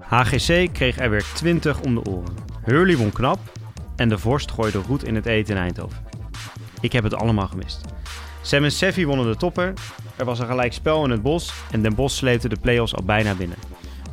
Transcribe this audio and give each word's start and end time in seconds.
HGC 0.00 0.72
kreeg 0.72 0.98
er 0.98 1.10
weer 1.10 1.24
20 1.34 1.80
om 1.80 1.94
de 1.94 2.04
oren. 2.04 2.34
Hurley 2.64 2.96
won 2.96 3.12
knap 3.12 3.38
en 3.96 4.08
de 4.08 4.18
vorst 4.18 4.50
gooide 4.50 4.78
roet 4.78 5.04
in 5.04 5.14
het 5.14 5.26
eten 5.26 5.56
in 5.56 5.62
Eindhoven. 5.62 6.04
Ik 6.80 6.92
heb 6.92 7.04
het 7.04 7.14
allemaal 7.14 7.48
gemist. 7.48 7.80
Sam 8.42 8.64
en 8.64 8.72
Seffi 8.72 9.06
wonnen 9.06 9.26
de 9.26 9.36
topper. 9.36 9.72
Er 10.16 10.24
was 10.24 10.38
een 10.38 10.46
gelijk 10.46 10.72
spel 10.72 11.04
in 11.04 11.10
het 11.10 11.22
bos 11.22 11.52
en 11.70 11.82
Den 11.82 11.94
Bos 11.94 12.16
sleepte 12.16 12.48
de 12.48 12.56
play-offs 12.60 12.94
al 12.94 13.04
bijna 13.04 13.34
binnen. 13.34 13.58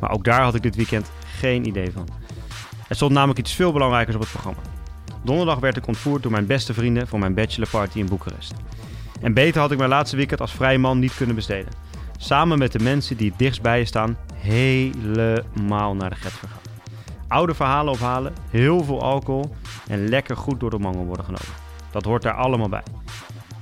Maar 0.00 0.10
ook 0.10 0.24
daar 0.24 0.42
had 0.42 0.54
ik 0.54 0.62
dit 0.62 0.76
weekend 0.76 1.10
geen 1.38 1.66
idee 1.66 1.92
van. 1.92 2.23
Er 2.88 2.94
stond 2.94 3.12
namelijk 3.12 3.38
iets 3.38 3.52
veel 3.52 3.72
belangrijkers 3.72 4.16
op 4.16 4.22
het 4.22 4.30
programma. 4.30 4.60
Donderdag 5.22 5.58
werd 5.58 5.76
ik 5.76 5.86
ontvoerd 5.86 6.22
door 6.22 6.32
mijn 6.32 6.46
beste 6.46 6.74
vrienden 6.74 7.08
voor 7.08 7.18
mijn 7.18 7.34
bachelorparty 7.34 7.98
in 7.98 8.06
Boekarest. 8.06 8.54
En 9.20 9.34
beter 9.34 9.60
had 9.60 9.70
ik 9.70 9.78
mijn 9.78 9.90
laatste 9.90 10.16
weekend 10.16 10.40
als 10.40 10.52
vrije 10.52 10.78
man 10.78 10.98
niet 10.98 11.14
kunnen 11.14 11.34
besteden. 11.34 11.72
Samen 12.16 12.58
met 12.58 12.72
de 12.72 12.78
mensen 12.78 13.16
die 13.16 13.28
het 13.28 13.38
dichtst 13.38 13.62
bij 13.62 13.78
je 13.78 13.84
staan, 13.84 14.16
helemaal 14.34 15.94
naar 15.94 16.10
de 16.10 16.16
get 16.16 16.32
vergaan. 16.32 16.58
Oude 17.28 17.54
verhalen 17.54 17.92
ophalen, 17.92 18.34
heel 18.50 18.84
veel 18.84 19.02
alcohol 19.02 19.54
en 19.88 20.08
lekker 20.08 20.36
goed 20.36 20.60
door 20.60 20.70
de 20.70 20.78
mangel 20.78 21.04
worden 21.04 21.24
genomen. 21.24 21.62
Dat 21.90 22.04
hoort 22.04 22.22
daar 22.22 22.34
allemaal 22.34 22.68
bij. 22.68 22.82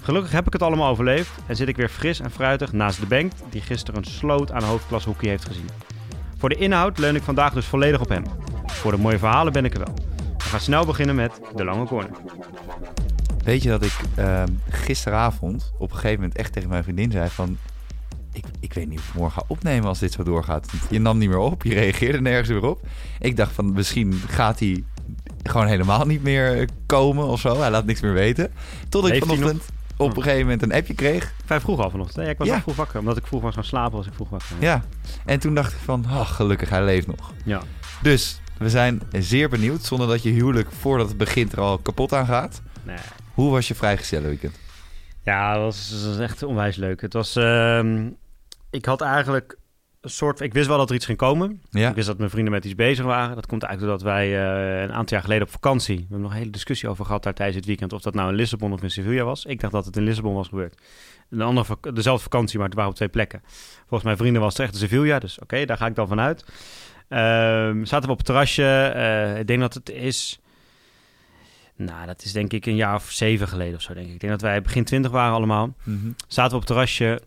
Gelukkig 0.00 0.32
heb 0.32 0.46
ik 0.46 0.52
het 0.52 0.62
allemaal 0.62 0.90
overleefd 0.90 1.30
en 1.46 1.56
zit 1.56 1.68
ik 1.68 1.76
weer 1.76 1.88
fris 1.88 2.20
en 2.20 2.30
fruitig 2.30 2.72
naast 2.72 3.00
de 3.00 3.06
bank 3.06 3.32
die 3.50 3.60
gisteren 3.60 4.00
een 4.00 4.10
sloot 4.10 4.52
aan 4.52 4.62
hoofdklas 4.62 5.04
hockey 5.04 5.28
heeft 5.28 5.44
gezien. 5.44 5.68
Voor 6.38 6.48
de 6.48 6.54
inhoud 6.54 6.98
leun 6.98 7.16
ik 7.16 7.22
vandaag 7.22 7.52
dus 7.52 7.66
volledig 7.66 8.00
op 8.00 8.08
hem. 8.08 8.24
Voor 8.72 8.90
de 8.90 8.98
mooie 8.98 9.18
verhalen 9.18 9.52
ben 9.52 9.64
ik 9.64 9.74
er 9.74 9.84
wel. 9.84 9.94
We 10.36 10.44
gaan 10.44 10.60
snel 10.60 10.84
beginnen 10.86 11.14
met 11.14 11.40
de 11.56 11.64
lange 11.64 11.84
corner. 11.86 12.10
Weet 13.44 13.62
je 13.62 13.68
dat 13.68 13.82
ik 13.82 13.92
ehm, 14.14 14.48
gisteravond 14.68 15.72
op 15.78 15.90
een 15.90 15.96
gegeven 15.96 16.20
moment 16.20 16.38
echt 16.38 16.52
tegen 16.52 16.68
mijn 16.68 16.82
vriendin 16.82 17.10
zei 17.10 17.28
van... 17.28 17.58
Ik, 18.32 18.44
ik 18.60 18.72
weet 18.72 18.88
niet 18.88 18.98
of 18.98 19.08
ik 19.08 19.14
morgen 19.14 19.40
ga 19.40 19.44
opnemen 19.48 19.88
als 19.88 19.98
dit 19.98 20.12
zo 20.12 20.22
doorgaat. 20.22 20.68
Je 20.90 20.98
nam 20.98 21.18
niet 21.18 21.28
meer 21.28 21.38
op, 21.38 21.62
je 21.62 21.74
reageerde 21.74 22.20
nergens 22.20 22.48
meer 22.48 22.64
op. 22.64 22.80
Ik 23.18 23.36
dacht 23.36 23.52
van 23.52 23.72
misschien 23.72 24.12
gaat 24.28 24.58
hij 24.58 24.84
gewoon 25.42 25.66
helemaal 25.66 26.06
niet 26.06 26.22
meer 26.22 26.68
komen 26.86 27.26
of 27.26 27.40
zo. 27.40 27.60
Hij 27.60 27.70
laat 27.70 27.84
niks 27.84 28.00
meer 28.00 28.12
weten. 28.12 28.50
Tot 28.88 29.08
ik 29.08 29.24
vanochtend 29.24 29.62
op 29.96 30.16
een 30.16 30.22
gegeven 30.22 30.42
moment 30.42 30.62
een 30.62 30.72
appje 30.72 30.94
kreeg. 30.94 31.32
Vijf 31.44 31.62
vroeg 31.62 31.80
al 31.80 31.90
vanochtend. 31.90 32.24
hè? 32.24 32.30
Ik 32.30 32.38
was 32.38 32.46
Ja. 32.48 32.54
al 32.54 32.60
vroeg 32.60 32.76
wakker. 32.76 32.98
Omdat 33.00 33.16
ik 33.16 33.26
vroeg 33.26 33.42
was 33.42 33.54
gaan 33.54 33.64
slapen, 33.64 33.96
was 33.96 34.06
ik 34.06 34.14
vroeg 34.14 34.28
wakker. 34.28 34.56
Ja. 34.58 34.82
En 35.24 35.38
toen 35.38 35.54
dacht 35.54 35.72
ik 35.72 35.78
van, 35.84 36.04
oh, 36.10 36.26
gelukkig, 36.26 36.68
hij 36.68 36.84
leeft 36.84 37.06
nog. 37.06 37.32
Ja. 37.44 37.62
Dus 38.02 38.40
we 38.62 38.70
zijn 38.70 39.02
zeer 39.12 39.48
benieuwd, 39.48 39.84
zonder 39.84 40.08
dat 40.08 40.22
je 40.22 40.30
huwelijk 40.30 40.72
voordat 40.72 41.08
het 41.08 41.16
begint 41.16 41.52
er 41.52 41.60
al 41.60 41.78
kapot 41.78 42.12
aan 42.12 42.26
gaat. 42.26 42.62
Nee. 42.82 42.96
Hoe 43.34 43.50
was 43.50 43.68
je 43.68 43.74
vrijgestelde 43.74 44.28
weekend? 44.28 44.58
Ja, 45.24 45.54
dat 45.54 45.62
was, 45.62 45.90
dat 45.90 46.04
was 46.04 46.18
echt 46.18 46.42
onwijs 46.42 46.76
leuk. 46.76 47.00
Het 47.00 47.12
was... 47.12 47.36
ehm, 47.36 48.08
ik 48.70 48.84
had 48.84 49.00
eigenlijk 49.00 49.56
een 50.00 50.10
soort... 50.10 50.40
Ik 50.40 50.52
wist 50.52 50.66
wel 50.66 50.76
dat 50.78 50.88
er 50.88 50.94
iets 50.94 51.04
ging 51.04 51.18
komen. 51.18 51.62
Ja, 51.70 51.88
Ik 51.88 51.94
wist 51.94 52.06
dat 52.06 52.18
mijn 52.18 52.30
vrienden 52.30 52.52
met 52.52 52.64
iets 52.64 52.74
bezig 52.74 53.04
waren. 53.04 53.34
Dat 53.34 53.46
komt 53.46 53.62
eigenlijk 53.62 54.00
doordat 54.00 54.16
wij 54.16 54.26
eh, 54.26 54.82
een 54.82 54.92
aantal 54.92 55.16
jaar 55.16 55.22
geleden 55.24 55.46
op 55.46 55.52
vakantie... 55.52 55.96
We 55.96 56.00
hebben 56.02 56.20
nog 56.20 56.30
een 56.30 56.36
hele 56.36 56.50
discussie 56.50 56.88
over 56.88 57.04
gehad 57.04 57.22
daar 57.22 57.34
tijdens 57.34 57.56
het 57.56 57.66
weekend... 57.66 57.92
of 57.92 58.00
dat 58.02 58.14
nou 58.14 58.28
in 58.28 58.34
Lissabon 58.34 58.72
of 58.72 58.82
in 58.82 58.90
Sevilla 58.90 59.24
was. 59.24 59.44
Ik 59.44 59.60
dacht 59.60 59.72
dat 59.72 59.84
het 59.84 59.96
in 59.96 60.02
Lissabon 60.02 60.34
was 60.34 60.48
gebeurd. 60.48 60.80
Een 61.30 61.40
andere, 61.40 61.76
dezelfde 61.92 62.22
vakantie, 62.22 62.58
maar 62.58 62.66
het 62.66 62.76
waren 62.76 62.90
op 62.90 62.96
twee 62.96 63.08
plekken. 63.08 63.42
Volgens 63.78 64.02
mijn 64.02 64.16
vrienden 64.16 64.42
was 64.42 64.52
het 64.52 64.62
echt 64.62 64.72
in 64.72 64.78
Sevilla. 64.80 65.18
Dus 65.18 65.38
oké, 65.38 65.64
daar 65.64 65.76
ga 65.76 65.86
ik 65.86 65.94
dan 65.94 66.08
vanuit. 66.08 66.44
Ehm 67.12 67.84
zaten 67.84 68.06
we 68.06 68.12
op 68.12 68.16
het 68.16 68.26
terrasje. 68.26 68.92
eh, 68.94 69.38
ik 69.38 69.46
denk 69.46 69.60
dat 69.60 69.74
het 69.74 69.90
is... 69.90 70.40
Nou, 71.76 72.06
dat 72.06 72.22
is 72.22 72.32
denk 72.32 72.52
ik 72.52 72.66
een 72.66 72.76
jaar 72.76 72.94
of 72.94 73.10
zeven 73.10 73.48
geleden 73.48 73.74
of 73.74 73.82
zo, 73.82 73.94
denk 73.94 74.06
ik. 74.06 74.12
Ik 74.12 74.20
denk 74.20 74.32
dat 74.32 74.42
wij 74.42 74.62
begin 74.62 74.84
twintig 74.84 75.10
waren 75.10 75.34
allemaal. 75.34 75.74
Mhm. 75.82 76.10
Zaten 76.26 76.50
we 76.50 76.56
op 76.56 76.60
het 76.60 76.66
terrasje 76.66 77.22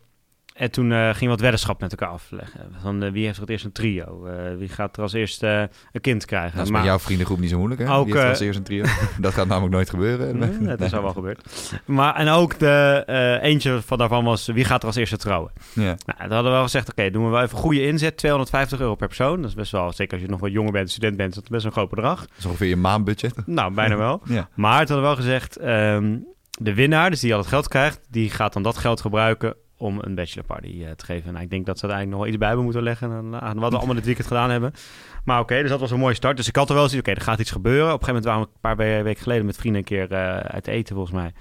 en 0.56 0.70
toen 0.70 0.92
eh 0.92 0.98
gingen 0.98 1.20
we 1.20 1.26
wat 1.26 1.40
weddenschap 1.40 1.80
met 1.80 1.90
elkaar 1.90 2.08
afleggen. 2.08 2.60
Van 2.82 3.02
eh, 3.02 3.10
wie 3.12 3.24
heeft 3.24 3.34
er 3.34 3.40
het 3.40 3.50
eerst 3.50 3.64
een 3.64 3.72
trio? 3.72 4.26
Eh, 4.26 4.56
wie 4.58 4.68
gaat 4.68 4.96
er 4.96 5.02
als 5.02 5.12
eerste 5.12 5.46
eh, 5.46 5.78
een 5.92 6.00
kind 6.00 6.24
krijgen? 6.24 6.56
Dat 6.56 6.66
is 6.66 6.72
met 6.72 6.84
jouw 6.84 6.98
vriendengroep 6.98 7.38
niet 7.38 7.50
zo 7.50 7.58
moeilijk, 7.58 7.80
hè? 7.80 7.94
Ook, 7.94 8.04
Die 8.04 8.14
heeft 8.14 8.24
eh, 8.24 8.30
als 8.30 8.40
eerst 8.40 8.58
een 8.58 8.64
trio. 8.64 8.84
dat 9.20 9.32
gaat 9.32 9.46
namelijk 9.46 9.74
nooit 9.74 9.90
gebeuren. 9.90 10.38
Nee, 10.38 10.76
dat 10.76 10.80
is 10.80 10.94
al 10.94 11.02
wel 11.02 11.12
gebeurd. 11.12 11.72
Maar, 11.84 12.14
en 12.14 12.28
ook 12.28 12.58
de, 12.58 13.38
eentje 13.42 13.80
van 13.82 13.98
daarvan 13.98 14.24
was 14.24 14.46
wie 14.46 14.64
gaat 14.64 14.80
er 14.80 14.86
als 14.86 14.96
eerste 14.96 15.16
trouwen? 15.16 15.52
Ja. 15.72 15.82
Nou, 15.82 15.96
dat 16.06 16.16
hadden 16.18 16.44
we 16.44 16.50
wel 16.50 16.62
gezegd, 16.62 16.90
oké, 16.90 17.10
doen 17.10 17.24
we 17.24 17.30
wel 17.30 17.42
even 17.42 17.58
goede 17.58 17.86
inzet. 17.86 18.16
250 18.16 18.80
euro 18.80 18.94
per 18.94 19.06
persoon. 19.06 19.40
Dat 19.40 19.50
is 19.50 19.56
best 19.56 19.72
wel, 19.72 19.92
zeker 19.92 20.12
als 20.12 20.22
je 20.22 20.28
nog 20.28 20.40
wat 20.40 20.52
jonger 20.52 20.72
bent, 20.72 20.90
student 20.90 21.16
bent, 21.16 21.28
is 21.28 21.34
dat 21.34 21.48
best 21.48 21.64
een 21.64 21.72
groot 21.72 21.90
bedrag. 21.90 22.20
Dat 22.20 22.28
is 22.38 22.46
ongeveer 22.46 22.68
je 22.68 22.76
maandbudget. 22.76 23.46
Nou, 23.46 23.74
bijna 23.74 23.96
wel. 23.96 24.20
Ja. 24.36 24.48
Maar 24.54 24.78
het 24.78 24.88
hadden 24.88 25.08
we 25.08 25.14
wel 25.14 25.24
gezegd, 25.24 25.56
ehm, 25.56 26.16
de 26.50 26.74
winnaar, 26.74 27.10
dus 27.10 27.20
die 27.20 27.32
al 27.32 27.38
het 27.38 27.48
geld 27.48 27.68
krijgt, 27.68 28.00
die 28.10 28.30
gaat 28.30 28.52
dan 28.52 28.62
dat 28.62 28.78
geld 28.78 29.00
gebruiken 29.00 29.54
om 29.76 29.98
een 30.00 30.14
bachelorparty 30.14 30.84
eh, 30.84 30.90
te 30.90 31.04
geven. 31.04 31.32
Nou, 31.32 31.44
ik 31.44 31.50
denk 31.50 31.66
dat 31.66 31.78
ze 31.78 31.86
er 31.86 31.92
eigenlijk 31.92 32.10
nog 32.10 32.18
wel 32.20 32.28
iets 32.28 32.38
bij 32.38 32.46
hebben 32.46 32.64
moeten 32.64 32.82
leggen 32.82 33.10
aan, 33.10 33.40
aan 33.40 33.58
wat 33.58 33.70
we 33.70 33.76
allemaal 33.76 33.94
dit 33.94 34.04
weekend 34.04 34.26
gedaan 34.26 34.50
hebben. 34.50 34.72
Maar 35.24 35.40
oké, 35.40 35.60
dus 35.60 35.70
dat 35.70 35.80
was 35.80 35.90
een 35.90 35.98
mooie 35.98 36.14
start. 36.14 36.36
Dus 36.36 36.48
ik 36.48 36.56
had 36.56 36.68
er 36.68 36.74
wel 36.74 36.84
eens, 36.84 36.94
oké, 36.96 37.10
er 37.10 37.20
gaat 37.20 37.38
iets 37.38 37.50
gebeuren. 37.50 37.92
Op 37.92 38.00
een 38.00 38.06
gegeven 38.06 38.14
moment 38.14 38.24
waren 38.24 38.40
we 38.40 38.48
een 38.54 38.60
paar 38.60 38.76
we- 38.96 39.02
weken 39.02 39.22
geleden 39.22 39.46
met 39.46 39.56
vrienden 39.56 39.80
een 39.80 39.86
keer 39.86 40.12
eh, 40.12 40.36
uit 40.36 40.66
eten, 40.66 40.94
volgens 40.94 41.16
mij. 41.16 41.32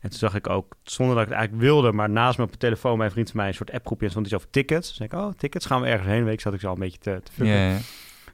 En 0.00 0.10
toen 0.10 0.18
zag 0.18 0.34
ik 0.34 0.48
ook, 0.48 0.74
zonder 0.82 1.14
dat 1.14 1.24
ik 1.24 1.30
het 1.30 1.38
eigenlijk 1.38 1.68
wilde, 1.68 1.92
maar 1.92 2.10
naast 2.10 2.38
me 2.38 2.44
op 2.44 2.52
de 2.52 2.58
telefoon, 2.58 2.98
mijn 2.98 3.10
vriend 3.10 3.28
van 3.30 3.36
mij, 3.36 3.48
een 3.48 3.54
soort 3.54 3.72
appgroepje 3.72 4.04
en 4.04 4.10
stond 4.10 4.26
iets 4.26 4.34
over 4.34 4.50
tickets. 4.50 4.88
Dus 4.88 4.98
ik, 5.00 5.12
oh, 5.12 5.32
tickets, 5.36 5.66
gaan 5.66 5.80
we 5.80 5.86
ergens 5.86 6.08
heen. 6.08 6.18
Een 6.18 6.24
week 6.24 6.40
zat 6.40 6.54
ik 6.54 6.60
zo 6.60 6.66
al 6.66 6.72
een 6.74 6.78
beetje 6.80 6.98
te, 6.98 7.20
te. 7.22 7.30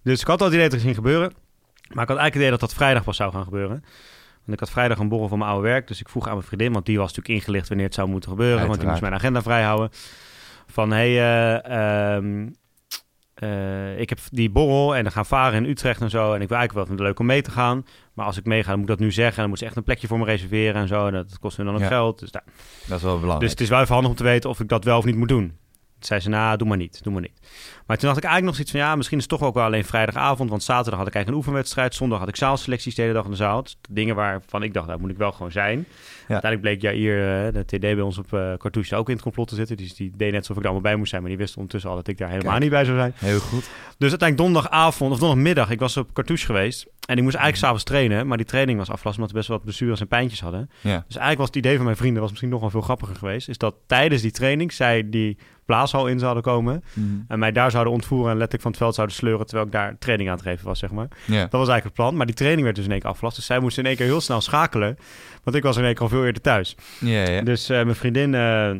Dus 0.02 0.20
ik 0.20 0.26
had 0.26 0.40
al 0.40 0.46
het 0.46 0.54
idee 0.54 0.68
dat 0.68 0.80
ging 0.80 0.94
gebeuren. 0.94 1.32
Maar 1.88 2.02
ik 2.02 2.08
had 2.08 2.18
eigenlijk 2.18 2.24
het 2.34 2.34
idee 2.36 2.50
dat 2.50 2.60
dat 2.60 2.74
vrijdag 2.74 3.04
pas 3.04 3.16
zou 3.16 3.32
gaan 3.32 3.44
gebeuren. 3.44 3.84
Want 4.50 4.62
ik 4.62 4.68
had 4.68 4.70
vrijdag 4.70 4.98
een 4.98 5.08
borrel 5.08 5.28
van 5.28 5.38
mijn 5.38 5.50
oude 5.50 5.68
werk. 5.68 5.86
Dus 5.86 6.00
ik 6.00 6.08
vroeg 6.08 6.26
aan 6.26 6.34
mijn 6.34 6.46
vriendin, 6.46 6.72
want 6.72 6.86
die 6.86 6.98
was 6.98 7.08
natuurlijk 7.08 7.38
ingelicht 7.38 7.68
wanneer 7.68 7.86
het 7.86 7.94
zou 7.94 8.08
moeten 8.08 8.30
gebeuren. 8.30 8.66
Want 8.66 8.80
die 8.80 8.88
moest 8.88 9.00
mijn 9.00 9.14
agenda 9.14 9.42
vrijhouden. 9.42 9.90
Van, 10.66 10.90
hé, 10.92 11.14
hey, 11.14 11.60
eh, 11.62 12.16
ehm, 12.16 12.48
eh, 13.34 14.00
ik 14.00 14.08
heb 14.08 14.18
die 14.30 14.50
borrel 14.50 14.96
en 14.96 15.02
dan 15.02 15.12
gaan 15.12 15.26
varen 15.26 15.64
in 15.64 15.70
Utrecht 15.70 16.00
en 16.00 16.10
zo. 16.10 16.32
En 16.34 16.40
ik 16.40 16.48
wil 16.48 16.56
eigenlijk 16.58 16.88
wel 16.88 16.98
leuk 17.06 17.18
om 17.18 17.26
mee 17.26 17.42
te 17.42 17.50
gaan. 17.50 17.86
Maar 18.14 18.26
als 18.26 18.36
ik 18.36 18.44
meega, 18.44 18.68
dan 18.68 18.78
moet 18.80 18.88
ik 18.88 18.96
dat 18.96 19.06
nu 19.06 19.12
zeggen. 19.12 19.34
En 19.34 19.40
dan 19.40 19.48
moet 19.48 19.58
ze 19.58 19.64
echt 19.64 19.76
een 19.76 19.82
plekje 19.84 20.06
voor 20.06 20.18
me 20.18 20.24
reserveren 20.24 20.80
en 20.80 20.88
zo. 20.88 21.06
En 21.06 21.12
dat 21.12 21.38
kost 21.38 21.56
hun 21.56 21.66
dan 21.66 21.74
ook 21.74 21.80
Ja. 21.80 21.86
geld. 21.86 22.18
Dus, 22.18 22.30
nou, 22.30 22.44
Dat 22.86 22.96
is 22.96 23.02
wel 23.02 23.12
dus 23.12 23.20
belangrijk. 23.20 23.50
het 23.50 23.60
is 23.60 23.68
wel 23.68 23.80
even 23.80 23.92
handig 23.92 24.10
om 24.10 24.16
te 24.16 24.22
weten 24.24 24.50
of 24.50 24.60
ik 24.60 24.68
dat 24.68 24.84
wel 24.84 24.98
of 24.98 25.04
niet 25.04 25.16
moet 25.16 25.28
doen. 25.28 25.58
Zei 26.06 26.20
ze, 26.20 26.28
nou, 26.28 26.56
doe 26.56 26.68
maar 26.68 26.76
niet, 26.76 27.02
doe 27.02 27.12
maar 27.12 27.22
niet. 27.22 27.40
Maar 27.86 27.96
toen 27.96 28.08
dacht 28.08 28.22
ik 28.22 28.24
eigenlijk 28.24 28.44
nog 28.44 28.54
zoiets 28.54 28.70
van, 28.70 28.80
ja, 28.80 28.96
misschien 28.96 29.18
is 29.18 29.24
het 29.28 29.38
toch 29.38 29.48
ook 29.48 29.54
wel 29.54 29.64
alleen 29.64 29.84
vrijdagavond. 29.84 30.50
Want 30.50 30.62
zaterdag 30.62 30.98
had 30.98 31.08
ik 31.08 31.14
eigenlijk 31.14 31.28
een 31.28 31.46
oefenwedstrijd. 31.46 31.94
Zondag 31.94 32.18
had 32.18 32.28
ik 32.28 32.36
zaalselecties 32.36 32.94
de 32.94 33.02
hele 33.02 33.14
dag 33.14 33.24
in 33.24 33.30
de 33.30 33.36
zaal. 33.36 33.62
Dus 33.62 33.78
dingen 33.88 34.14
waarvan 34.14 34.62
ik 34.62 34.74
dacht, 34.74 34.86
daar 34.86 35.00
moet 35.00 35.10
ik 35.10 35.16
wel 35.16 35.32
gewoon 35.32 35.52
zijn. 35.52 35.86
Uiteindelijk 36.32 36.80
bleek 36.80 36.94
Jair, 36.94 37.46
eh, 37.46 37.52
de 37.52 37.64
TD 37.64 37.80
bij 37.80 38.00
ons 38.00 38.18
op 38.18 38.32
uh, 38.32 38.52
Cartouche, 38.56 38.96
ook 38.96 39.08
in 39.08 39.14
het 39.14 39.22
complot 39.22 39.48
te 39.48 39.54
zitten. 39.54 39.76
Dus 39.76 39.94
die 39.94 40.12
deed 40.16 40.30
net 40.30 40.38
alsof 40.40 40.56
ik 40.56 40.62
er 40.62 40.68
allemaal 40.68 40.90
bij 40.90 40.96
moest 40.96 41.10
zijn. 41.10 41.22
Maar 41.22 41.30
die 41.30 41.38
wist 41.40 41.56
ondertussen 41.56 41.90
al 41.90 41.96
dat 41.96 42.08
ik 42.08 42.18
daar 42.18 42.28
helemaal 42.28 42.50
Kijk. 42.50 42.62
niet 42.62 42.72
bij 42.72 42.84
zou 42.84 42.96
zijn. 42.96 43.12
Heel 43.16 43.38
goed. 43.40 43.68
Dus 43.98 44.10
uiteindelijk 44.10 44.36
donderdagavond 44.36 45.12
of 45.12 45.18
donderdagmiddag, 45.18 45.70
ik 45.70 45.78
was 45.80 45.96
op 45.96 46.12
Cartouche 46.12 46.46
geweest. 46.46 46.86
En 47.06 47.16
ik 47.16 47.22
moest 47.22 47.34
eigenlijk 47.36 47.54
Mhm. 47.54 47.56
s'avonds 47.64 47.84
trainen. 47.84 48.26
Maar 48.26 48.36
die 48.36 48.46
training 48.46 48.78
was 48.78 48.90
afgelast 48.90 49.16
omdat 49.16 49.30
we 49.32 49.36
best 49.36 49.48
wel 49.48 49.56
wat 49.56 49.66
blessures 49.66 50.00
en 50.00 50.08
pijntjes 50.08 50.40
hadden. 50.40 50.70
Ja. 50.80 51.04
Dus 51.06 51.16
eigenlijk 51.16 51.38
was 51.38 51.46
het 51.46 51.56
idee 51.56 51.76
van 51.76 51.84
mijn 51.84 51.96
vrienden, 51.96 52.20
was 52.20 52.30
misschien 52.30 52.50
nog 52.50 52.60
wel 52.60 52.70
veel 52.70 52.80
grappiger 52.80 53.16
geweest. 53.16 53.48
Is 53.48 53.58
dat 53.58 53.74
tijdens 53.86 54.22
die 54.22 54.30
training 54.30 54.72
zij 54.72 55.08
die 55.10 55.38
blaashal 55.64 56.06
in 56.06 56.18
zouden 56.18 56.42
komen. 56.42 56.84
Mhm. 56.92 57.06
En 57.28 57.38
mij 57.38 57.52
daar 57.52 57.70
zouden 57.70 57.92
ontvoeren 57.92 58.26
en 58.30 58.32
letterlijk 58.36 58.62
van 58.62 58.70
het 58.70 58.80
veld 58.80 58.94
zouden 58.94 59.16
sleuren. 59.16 59.46
Terwijl 59.46 59.66
ik 59.66 59.72
daar 59.72 59.96
training 59.98 60.28
aan 60.30 60.36
het 60.36 60.44
geven 60.44 60.66
was, 60.66 60.78
zeg 60.78 60.90
maar. 60.90 61.08
Ja. 61.26 61.40
Dat 61.40 61.50
was 61.50 61.68
eigenlijk 61.68 61.84
het 61.84 61.92
plan. 61.94 62.16
Maar 62.16 62.26
die 62.26 62.34
training 62.34 62.62
werd 62.62 62.76
dus 62.76 62.84
in 62.84 62.90
één 62.90 63.00
keer 63.00 63.10
afgelast. 63.10 63.36
Dus 63.36 63.46
zij 63.46 63.58
moesten 63.60 63.82
in 63.82 63.88
één 63.88 63.98
keer 63.98 64.06
heel 64.06 64.20
snel 64.20 64.40
schakelen. 64.40 64.98
Want 65.44 65.56
ik 65.56 65.62
was 65.62 65.76
in 65.76 65.84
één 65.84 65.92
keer 65.94 66.02
al 66.02 66.08
veel 66.08 66.19
eerder 66.24 66.42
thuis. 66.42 66.76
Ja, 67.00 67.28
ja. 67.28 67.42
Dus 67.42 67.68
eh, 67.68 67.82
mijn 67.82 67.96
vriendin, 67.96 68.34
eh, 68.34 68.70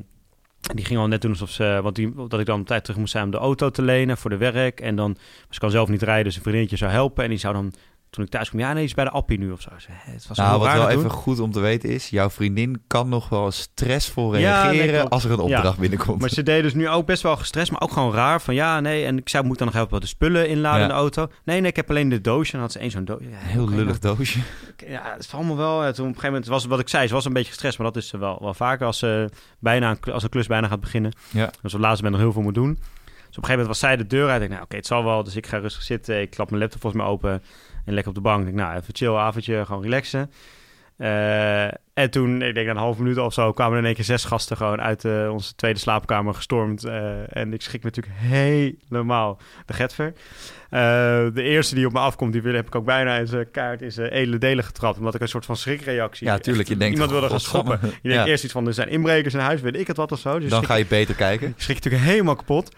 die 0.74 0.84
ging 0.84 0.98
al 1.00 1.06
net 1.06 1.22
doen 1.22 1.30
alsof 1.30 1.50
ze... 1.50 1.80
Want 1.82 1.96
die, 1.96 2.14
dat 2.28 2.40
ik 2.40 2.46
dan 2.46 2.58
een 2.58 2.64
tijd 2.64 2.84
terug 2.84 2.98
moest 2.98 3.12
zijn 3.12 3.24
om 3.24 3.30
de 3.30 3.36
auto 3.36 3.70
te 3.70 3.82
lenen 3.82 4.16
voor 4.16 4.30
de 4.30 4.36
werk. 4.36 4.80
En 4.80 4.96
dan, 4.96 5.16
ze 5.50 5.58
kan 5.58 5.70
zelf 5.70 5.88
niet 5.88 6.02
rijden, 6.02 6.24
dus 6.24 6.36
een 6.36 6.42
vriendinnetje 6.42 6.76
zou 6.76 6.90
helpen. 6.90 7.24
En 7.24 7.30
die 7.30 7.38
zou 7.38 7.54
dan, 7.54 7.72
toen 8.10 8.24
ik 8.24 8.30
thuis 8.30 8.48
kwam, 8.48 8.60
ja 8.60 8.72
nee, 8.72 8.84
is 8.84 8.94
bij 8.94 9.04
de 9.04 9.10
Appie 9.10 9.38
nu 9.38 9.50
of 9.50 9.60
zo. 9.60 9.68
Het 9.88 10.26
was 10.26 10.36
Nou, 10.38 10.58
wat 10.60 10.72
wel 10.72 10.88
even 10.88 11.02
doen. 11.02 11.10
goed 11.10 11.40
om 11.40 11.50
te 11.52 11.60
weten 11.60 11.88
is, 11.88 12.08
jouw 12.08 12.30
vriendin 12.30 12.82
kan 12.86 13.08
nog 13.08 13.28
wel 13.28 13.50
stressvol 13.50 14.34
reageren 14.34 15.08
als 15.08 15.24
er 15.24 15.30
een 15.30 15.46
Ja. 15.46 15.56
opdracht 15.56 15.78
binnenkomt. 15.78 16.20
Maar 16.20 16.30
ze 16.30 16.42
deed 16.42 16.62
dus 16.62 16.74
nu 16.74 16.88
ook 16.88 17.06
best 17.06 17.22
wel 17.22 17.36
gestrest, 17.36 17.70
maar 17.70 17.80
ook 17.80 17.92
gewoon 17.92 18.12
raar. 18.12 18.40
Van 18.40 18.54
ja, 18.54 18.80
nee, 18.80 19.04
en 19.04 19.18
ik 19.18 19.28
zei, 19.28 19.44
moet 19.44 19.56
dan 19.58 19.66
nog 19.66 19.74
helpen 19.76 19.92
wat 19.92 20.02
de 20.02 20.08
spullen 20.08 20.48
inladen 20.48 20.78
Ja. 20.78 20.84
in 20.84 20.90
de 20.90 20.96
auto? 20.98 21.28
Nee, 21.44 21.60
nee, 21.60 21.70
ik 21.70 21.76
heb 21.76 21.90
alleen 21.90 22.08
de 22.08 22.20
doosje. 22.20 22.52
En 22.52 22.58
dan 22.58 22.60
had 22.60 22.72
ze 22.72 22.78
één 22.78 22.90
zo'n 22.90 23.04
doosje. 23.04 23.24
Heel 23.30 23.68
lullig 23.68 23.98
doosje. 23.98 24.38
Ja, 24.86 25.12
het 25.12 25.24
is 25.24 25.32
allemaal 25.32 25.56
wel. 25.56 25.78
Toen 25.80 25.88
op 25.88 25.98
een 25.98 26.04
gegeven 26.04 26.26
moment 26.28 26.46
was 26.46 26.64
wat 26.64 26.80
ik 26.80 26.88
zei, 26.88 27.06
ze 27.06 27.14
was 27.14 27.24
een 27.24 27.32
beetje 27.32 27.48
gestrest, 27.50 27.78
maar 27.78 27.86
dat 27.86 27.96
is 28.02 28.08
ze 28.08 28.18
wel, 28.18 28.38
wel 28.40 28.54
vaker 28.54 28.86
als, 28.86 28.98
ze 28.98 29.28
bijna 29.58 29.90
een, 29.90 30.12
als 30.12 30.22
een 30.22 30.28
klus 30.28 30.46
bijna 30.46 30.68
gaat 30.68 30.80
beginnen. 30.80 31.12
Ja. 31.30 31.50
Dus 31.62 31.74
op 31.74 31.80
laatste 31.80 32.02
ben 32.02 32.12
nog 32.12 32.20
heel 32.20 32.32
veel 32.32 32.42
moet 32.42 32.54
doen. 32.54 32.74
Dus 32.74 33.38
op 33.38 33.44
een 33.44 33.50
gegeven 33.50 33.50
moment 33.50 33.66
was 33.66 33.78
zij 33.78 33.96
de 33.96 34.06
deur 34.06 34.24
uit. 34.30 34.32
Ik 34.34 34.40
denk, 34.40 34.50
nou 34.50 34.62
oké, 34.64 34.76
het 34.76 34.86
zal 34.86 35.04
wel. 35.04 35.24
Dus 35.24 35.36
ik 35.36 35.46
ga 35.46 35.58
rustig 35.58 35.82
zitten. 35.82 36.20
Ik 36.20 36.30
klap 36.30 36.48
mijn 36.50 36.62
laptop 36.62 36.80
volgens 36.80 37.02
mij 37.02 37.10
open 37.12 37.42
en 37.84 37.92
lekker 37.92 38.08
op 38.08 38.14
de 38.14 38.20
bank. 38.20 38.38
Ik 38.38 38.44
denk, 38.44 38.56
nou 38.56 38.76
even 38.76 38.94
chill 38.94 39.14
avondje, 39.14 39.64
gewoon 39.66 39.82
relaxen. 39.82 40.30
Eh, 41.00 41.64
en 41.64 41.78
En 41.94 42.10
toen, 42.10 42.42
ik 42.42 42.54
denk 42.54 42.68
een 42.68 42.76
half 42.76 42.98
minuut 42.98 43.18
of 43.18 43.32
zo, 43.32 43.52
kwamen 43.52 43.72
er 43.72 43.78
in 43.78 43.84
één 43.84 43.94
keer 43.94 44.04
zes 44.04 44.24
gasten 44.24 44.56
gewoon 44.56 44.80
uit 44.80 45.04
uh, 45.04 45.32
onze 45.32 45.54
tweede 45.54 45.78
slaapkamer 45.78 46.34
gestormd. 46.34 46.84
Uh, 46.84 47.36
en 47.36 47.52
ik 47.52 47.62
schrik 47.62 47.82
natuurlijk 47.82 48.16
helemaal 48.18 49.38
de 49.66 49.72
getver. 49.72 50.12
De 51.34 51.42
eerste 51.42 51.74
die 51.74 51.86
op 51.86 51.92
me 51.92 51.98
afkomt, 51.98 52.32
die 52.32 52.42
heb 52.42 52.66
ik 52.66 52.74
ook 52.74 52.84
bijna 52.84 53.16
in 53.16 53.26
zijn 53.26 53.50
kaart 53.50 53.82
in 53.82 53.92
zijn 53.92 54.10
edele 54.10 54.38
delen 54.38 54.64
getrapt. 54.64 54.98
Omdat 54.98 55.14
ik 55.14 55.20
een 55.20 55.28
soort 55.28 55.44
van 55.44 55.56
schrikreactie... 55.56 56.26
Ja, 56.26 56.38
tuurlijk. 56.38 56.68
Je 56.68 56.76
denkt, 56.76 56.92
iemand 56.92 57.10
wilde 57.10 57.28
gaan 57.28 57.40
schoppen. 57.40 57.80
Je 58.02 58.08
denkt 58.08 58.26
eerst 58.26 58.44
iets 58.44 58.52
van, 58.52 58.66
er 58.66 58.74
zijn 58.74 58.88
inbrekers 58.88 59.34
in 59.34 59.40
huis, 59.40 59.60
weet 59.60 59.76
ik 59.76 59.86
het 59.86 59.96
wat 59.96 60.12
of 60.12 60.18
zo. 60.18 60.38
Dus 60.38 60.50
Dan 60.50 60.64
ga 60.64 60.74
je 60.74 60.86
beter 60.86 61.14
kijken. 61.14 61.48
Je 61.56 61.62
schrik 61.62 61.76
natuurlijk 61.76 62.04
helemaal 62.04 62.36
kapot. 62.36 62.74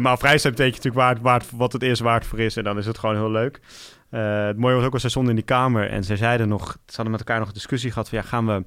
maar 0.00 0.18
vrij 0.18 0.38
zijn 0.38 0.52
betekent 0.52 0.84
natuurlijk 0.84 1.04
waar, 1.04 1.22
waar, 1.22 1.42
wat 1.56 1.72
het 1.72 1.82
eerst 1.82 2.02
waard 2.02 2.26
voor 2.26 2.40
is. 2.40 2.56
En 2.56 2.64
dan 2.64 2.78
is 2.78 2.86
het 2.86 2.98
gewoon 2.98 3.16
heel 3.16 3.30
leuk. 3.30 3.60
Uh, 4.10 4.46
het 4.46 4.56
mooie 4.56 4.74
was 4.74 4.84
ook 4.84 4.92
als 4.92 5.00
zij 5.00 5.10
stonden 5.10 5.30
in 5.30 5.36
die 5.36 5.56
kamer 5.56 5.90
en 5.90 6.04
ze 6.04 6.16
zeiden 6.16 6.48
nog, 6.48 6.72
ze 6.72 6.94
hadden 6.94 7.10
met 7.10 7.20
elkaar 7.20 7.38
nog 7.38 7.48
een 7.48 7.54
discussie 7.54 7.90
gehad 7.90 8.08
van 8.08 8.18
ja, 8.18 8.24
gaan 8.24 8.46
we 8.46 8.64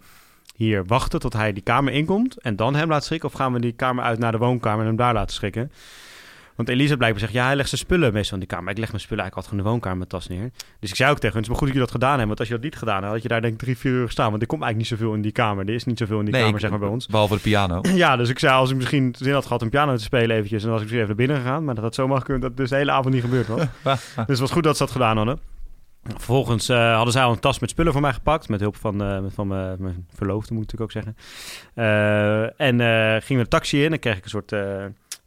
hier 0.56 0.86
wachten 0.86 1.20
tot 1.20 1.34
hij 1.34 1.54
die 1.54 1.64
kamer 1.64 1.94
inkomt 1.94 2.42
en 2.42 2.56
dan 2.56 2.76
hem 2.76 2.90
laten 2.90 3.06
schrikken 3.06 3.30
of 3.30 3.36
gaan 3.36 3.54
we 3.54 3.60
die 3.60 3.72
kamer 3.72 4.04
uit 4.04 4.20
naar 4.20 4.32
de 4.32 4.38
woonkamer 4.38 4.80
en 4.80 4.88
hem 4.88 4.96
daar 4.96 5.14
laten 5.14 5.36
schrikken? 5.36 5.72
Want 6.56 6.70
Elisa 6.70 6.96
blijkbaar 6.96 7.20
zegt, 7.20 7.34
ja, 7.34 7.46
hij 7.46 7.56
legt 7.56 7.70
zijn 7.70 7.82
spullen 7.82 8.14
meestal 8.14 8.34
in 8.34 8.40
die 8.40 8.58
kamer. 8.58 8.72
Ik 8.72 8.78
leg 8.78 8.90
mijn 8.90 9.02
spullen 9.02 9.24
eigenlijk 9.24 9.36
altijd 9.36 9.52
in 9.52 9.64
de 9.64 9.76
woonkamer 9.76 10.08
tas 10.08 10.28
neer. 10.28 10.52
Dus 10.80 10.90
ik 10.90 10.96
zei 10.96 11.12
ook 11.12 11.20
tegen 11.20 11.36
hen, 11.36 11.36
het 11.36 11.44
is 11.44 11.48
maar 11.48 11.58
goed 11.58 11.68
dat 11.68 11.76
jullie 11.76 11.92
dat 11.92 11.92
gedaan 11.92 12.10
hebben. 12.10 12.28
Want 12.28 12.40
als 12.40 12.48
je 12.48 12.54
dat 12.54 12.64
niet 12.64 12.76
gedaan 12.76 13.04
had, 13.04 13.12
had 13.12 13.22
je 13.22 13.28
daar 13.28 13.42
denk 13.42 13.54
ik 13.54 13.60
drie, 13.60 13.78
vier 13.78 13.92
uur 13.92 14.10
staan. 14.10 14.30
Want 14.30 14.42
er 14.42 14.48
komt 14.48 14.62
eigenlijk 14.64 14.92
niet 14.92 15.00
zoveel 15.00 15.16
in 15.16 15.22
die 15.22 15.32
kamer. 15.32 15.68
Er 15.68 15.74
is 15.74 15.84
niet 15.84 15.98
zoveel 15.98 16.20
in 16.20 16.26
die 16.26 16.34
kamer, 16.34 16.60
zeg 16.60 16.70
maar, 16.70 16.80
bij 16.80 16.90
ons. 16.90 17.08
Behalve 17.08 17.36
de 17.36 17.42
piano. 17.42 17.82
Ja, 18.04 18.16
dus 18.16 18.30
ik 18.30 18.40
zei, 18.40 18.54
als 18.54 18.70
ik 18.70 18.76
misschien 18.76 19.16
zin 19.18 19.34
had 19.34 19.46
gehad 19.46 19.62
om 19.62 19.70
piano 19.70 19.96
te 19.96 20.04
spelen 20.04 20.36
eventjes... 20.36 20.62
dan 20.62 20.72
was 20.72 20.82
ik 20.82 20.86
misschien 20.86 21.04
even 21.04 21.18
naar 21.18 21.28
binnen 21.28 21.46
gegaan. 21.46 21.66
Maar 21.66 21.76
dat 21.76 21.84
had 21.84 21.96
zomaar 21.96 22.18
gekund 22.18 22.42
dat 22.42 22.58
dus 22.58 22.70
de 22.70 22.76
hele 22.76 22.92
avond 22.92 23.14
niet 23.14 23.24
gebeurd 23.24 23.48
was. 23.48 23.60
dus 24.16 24.26
het 24.26 24.40
was 24.40 24.52
goed 24.52 24.64
dat 24.64 24.78
ze 24.78 24.84
dat 24.84 24.92
gedaan 24.92 25.18
hadden. 25.18 25.40
Vervolgens 26.04 26.70
uh, 26.70 26.96
hadden 26.96 27.14
zij 27.14 27.24
al 27.24 27.32
een 27.32 27.40
tas 27.40 27.60
met 27.60 27.70
spullen 27.70 27.92
voor 27.92 28.02
mij 28.02 28.14
gepakt. 28.14 28.50
Met 28.50 28.60
hulp 28.60 28.76
van, 28.76 29.04
uh, 29.04 29.24
van 29.28 29.48
mijn 29.48 30.08
verloofde, 30.14 30.54
moet 30.54 30.74
ik 30.74 30.82
ook 30.82 30.92
zeggen. 30.92 31.16
Uh, 31.76 32.62
en 32.62 32.78
gingen 33.22 33.44
we 33.44 33.44
de 33.44 33.48
taxi 33.48 33.84
in. 33.84 33.90
Dan 33.90 34.00
kreeg 34.00 34.18
ik 34.18 34.24
een 34.24 34.30
soort 34.30 34.52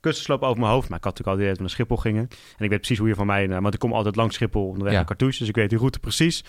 kussensloop 0.06 0.42
over 0.42 0.60
mijn 0.60 0.72
hoofd. 0.72 0.88
Maar 0.88 0.98
ik 0.98 1.04
had 1.04 1.18
natuurlijk 1.18 1.36
al 1.36 1.42
die 1.42 1.46
dat 1.46 1.56
we 1.56 1.62
naar 1.62 1.72
Schiphol 1.72 1.96
gingen. 1.96 2.28
En 2.58 2.64
ik 2.64 2.70
weet 2.70 2.78
precies 2.78 2.98
hoe 2.98 3.08
je 3.08 3.14
van 3.14 3.26
mij... 3.26 3.48
want 3.48 3.74
ik 3.74 3.80
kom 3.80 3.92
altijd 3.92 4.16
langs 4.16 4.34
Schiphol 4.34 4.66
onderweg 4.66 4.92
ja. 4.92 4.98
naar 4.98 5.06
Cartouche. 5.06 5.38
Dus 5.38 5.48
ik 5.48 5.54
weet 5.54 5.70
die 5.70 5.78
route 5.78 5.98
precies. 5.98 6.44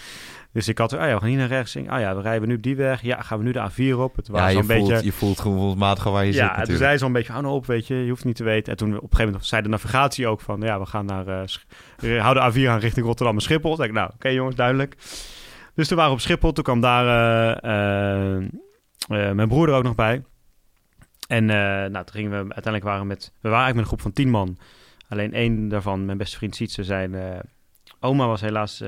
Dus 0.51 0.67
ik 0.67 0.77
had... 0.77 0.93
Ah 0.93 1.07
ja, 1.07 1.13
we 1.13 1.19
gaan 1.19 1.29
hier 1.29 1.37
naar 1.37 1.47
rechts. 1.47 1.77
Ah 1.87 1.99
ja, 1.99 2.15
we 2.15 2.21
rijden 2.21 2.47
nu 2.47 2.55
op 2.55 2.61
die 2.61 2.75
weg. 2.75 3.01
Ja, 3.01 3.21
gaan 3.21 3.37
we 3.37 3.43
nu 3.43 3.51
de 3.51 3.69
A4 3.69 3.99
op. 3.99 4.15
Het 4.15 4.27
was 4.27 4.39
ja, 4.39 4.47
je, 4.47 4.53
voelt, 4.53 4.67
beetje, 4.67 5.03
je 5.03 5.11
voelt 5.11 5.39
gevoelsmatig 5.39 6.03
waar 6.03 6.25
je 6.25 6.33
ja, 6.33 6.47
zit 6.47 6.57
Ja, 6.57 6.63
toen 6.63 6.75
zei 6.77 6.99
een 7.01 7.11
beetje... 7.11 7.31
Hou 7.31 7.43
nou 7.43 7.55
op, 7.55 7.65
weet 7.65 7.87
je. 7.87 7.95
Je 7.95 8.09
hoeft 8.09 8.25
niet 8.25 8.35
te 8.35 8.43
weten. 8.43 8.71
En 8.71 8.77
toen 8.77 8.89
op 8.89 8.95
een 8.95 9.01
gegeven 9.01 9.25
moment 9.25 9.45
zei 9.45 9.61
de 9.61 9.69
navigatie 9.69 10.27
ook 10.27 10.41
van... 10.41 10.61
Ja, 10.61 10.79
we 10.79 10.85
gaan 10.85 11.05
naar... 11.05 11.47
Uh, 12.03 12.21
houden 12.21 12.53
A4 12.53 12.69
aan 12.69 12.79
richting 12.79 13.05
Rotterdam 13.05 13.35
en 13.35 13.41
Schiphol. 13.41 13.75
Toen 13.75 13.85
ik, 13.85 13.91
nou, 13.91 14.09
oké 14.13 14.29
jongens, 14.29 14.55
duidelijk. 14.55 14.95
Dus 15.75 15.87
toen 15.87 15.97
waren 15.97 16.11
we 16.11 16.17
op 16.17 16.23
Schiphol. 16.23 16.51
Toen 16.51 16.63
kwam 16.63 16.81
daar 16.81 17.05
uh, 17.65 18.41
uh, 19.09 19.31
mijn 19.31 19.47
broer 19.47 19.69
er 19.69 19.75
ook 19.75 19.83
nog 19.83 19.95
bij. 19.95 20.23
En 21.27 21.45
nou, 21.45 21.91
toen 21.91 22.15
gingen 22.15 22.31
we 22.31 22.37
uiteindelijk 22.37 22.83
waren 22.83 23.07
met... 23.07 23.31
We 23.41 23.49
waren 23.49 23.65
eigenlijk 23.65 23.75
met 23.75 23.83
een 23.83 23.89
groep 23.89 24.01
van 24.01 24.13
tien 24.13 24.29
man. 24.29 24.57
Alleen 25.07 25.33
één 25.33 25.67
daarvan, 25.67 26.05
mijn 26.05 26.17
beste 26.17 26.37
vriend 26.37 26.55
Sietse, 26.55 26.83
zijn 26.83 27.15
oma 27.99 28.27
was 28.27 28.41
helaas 28.41 28.83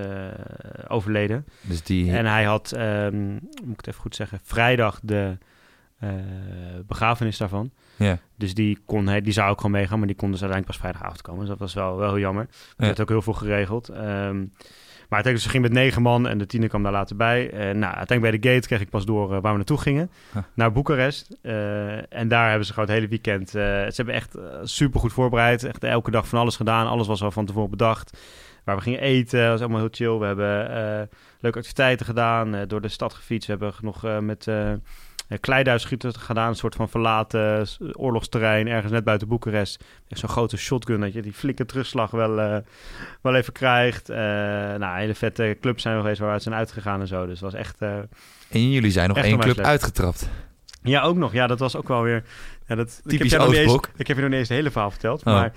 overleden. 0.88 1.46
Dus 1.62 1.84
die... 1.84 2.12
En 2.12 2.26
hij 2.26 2.44
had, 2.44 2.74
um, 2.78 3.32
moet 3.64 3.72
ik 3.72 3.78
het 3.78 3.88
even 3.88 4.02
goed 4.02 4.16
zeggen, 4.16 4.40
vrijdag 4.44 5.00
de 5.04 5.38
begrafenis 6.88 7.38
daarvan. 7.38 7.72
Ja. 7.96 8.18
Dus 8.36 8.54
die, 8.54 8.80
kon, 8.86 9.08
hij, 9.08 9.22
die 9.22 9.34
zou 9.34 9.50
ook 9.50 9.58
gewoon 9.62 9.72
meegaan, 9.72 9.98
maar 9.98 10.08
die 10.08 10.16
kon 10.16 10.32
dus 10.32 10.42
uiteindelijk 10.42 10.80
pas 10.80 10.90
vrijdagavond 10.90 11.22
komen. 11.22 11.40
Dus 11.40 11.50
dat 11.50 11.60
was 11.60 11.74
wel, 11.74 11.98
wel 11.98 12.10
heel 12.10 12.20
jammer. 12.20 12.48
Er 12.78 12.86
werd 12.86 13.02
ook 13.02 13.10
heel 13.10 13.22
veel 13.22 13.34
geregeld. 13.34 13.90
Um, 13.90 13.96
maar 13.98 14.52
uiteindelijk 15.18 15.44
ze 15.44 15.50
ging 15.50 15.64
met 15.64 15.84
negen 15.84 16.02
man 16.02 16.28
en 16.28 16.38
de 16.38 16.46
tiende 16.46 16.68
kwam 16.68 16.84
daar 16.84 16.92
later 16.92 17.16
bij. 17.16 17.52
En 17.52 17.80
nou, 17.80 17.96
uiteindelijk 17.96 18.22
bij 18.22 18.52
de 18.52 18.56
gate 18.56 18.68
kreeg 18.68 18.82
ik 18.82 18.90
pas 18.90 19.06
door 19.06 19.24
uh, 19.26 19.32
waar 19.42 19.52
we 19.52 19.58
naartoe 19.58 19.78
gingen. 19.78 20.12
Huh. 20.34 20.44
Naar 20.54 20.72
Boekarest. 20.72 21.38
Uh, 21.42 22.14
en 22.14 22.28
daar 22.28 22.48
hebben 22.50 22.66
ze 22.66 22.74
gewoon 22.74 22.90
het 22.90 22.98
hele 22.98 23.10
weekend... 23.10 23.48
Uh, 23.48 23.64
ze 23.64 23.94
hebben 23.96 24.14
echt 24.14 24.38
super 24.64 25.00
goed 25.00 25.14
voorbereid. 25.14 25.64
Echt 25.64 25.84
elke 25.84 26.12
dag 26.12 26.28
van 26.28 26.40
alles 26.40 26.56
gedaan. 26.56 26.88
Alles 26.88 27.08
was 27.08 27.24
al 27.24 27.32
van 27.32 27.46
tevoren 27.46 27.70
bedacht. 27.70 28.18
Waar 28.64 28.76
we 28.76 28.82
gingen 28.82 29.02
eten, 29.02 29.40
dat 29.40 29.50
was 29.50 29.60
allemaal 29.60 29.80
heel 29.80 29.90
chill. 29.92 30.18
We 30.18 30.26
hebben 30.26 31.10
leuke 31.40 31.58
activiteiten 31.58 32.06
gedaan. 32.06 32.68
door 32.68 32.82
de 32.82 32.88
stad 32.88 33.14
gefietst. 33.14 33.48
We 33.48 33.56
hebben 33.58 33.74
nog 33.82 34.22
met 34.22 34.48
kleiduisschieten 35.40 36.14
gedaan. 36.14 36.48
Een 36.48 36.56
soort 36.56 36.76
van 36.76 36.90
verlaten 36.90 37.68
oorlogsterrein 37.92 38.68
ergens 38.68 38.92
net 38.92 39.04
buiten 39.04 39.28
Boekarest. 39.28 39.84
Echt 40.08 40.20
zo'n 40.20 40.30
grote 40.30 40.58
shotgun 40.58 41.00
dat 41.00 41.14
je 41.14 41.22
die 41.22 41.34
flinke 41.34 41.66
terugslag 41.66 42.12
wel, 42.12 42.40
uh, 42.40 42.58
wel 43.22 43.36
even 43.36 43.54
krijgt. 43.54 44.10
Uh, 44.10 44.18
nou, 44.18 45.00
hele 45.00 45.16
vette 45.16 45.58
clubs 45.62 45.81
zijn 45.81 45.96
we 45.96 46.02
geweest 46.02 46.20
waaruit 46.20 46.44
zijn 46.44 46.56
uitgegaan 46.56 47.00
en 47.00 47.08
zo. 47.08 47.26
Dus 47.26 47.40
het 47.42 47.52
was 47.52 47.54
echt... 47.54 47.81
Uh, 47.81 47.98
en 48.50 48.72
jullie 48.72 48.92
zijn 48.92 49.08
nog 49.08 49.18
één 49.18 49.40
club 49.40 49.60
uitgetrapt. 49.60 50.30
Ja, 50.81 51.02
ook 51.02 51.18
nog. 51.18 51.34
Ja, 51.34 51.48
dat 51.48 51.60
was 51.60 51.76
ook 51.76 51.88
wel 51.88 52.02
weer... 52.02 52.24
Ja, 52.68 52.76
dat, 52.76 53.02
Typisch 53.04 53.34
ik 53.34 53.40
heb, 53.40 53.52
eens, 53.52 53.80
ik 53.96 54.08
heb 54.08 54.18
je 54.18 54.22
nog 54.22 54.31
niet 54.31 54.40
eens 54.40 54.50
het 54.50 54.58
hele 54.58 54.72
verhaal 54.72 54.92
verteld, 54.92 55.20
oh. 55.20 55.26
maar 55.26 55.52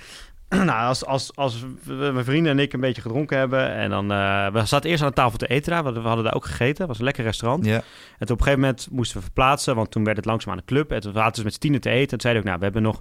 nou, 0.65 0.87
als, 0.87 1.05
als, 1.05 1.37
als 1.37 1.65
we, 1.83 2.11
mijn 2.13 2.25
vrienden 2.25 2.53
en 2.53 2.59
ik 2.59 2.73
een 2.73 2.81
beetje 2.81 3.03
gedronken 3.03 3.39
hebben 3.39 3.71
en 3.71 3.91
dan... 3.91 4.13
Uh, 4.13 4.47
we 4.47 4.67
zaten 4.67 4.91
eerst 4.91 5.03
aan 5.03 5.09
de 5.09 5.15
tafel 5.15 5.39
te 5.39 5.47
eten 5.47 5.73
daar, 5.73 5.85
we, 5.85 5.93
we 5.93 6.07
hadden 6.07 6.25
daar 6.25 6.35
ook 6.35 6.45
gegeten. 6.45 6.79
Het 6.79 6.87
was 6.87 6.99
een 6.99 7.05
lekker 7.05 7.25
restaurant. 7.25 7.65
Ja. 7.65 7.75
En 7.75 7.83
toen 8.27 8.31
op 8.31 8.31
een 8.31 8.37
gegeven 8.39 8.61
moment 8.61 8.89
moesten 8.91 9.17
we 9.17 9.23
verplaatsen, 9.23 9.75
want 9.75 9.91
toen 9.91 10.05
werd 10.05 10.17
het 10.17 10.27
langzaam 10.27 10.53
aan 10.53 10.59
de 10.59 10.65
club. 10.65 10.93
En 10.93 11.01
toen 11.01 11.13
zaten 11.13 11.37
ze 11.37 11.43
met 11.43 11.55
z'n 11.55 11.61
tienen 11.61 11.81
te 11.81 11.91
eten. 11.91 12.03
En 12.03 12.09
toen 12.09 12.21
zeiden 12.21 12.43
ook, 12.43 12.49
nou, 12.49 12.59
we 12.59 12.65
hebben 12.65 12.83
nog... 12.83 13.01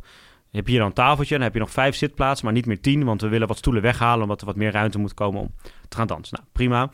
Je 0.50 0.58
hebt 0.58 0.70
hier 0.70 0.80
dan 0.80 0.88
een 0.88 0.94
tafeltje, 0.94 1.34
dan 1.34 1.44
heb 1.44 1.54
je 1.54 1.60
nog 1.60 1.72
vijf 1.72 1.96
zitplaatsen, 1.96 2.46
maar 2.46 2.54
niet 2.54 2.66
meer 2.66 2.82
tien, 2.82 3.04
want 3.04 3.22
we 3.22 3.28
willen 3.28 3.48
wat 3.48 3.58
stoelen 3.58 3.82
weghalen, 3.82 4.22
omdat 4.22 4.42
er 4.42 4.46
wat 4.46 4.56
meer 4.56 4.72
ruimte 4.72 4.98
moet 4.98 5.14
komen 5.14 5.42
om 5.42 5.54
te 5.88 5.98
gaan 5.98 6.08
dansen. 6.08 6.38
Nou, 6.38 6.50
prima. 6.52 6.92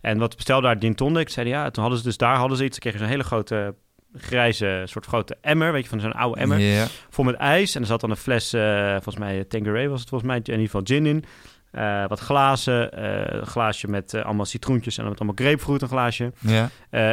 En 0.00 0.18
wat 0.18 0.36
bestelde 0.36 0.66
daar 0.66 0.76
gin 0.78 0.94
tonic? 0.94 1.28
Zeiden 1.28 1.54
ja, 1.54 1.70
toen 1.70 1.82
hadden 1.82 2.00
ze 2.00 2.06
dus 2.06 2.16
daar 2.16 2.36
hadden 2.36 2.56
ze 2.56 2.64
iets. 2.64 2.74
Ze 2.74 2.80
kregen 2.80 2.98
zo'n 2.98 3.08
hele 3.08 3.24
grote 3.24 3.74
grijze 4.18 4.82
soort 4.84 5.06
grote 5.06 5.36
emmer, 5.40 5.72
weet 5.72 5.82
je, 5.82 5.88
van 5.88 6.00
zo'n 6.00 6.12
oude 6.12 6.40
emmer. 6.40 6.60
Yeah. 6.60 6.86
Vol 7.10 7.24
met 7.24 7.34
ijs. 7.34 7.74
En 7.74 7.80
er 7.80 7.86
zat 7.86 8.00
dan 8.00 8.10
een 8.10 8.16
fles, 8.16 8.54
uh, 8.54 8.90
volgens 8.90 9.16
mij 9.16 9.44
Tanqueray 9.44 9.88
was 9.88 10.00
het 10.00 10.08
volgens 10.08 10.30
mij, 10.30 10.38
in 10.38 10.50
ieder 10.50 10.64
geval 10.64 10.80
gin 10.84 11.06
in. 11.06 11.24
Uh, 11.72 12.06
wat 12.06 12.20
glazen, 12.20 12.90
uh, 12.98 13.24
een 13.26 13.46
glaasje 13.46 13.88
met 13.88 14.14
allemaal 14.14 14.44
citroentjes 14.44 14.98
en 14.98 15.04
met 15.04 15.20
allemaal 15.20 15.46
grapefruit, 15.46 15.82
een 15.82 15.88
glaasje. 15.88 16.32
Yeah. 16.38 16.68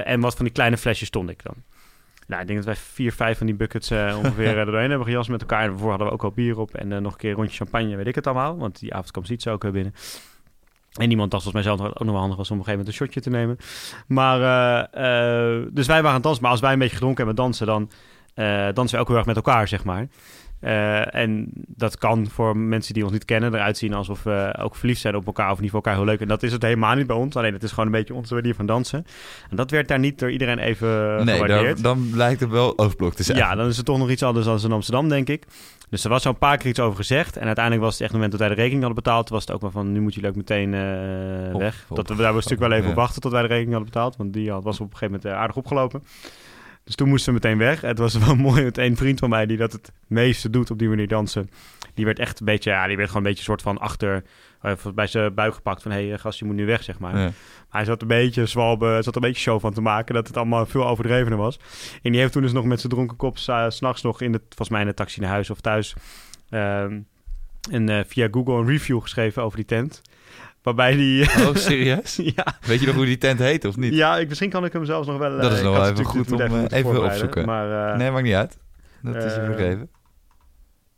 en 0.07 0.19
wat 0.19 0.35
van 0.35 0.45
die 0.45 0.53
kleine 0.53 0.77
flesjes 0.77 1.07
stond 1.07 1.29
ik 1.29 1.43
dan. 1.43 1.55
Nou, 2.27 2.41
ik 2.41 2.47
denk 2.47 2.63
dat 2.63 2.75
wij 2.75 2.83
vier, 2.93 3.13
vijf 3.13 3.37
van 3.37 3.45
die 3.45 3.55
buckets 3.55 3.91
ongeveer 4.21 4.57
er 4.57 4.65
doorheen 4.65 4.89
hebben 4.89 5.07
gejast 5.07 5.29
met 5.29 5.41
elkaar. 5.41 5.63
En 5.63 5.69
daarvoor 5.69 5.89
hadden 5.89 6.07
we 6.07 6.13
ook 6.13 6.23
al 6.23 6.31
bier 6.31 6.59
op 6.59 6.75
en 6.75 6.87
nog 6.87 7.11
een 7.11 7.17
keer 7.17 7.29
een 7.29 7.35
rondje 7.35 7.57
champagne, 7.57 7.95
weet 7.95 8.07
ik 8.07 8.15
het 8.15 8.27
allemaal. 8.27 8.57
Want 8.57 8.79
die 8.79 8.93
avond 8.93 9.11
kwam 9.11 9.25
Ziet 9.25 9.47
ook 9.47 9.71
binnen. 9.71 9.93
En 10.93 11.09
iemand 11.09 11.31
dacht 11.31 11.43
volgens 11.43 11.65
mij 11.65 11.75
zelf 11.75 11.89
ook 11.89 11.99
nog 11.99 12.11
wel 12.11 12.19
handig 12.19 12.37
was 12.37 12.51
om 12.51 12.59
op 12.59 12.67
een 12.67 12.71
gegeven 12.71 12.85
moment 12.85 12.87
een 12.87 12.93
shotje 12.93 13.21
te 13.21 13.29
nemen. 13.29 13.57
Maar, 14.07 14.39
uh, 14.39 15.59
uh, 15.61 15.67
dus 15.71 15.87
wij 15.87 16.01
waren 16.01 16.15
aan 16.15 16.21
dansen. 16.21 16.41
Maar 16.41 16.51
als 16.51 16.59
wij 16.59 16.73
een 16.73 16.79
beetje 16.79 16.95
gedronken 16.95 17.25
hebben 17.25 17.43
dansen, 17.43 17.67
dan 17.67 17.89
uh, 18.35 18.67
dansen 18.73 18.97
we 18.97 19.01
ook 19.01 19.07
heel 19.07 19.17
erg 19.17 19.25
met 19.25 19.35
elkaar, 19.35 19.67
zeg 19.67 19.83
maar. 19.83 20.07
En 20.63 21.49
dat 21.67 21.97
kan 21.97 22.27
voor 22.29 22.57
mensen 22.57 22.93
die 22.93 23.03
ons 23.03 23.11
niet 23.11 23.25
kennen 23.25 23.53
eruit 23.53 23.77
zien 23.77 23.93
alsof 23.93 24.23
we 24.23 24.55
ook 24.59 24.75
verliefd 24.75 25.01
zijn 25.01 25.15
op 25.15 25.25
elkaar 25.25 25.51
of 25.51 25.59
niet 25.59 25.69
voor 25.69 25.81
elkaar 25.81 25.95
heel 25.95 26.05
leuk. 26.05 26.19
En 26.19 26.27
dat 26.27 26.43
is 26.43 26.51
het 26.51 26.61
helemaal 26.61 26.95
niet 26.95 27.07
bij 27.07 27.15
ons. 27.15 27.35
Alleen 27.35 27.53
het 27.53 27.63
is 27.63 27.69
gewoon 27.69 27.85
een 27.85 27.91
beetje 27.91 28.13
onze 28.13 28.33
manier 28.33 28.55
van 28.55 28.65
dansen. 28.65 29.05
En 29.49 29.55
dat 29.55 29.71
werd 29.71 29.87
daar 29.87 29.99
niet 29.99 30.19
door 30.19 30.31
iedereen 30.31 30.59
even 30.59 31.25
nee, 31.25 31.39
gewaardeerd. 31.39 31.83
Dan, 31.83 32.07
dan 32.09 32.17
lijkt 32.17 32.39
het 32.39 32.49
wel 32.49 32.77
Oostblok 32.77 33.13
te 33.13 33.23
zijn. 33.23 33.37
Ja, 33.37 33.55
dan 33.55 33.67
is 33.67 33.77
het 33.77 33.85
toch 33.85 33.97
nog 33.97 34.09
iets 34.09 34.23
anders 34.23 34.45
dan 34.45 34.59
in 34.63 34.71
Amsterdam, 34.71 35.09
denk 35.09 35.29
ik. 35.29 35.45
Dus 35.89 36.03
er 36.03 36.09
was 36.09 36.21
zo 36.21 36.29
een 36.29 36.37
paar 36.37 36.57
keer 36.57 36.69
iets 36.69 36.79
over 36.79 36.95
gezegd. 36.95 37.37
En 37.37 37.45
uiteindelijk 37.45 37.85
was 37.85 37.93
het 37.93 38.01
echt 38.01 38.11
het 38.11 38.21
moment 38.21 38.31
dat 38.31 38.47
wij 38.47 38.49
de 38.49 38.61
rekening 38.61 38.83
hadden 38.83 39.03
betaald. 39.03 39.29
was 39.29 39.41
het 39.41 39.51
ook 39.51 39.61
wel 39.61 39.71
van, 39.71 39.91
nu 39.91 40.01
moet 40.01 40.13
jullie 40.13 40.29
ook 40.29 40.35
meteen 40.35 40.73
uh, 40.73 41.55
weg. 41.55 41.85
Op, 41.89 41.95
dat 41.95 42.07
we 42.07 42.15
daar 42.15 42.33
was 42.33 42.43
natuurlijk 42.43 42.69
wel 42.71 42.79
even 42.79 42.89
op 42.89 42.95
wachten 42.95 43.21
tot 43.21 43.31
wij 43.31 43.41
de 43.41 43.47
rekening 43.47 43.73
hadden 43.73 43.91
betaald. 43.91 44.15
Want 44.15 44.33
die 44.33 44.51
had, 44.51 44.63
was 44.63 44.79
op 44.79 44.91
een 44.91 44.97
gegeven 44.97 45.13
moment 45.15 45.33
uh, 45.33 45.41
aardig 45.41 45.55
opgelopen. 45.55 46.03
Dus 46.83 46.95
toen 46.95 47.09
moesten 47.09 47.33
we 47.33 47.39
meteen 47.43 47.57
weg. 47.57 47.81
Het 47.81 47.97
was 47.97 48.17
wel 48.17 48.35
mooi 48.49 48.63
met 48.63 48.77
één 48.77 48.95
vriend 48.95 49.19
van 49.19 49.29
mij 49.29 49.45
die 49.45 49.57
dat 49.57 49.71
het 49.71 49.91
meeste 50.07 50.49
doet 50.49 50.71
op 50.71 50.79
die 50.79 50.89
manier 50.89 51.07
dansen. 51.07 51.49
Die 51.93 52.05
werd 52.05 52.19
echt 52.19 52.39
een 52.39 52.45
beetje, 52.45 52.69
ja, 52.69 52.87
die 52.87 52.97
werd 52.97 53.07
gewoon 53.07 53.23
een 53.23 53.29
beetje 53.29 53.51
een 53.51 53.57
soort 53.57 53.61
van 53.61 53.77
achter, 53.77 54.23
uh, 54.63 54.71
bij 54.95 55.07
zijn 55.07 55.33
buik 55.33 55.53
gepakt 55.53 55.81
van, 55.81 55.91
hé 55.91 56.07
hey, 56.07 56.17
gast, 56.17 56.39
je 56.39 56.45
moet 56.45 56.55
nu 56.55 56.65
weg, 56.65 56.83
zeg 56.83 56.99
maar. 56.99 57.17
Ja. 57.17 57.23
Maar 57.23 57.33
hij 57.69 57.85
zat 57.85 58.01
een 58.01 58.07
beetje 58.07 58.45
zwalben, 58.45 59.03
zat 59.03 59.15
een 59.15 59.21
beetje 59.21 59.41
show 59.41 59.59
van 59.59 59.73
te 59.73 59.81
maken, 59.81 60.15
dat 60.15 60.27
het 60.27 60.37
allemaal 60.37 60.65
veel 60.65 60.87
overdrevener 60.87 61.37
was. 61.37 61.59
En 62.01 62.11
die 62.11 62.19
heeft 62.19 62.33
toen 62.33 62.41
dus 62.41 62.51
nog 62.51 62.65
met 62.65 62.79
zijn 62.79 62.93
dronken 62.93 63.17
kop 63.17 63.37
uh, 63.49 63.65
s'nachts 63.69 64.01
nog 64.01 64.21
in 64.21 64.31
de, 64.31 64.39
volgens 64.47 64.69
mij 64.69 64.81
in 64.81 64.87
de 64.87 64.93
taxi 64.93 65.19
naar 65.19 65.29
huis 65.29 65.49
of 65.49 65.61
thuis, 65.61 65.95
um, 66.49 67.07
en 67.71 67.89
uh, 67.89 67.99
via 68.07 68.27
Google 68.31 68.53
een 68.53 68.67
review 68.67 69.01
geschreven 69.01 69.43
over 69.43 69.57
die 69.57 69.65
tent. 69.65 70.01
Waarbij 70.63 70.95
die... 70.95 71.23
Oh, 71.47 71.55
serieus? 71.55 72.15
ja. 72.35 72.45
Weet 72.61 72.79
je 72.79 72.85
nog 72.85 72.95
hoe 72.95 73.05
die 73.05 73.17
tent 73.17 73.39
heet 73.39 73.65
of 73.65 73.77
niet? 73.77 73.93
Ja, 73.93 74.17
ik, 74.17 74.27
misschien 74.27 74.49
kan 74.49 74.65
ik 74.65 74.73
hem 74.73 74.85
zelfs 74.85 75.07
nog 75.07 75.17
wel... 75.17 75.37
Dat 75.37 75.51
is 75.51 75.57
uh, 75.57 75.63
nog 75.63 75.75
wel 75.77 75.89
even 75.89 76.05
goed 76.05 76.31
om 76.31 76.41
even, 76.41 76.71
even 76.71 77.03
opzoeken. 77.03 77.45
Maar, 77.45 77.91
uh, 77.91 77.97
nee, 77.97 78.11
maakt 78.11 78.23
niet 78.23 78.33
uit. 78.33 78.57
Dat 79.01 79.15
is 79.15 79.35
je 79.35 79.43
vergeven. 79.45 79.89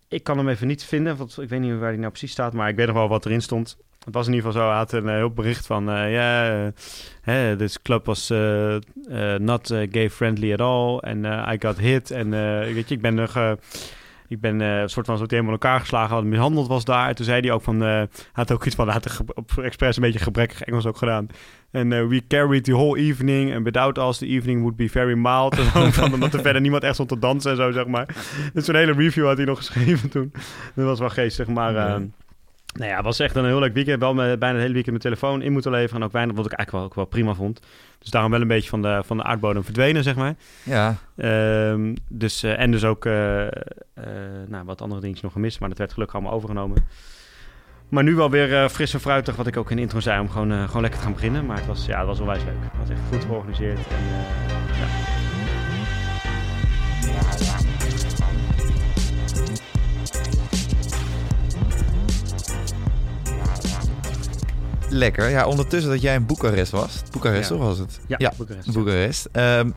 Ik 0.07 0.23
kan 0.23 0.37
hem 0.37 0.49
even 0.49 0.67
niet 0.67 0.83
vinden, 0.83 1.17
want 1.17 1.41
ik 1.41 1.49
weet 1.49 1.59
niet 1.59 1.79
waar 1.79 1.89
hij 1.89 1.97
nou 1.97 2.09
precies 2.09 2.31
staat. 2.31 2.53
Maar 2.53 2.69
ik 2.69 2.75
weet 2.75 2.87
nog 2.87 2.95
wel 2.95 3.07
wat 3.07 3.25
erin 3.25 3.41
stond. 3.41 3.77
Het 4.03 4.13
was 4.13 4.27
in 4.27 4.33
ieder 4.33 4.47
geval 4.47 4.61
zo, 4.63 4.69
hij 4.69 4.77
had 4.77 4.91
een 4.91 5.07
heel 5.07 5.31
bericht 5.31 5.65
van... 5.65 5.85
Ja, 5.85 6.09
yeah, 6.09 6.71
uh, 7.25 7.57
this 7.57 7.81
club 7.81 8.05
was 8.05 8.33
not 9.37 9.67
gay-friendly 9.67 10.53
at 10.53 10.61
all. 10.61 10.97
En 10.97 11.23
I 11.53 11.55
got 11.59 11.77
hit. 11.77 12.11
En 12.11 12.29
weet 12.73 12.89
je, 12.89 12.95
ik 12.95 13.01
ben 13.01 13.13
nog 13.13 13.57
ik 14.27 14.39
ben 14.39 14.61
eh, 14.61 14.79
een 14.79 14.89
soort 14.89 15.05
van 15.05 15.17
zo 15.17 15.23
helemaal 15.27 15.53
in 15.53 15.59
elkaar 15.61 15.79
geslagen, 15.79 16.15
want 16.15 16.27
mishandeld 16.27 16.67
was 16.67 16.85
daar. 16.85 17.07
En 17.07 17.15
toen 17.15 17.25
zei 17.25 17.41
hij 17.41 17.51
ook 17.51 17.61
van, 17.61 17.79
hij 17.79 18.07
had 18.31 18.51
ook 18.51 18.65
iets 18.65 18.75
van, 18.75 18.89
had 18.89 19.21
op 19.33 19.51
expres 19.57 19.95
een 19.95 20.01
beetje 20.01 20.19
gebrekkig 20.19 20.61
Engels 20.61 20.85
ook 20.85 20.97
gedaan. 20.97 21.27
En 21.71 21.93
eh, 21.93 22.07
we 22.07 22.27
carried 22.27 22.63
the 22.63 22.71
whole 22.71 22.97
evening 22.97 23.55
and 23.55 23.63
without 23.63 23.97
us 23.97 24.17
the 24.17 24.25
evening 24.25 24.59
would 24.59 24.75
be 24.75 24.89
very 24.89 25.17
mild. 25.17 25.55
Van, 25.95 26.13
omdat 26.13 26.33
er 26.33 26.41
verder 26.41 26.61
niemand 26.61 26.83
echt 26.83 26.93
stond 26.93 27.09
te 27.09 27.19
dansen 27.19 27.51
en 27.51 27.57
zo, 27.57 27.71
zeg 27.71 27.87
maar. 27.87 28.15
Dus 28.53 28.65
zo'n 28.65 28.75
hele 28.75 28.93
review 28.93 29.25
had 29.25 29.37
hij 29.37 29.45
nog 29.45 29.57
geschreven 29.57 30.09
toen. 30.09 30.31
Dat 30.75 30.85
was 30.85 30.99
wel 30.99 31.09
geestig, 31.09 31.47
maar... 31.47 32.01
nou 32.75 32.89
ja, 32.89 32.95
het 32.95 33.05
was 33.05 33.19
echt 33.19 33.35
een 33.35 33.45
heel 33.45 33.59
leuk 33.59 33.73
weekend. 33.73 33.99
Wel 33.99 34.13
met, 34.13 34.39
bijna 34.39 34.53
het 34.55 34.63
hele 34.63 34.73
weekend 34.73 35.03
mijn 35.03 35.15
telefoon 35.15 35.41
in 35.41 35.51
moeten 35.51 35.71
leveren. 35.71 35.99
En 35.99 36.07
ook 36.07 36.11
weinig, 36.11 36.35
wat 36.35 36.45
ik 36.45 36.51
eigenlijk 36.51 36.77
wel, 36.77 36.91
ook 36.91 36.95
wel 36.95 37.05
prima 37.05 37.33
vond. 37.33 37.59
Dus 37.99 38.09
daarom 38.09 38.31
wel 38.31 38.41
een 38.41 38.47
beetje 38.47 38.69
van 38.69 38.81
de, 38.81 39.01
van 39.05 39.17
de 39.17 39.23
aardbodem 39.23 39.63
verdwenen, 39.63 40.03
zeg 40.03 40.15
maar. 40.15 40.35
Ja, 40.63 40.95
Ehm, 41.15 41.95
dus, 42.09 42.43
eh, 42.43 42.59
en 42.59 42.71
dus 42.71 42.83
ook 42.83 43.05
eh, 43.05 43.45
eh, 43.45 43.51
nou, 44.47 44.65
wat 44.65 44.81
andere 44.81 45.01
dingetjes 45.01 45.23
nog 45.23 45.31
gemist. 45.31 45.59
Maar 45.59 45.69
dat 45.69 45.77
werd 45.77 45.93
gelukkig 45.93 46.15
allemaal 46.15 46.35
overgenomen. 46.35 46.85
Maar 47.89 48.03
nu 48.03 48.15
wel 48.15 48.29
weer 48.29 48.69
fris 48.69 48.93
en 48.93 48.99
fruitig, 48.99 49.35
wat 49.35 49.47
ik 49.47 49.57
ook 49.57 49.69
in 49.69 49.75
de 49.75 49.81
intro 49.81 49.99
zei, 49.99 50.19
om 50.19 50.29
gewoon, 50.29 50.51
gewoon 50.67 50.81
lekker 50.81 50.99
te 50.99 51.05
gaan 51.05 51.13
beginnen. 51.13 51.45
Maar 51.45 51.57
het 51.57 51.65
was, 51.65 51.85
ja, 51.85 51.97
het 51.97 52.07
was 52.07 52.19
onwijs 52.19 52.43
leuk. 52.43 52.53
Het 52.61 52.79
was 52.79 52.89
echt 52.89 52.99
goed 53.11 53.23
georganiseerd. 53.23 53.77
En, 53.77 54.03
ja. 54.79 55.14
Lekker. 64.95 65.29
Ja, 65.29 65.47
ondertussen 65.47 65.91
dat 65.91 66.01
jij 66.01 66.15
in 66.15 66.25
Boekarest 66.25 66.71
was. 66.71 67.01
Boekarest, 67.11 67.49
Ja. 67.49 67.55
toch 67.55 67.65
was 67.65 67.77
het? 67.77 67.99
Ja, 68.07 68.15
ja 68.19 68.31
Boekarest. 68.37 68.73
Boekarest. 68.73 69.27
Ehm, 69.31 69.69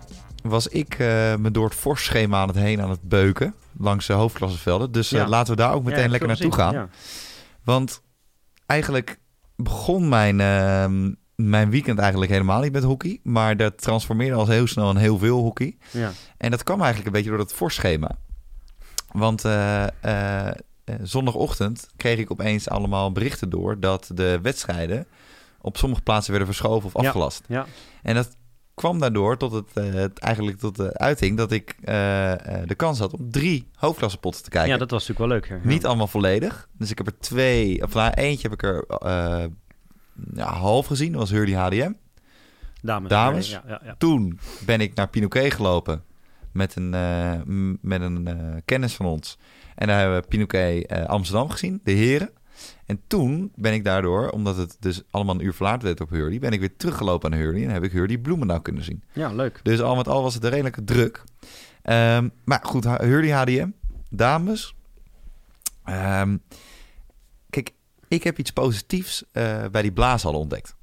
was 0.42 0.66
ik 0.66 0.92
eh, 0.94 1.34
me 1.36 1.50
door 1.50 1.64
het 1.64 1.74
forschema 1.74 2.40
aan 2.40 2.48
het 2.48 2.56
heen 2.56 2.80
aan 2.80 2.90
het 2.90 3.02
beuken. 3.02 3.54
Langs 3.78 4.06
de 4.06 4.12
hoofdklassenvelden. 4.12 4.92
Dus 4.92 5.12
eh, 5.12 5.28
laten 5.28 5.54
we 5.56 5.60
daar 5.62 5.72
ook 5.72 5.84
meteen 5.84 6.10
lekker 6.10 6.28
naartoe 6.28 6.54
gaan. 6.54 6.90
Want 7.64 8.02
eigenlijk 8.66 9.18
begon 9.56 10.08
mijn, 10.08 10.40
ehm, 10.40 11.12
mijn 11.34 11.70
weekend 11.70 11.98
eigenlijk 11.98 12.30
helemaal 12.30 12.60
niet 12.60 12.72
met 12.72 12.82
hockey. 12.82 13.20
Maar 13.22 13.56
dat 13.56 13.82
transformeerde 13.82 14.36
al 14.36 14.46
heel 14.46 14.66
snel 14.66 14.90
in 14.90 14.96
heel 14.96 15.18
veel 15.18 15.38
hockey. 15.40 15.76
En 16.36 16.50
dat 16.50 16.62
kwam 16.62 16.76
eigenlijk 16.78 17.06
een 17.06 17.12
beetje 17.12 17.28
door 17.28 17.38
dat 17.38 17.52
voorschema. 17.52 18.10
Want 19.12 19.44
eh, 19.44 19.84
zondagochtend 21.02 21.88
kreeg 21.96 22.18
ik 22.18 22.30
opeens 22.30 22.68
allemaal 22.68 23.12
berichten 23.12 23.50
door 23.50 23.80
dat 23.80 24.10
de 24.14 24.38
wedstrijden 24.42 25.06
op 25.60 25.76
sommige 25.76 26.02
plaatsen 26.02 26.30
werden 26.30 26.54
verschoven 26.54 26.86
of 26.86 26.96
afgelast. 26.96 27.44
Ja. 27.48 27.66
En 28.02 28.14
dat 28.14 28.36
kwam 28.74 28.98
daardoor 28.98 29.36
tot 29.36 29.52
het, 29.52 29.70
eh, 29.74 30.04
eigenlijk 30.14 30.58
tot 30.58 30.76
de 30.76 30.98
uiting 30.98 31.36
dat 31.36 31.52
ik 31.52 31.76
eh, 31.80 32.32
eh, 32.32 32.68
de 32.68 32.74
kans 32.74 32.98
had 32.98 33.12
om 33.12 33.30
drie 33.30 33.68
hoofdklassepotten 33.74 34.42
te 34.42 34.50
kijken. 34.50 34.70
ja, 34.70 34.78
dat 34.78 34.90
was 34.90 35.08
natuurlijk 35.08 35.48
wel 35.48 35.56
leuk. 35.58 35.64
Niet 35.64 35.86
allemaal 35.86 36.06
volledig. 36.06 36.68
Dus 36.72 36.90
ik 36.90 36.98
heb 36.98 37.06
er 37.06 37.18
twee, 37.18 37.82
of 37.82 37.94
nou, 37.94 38.12
eentje 38.12 38.48
heb 38.48 38.52
ik 38.52 38.62
er 38.62 38.84
eh, 38.86 39.44
ja, 40.34 40.52
half 40.52 40.86
gezien. 40.86 41.12
Dat 41.12 41.20
was 41.20 41.30
Hurley 41.30 41.54
HDM. 41.54 41.92
Dames. 42.82 43.08
Dames. 43.08 43.50
Ja, 43.50 43.62
ja. 43.66 43.94
Toen 43.98 44.38
ben 44.66 44.80
ik 44.80 44.94
naar 44.94 45.08
Pinoquet 45.08 45.52
gelopen 45.52 46.02
met 46.52 46.76
een, 46.76 46.94
eh, 46.94 47.32
met 47.80 48.00
een 48.00 48.26
eh, 48.26 48.56
kennis 48.64 48.94
van 48.94 49.06
ons. 49.06 49.38
En 49.78 49.86
daar 49.86 50.00
hebben 50.00 50.20
we 50.20 50.28
Pinoquet 50.28 50.86
eh, 50.86 51.04
Amsterdam 51.04 51.50
gezien, 51.50 51.80
de 51.84 51.90
heren. 51.92 52.30
En 52.86 53.00
toen 53.06 53.52
ben 53.54 53.72
ik 53.72 53.84
daardoor, 53.84 54.30
omdat 54.30 54.56
het 54.56 54.76
dus 54.80 55.02
allemaal 55.10 55.34
een 55.34 55.44
uur 55.44 55.54
verlaten 55.54 55.86
werd 55.86 56.00
op 56.00 56.10
Hurley, 56.10 56.38
ben 56.38 56.52
ik 56.52 56.60
weer 56.60 56.76
teruggelopen 56.76 57.32
aan 57.32 57.38
Hurley 57.38 57.64
en 57.64 57.70
heb 57.70 57.82
ik 57.82 57.92
Hurley 57.92 58.18
Bloemendaal 58.18 58.60
kunnen 58.60 58.84
zien. 58.84 59.02
ja, 59.12 59.32
leuk. 59.32 59.60
Dus 59.62 59.80
al 59.80 59.96
met 59.96 60.08
al 60.08 60.22
was 60.22 60.34
het 60.34 60.44
een 60.44 60.50
redelijke 60.50 60.84
druk. 60.84 61.22
Ehm, 61.82 62.28
maar 62.44 62.60
goed, 62.62 62.84
Hurley 62.84 63.30
HDM, 63.32 63.68
dames. 64.10 64.74
Ehm, 65.84 66.36
kijk, 67.50 67.72
ik 68.08 68.22
heb 68.24 68.38
iets 68.38 68.50
positiefs 68.50 69.24
eh, 69.32 69.64
bij 69.72 69.82
die 69.82 69.92
blaashal 69.92 70.34
ontdekt. 70.34 70.76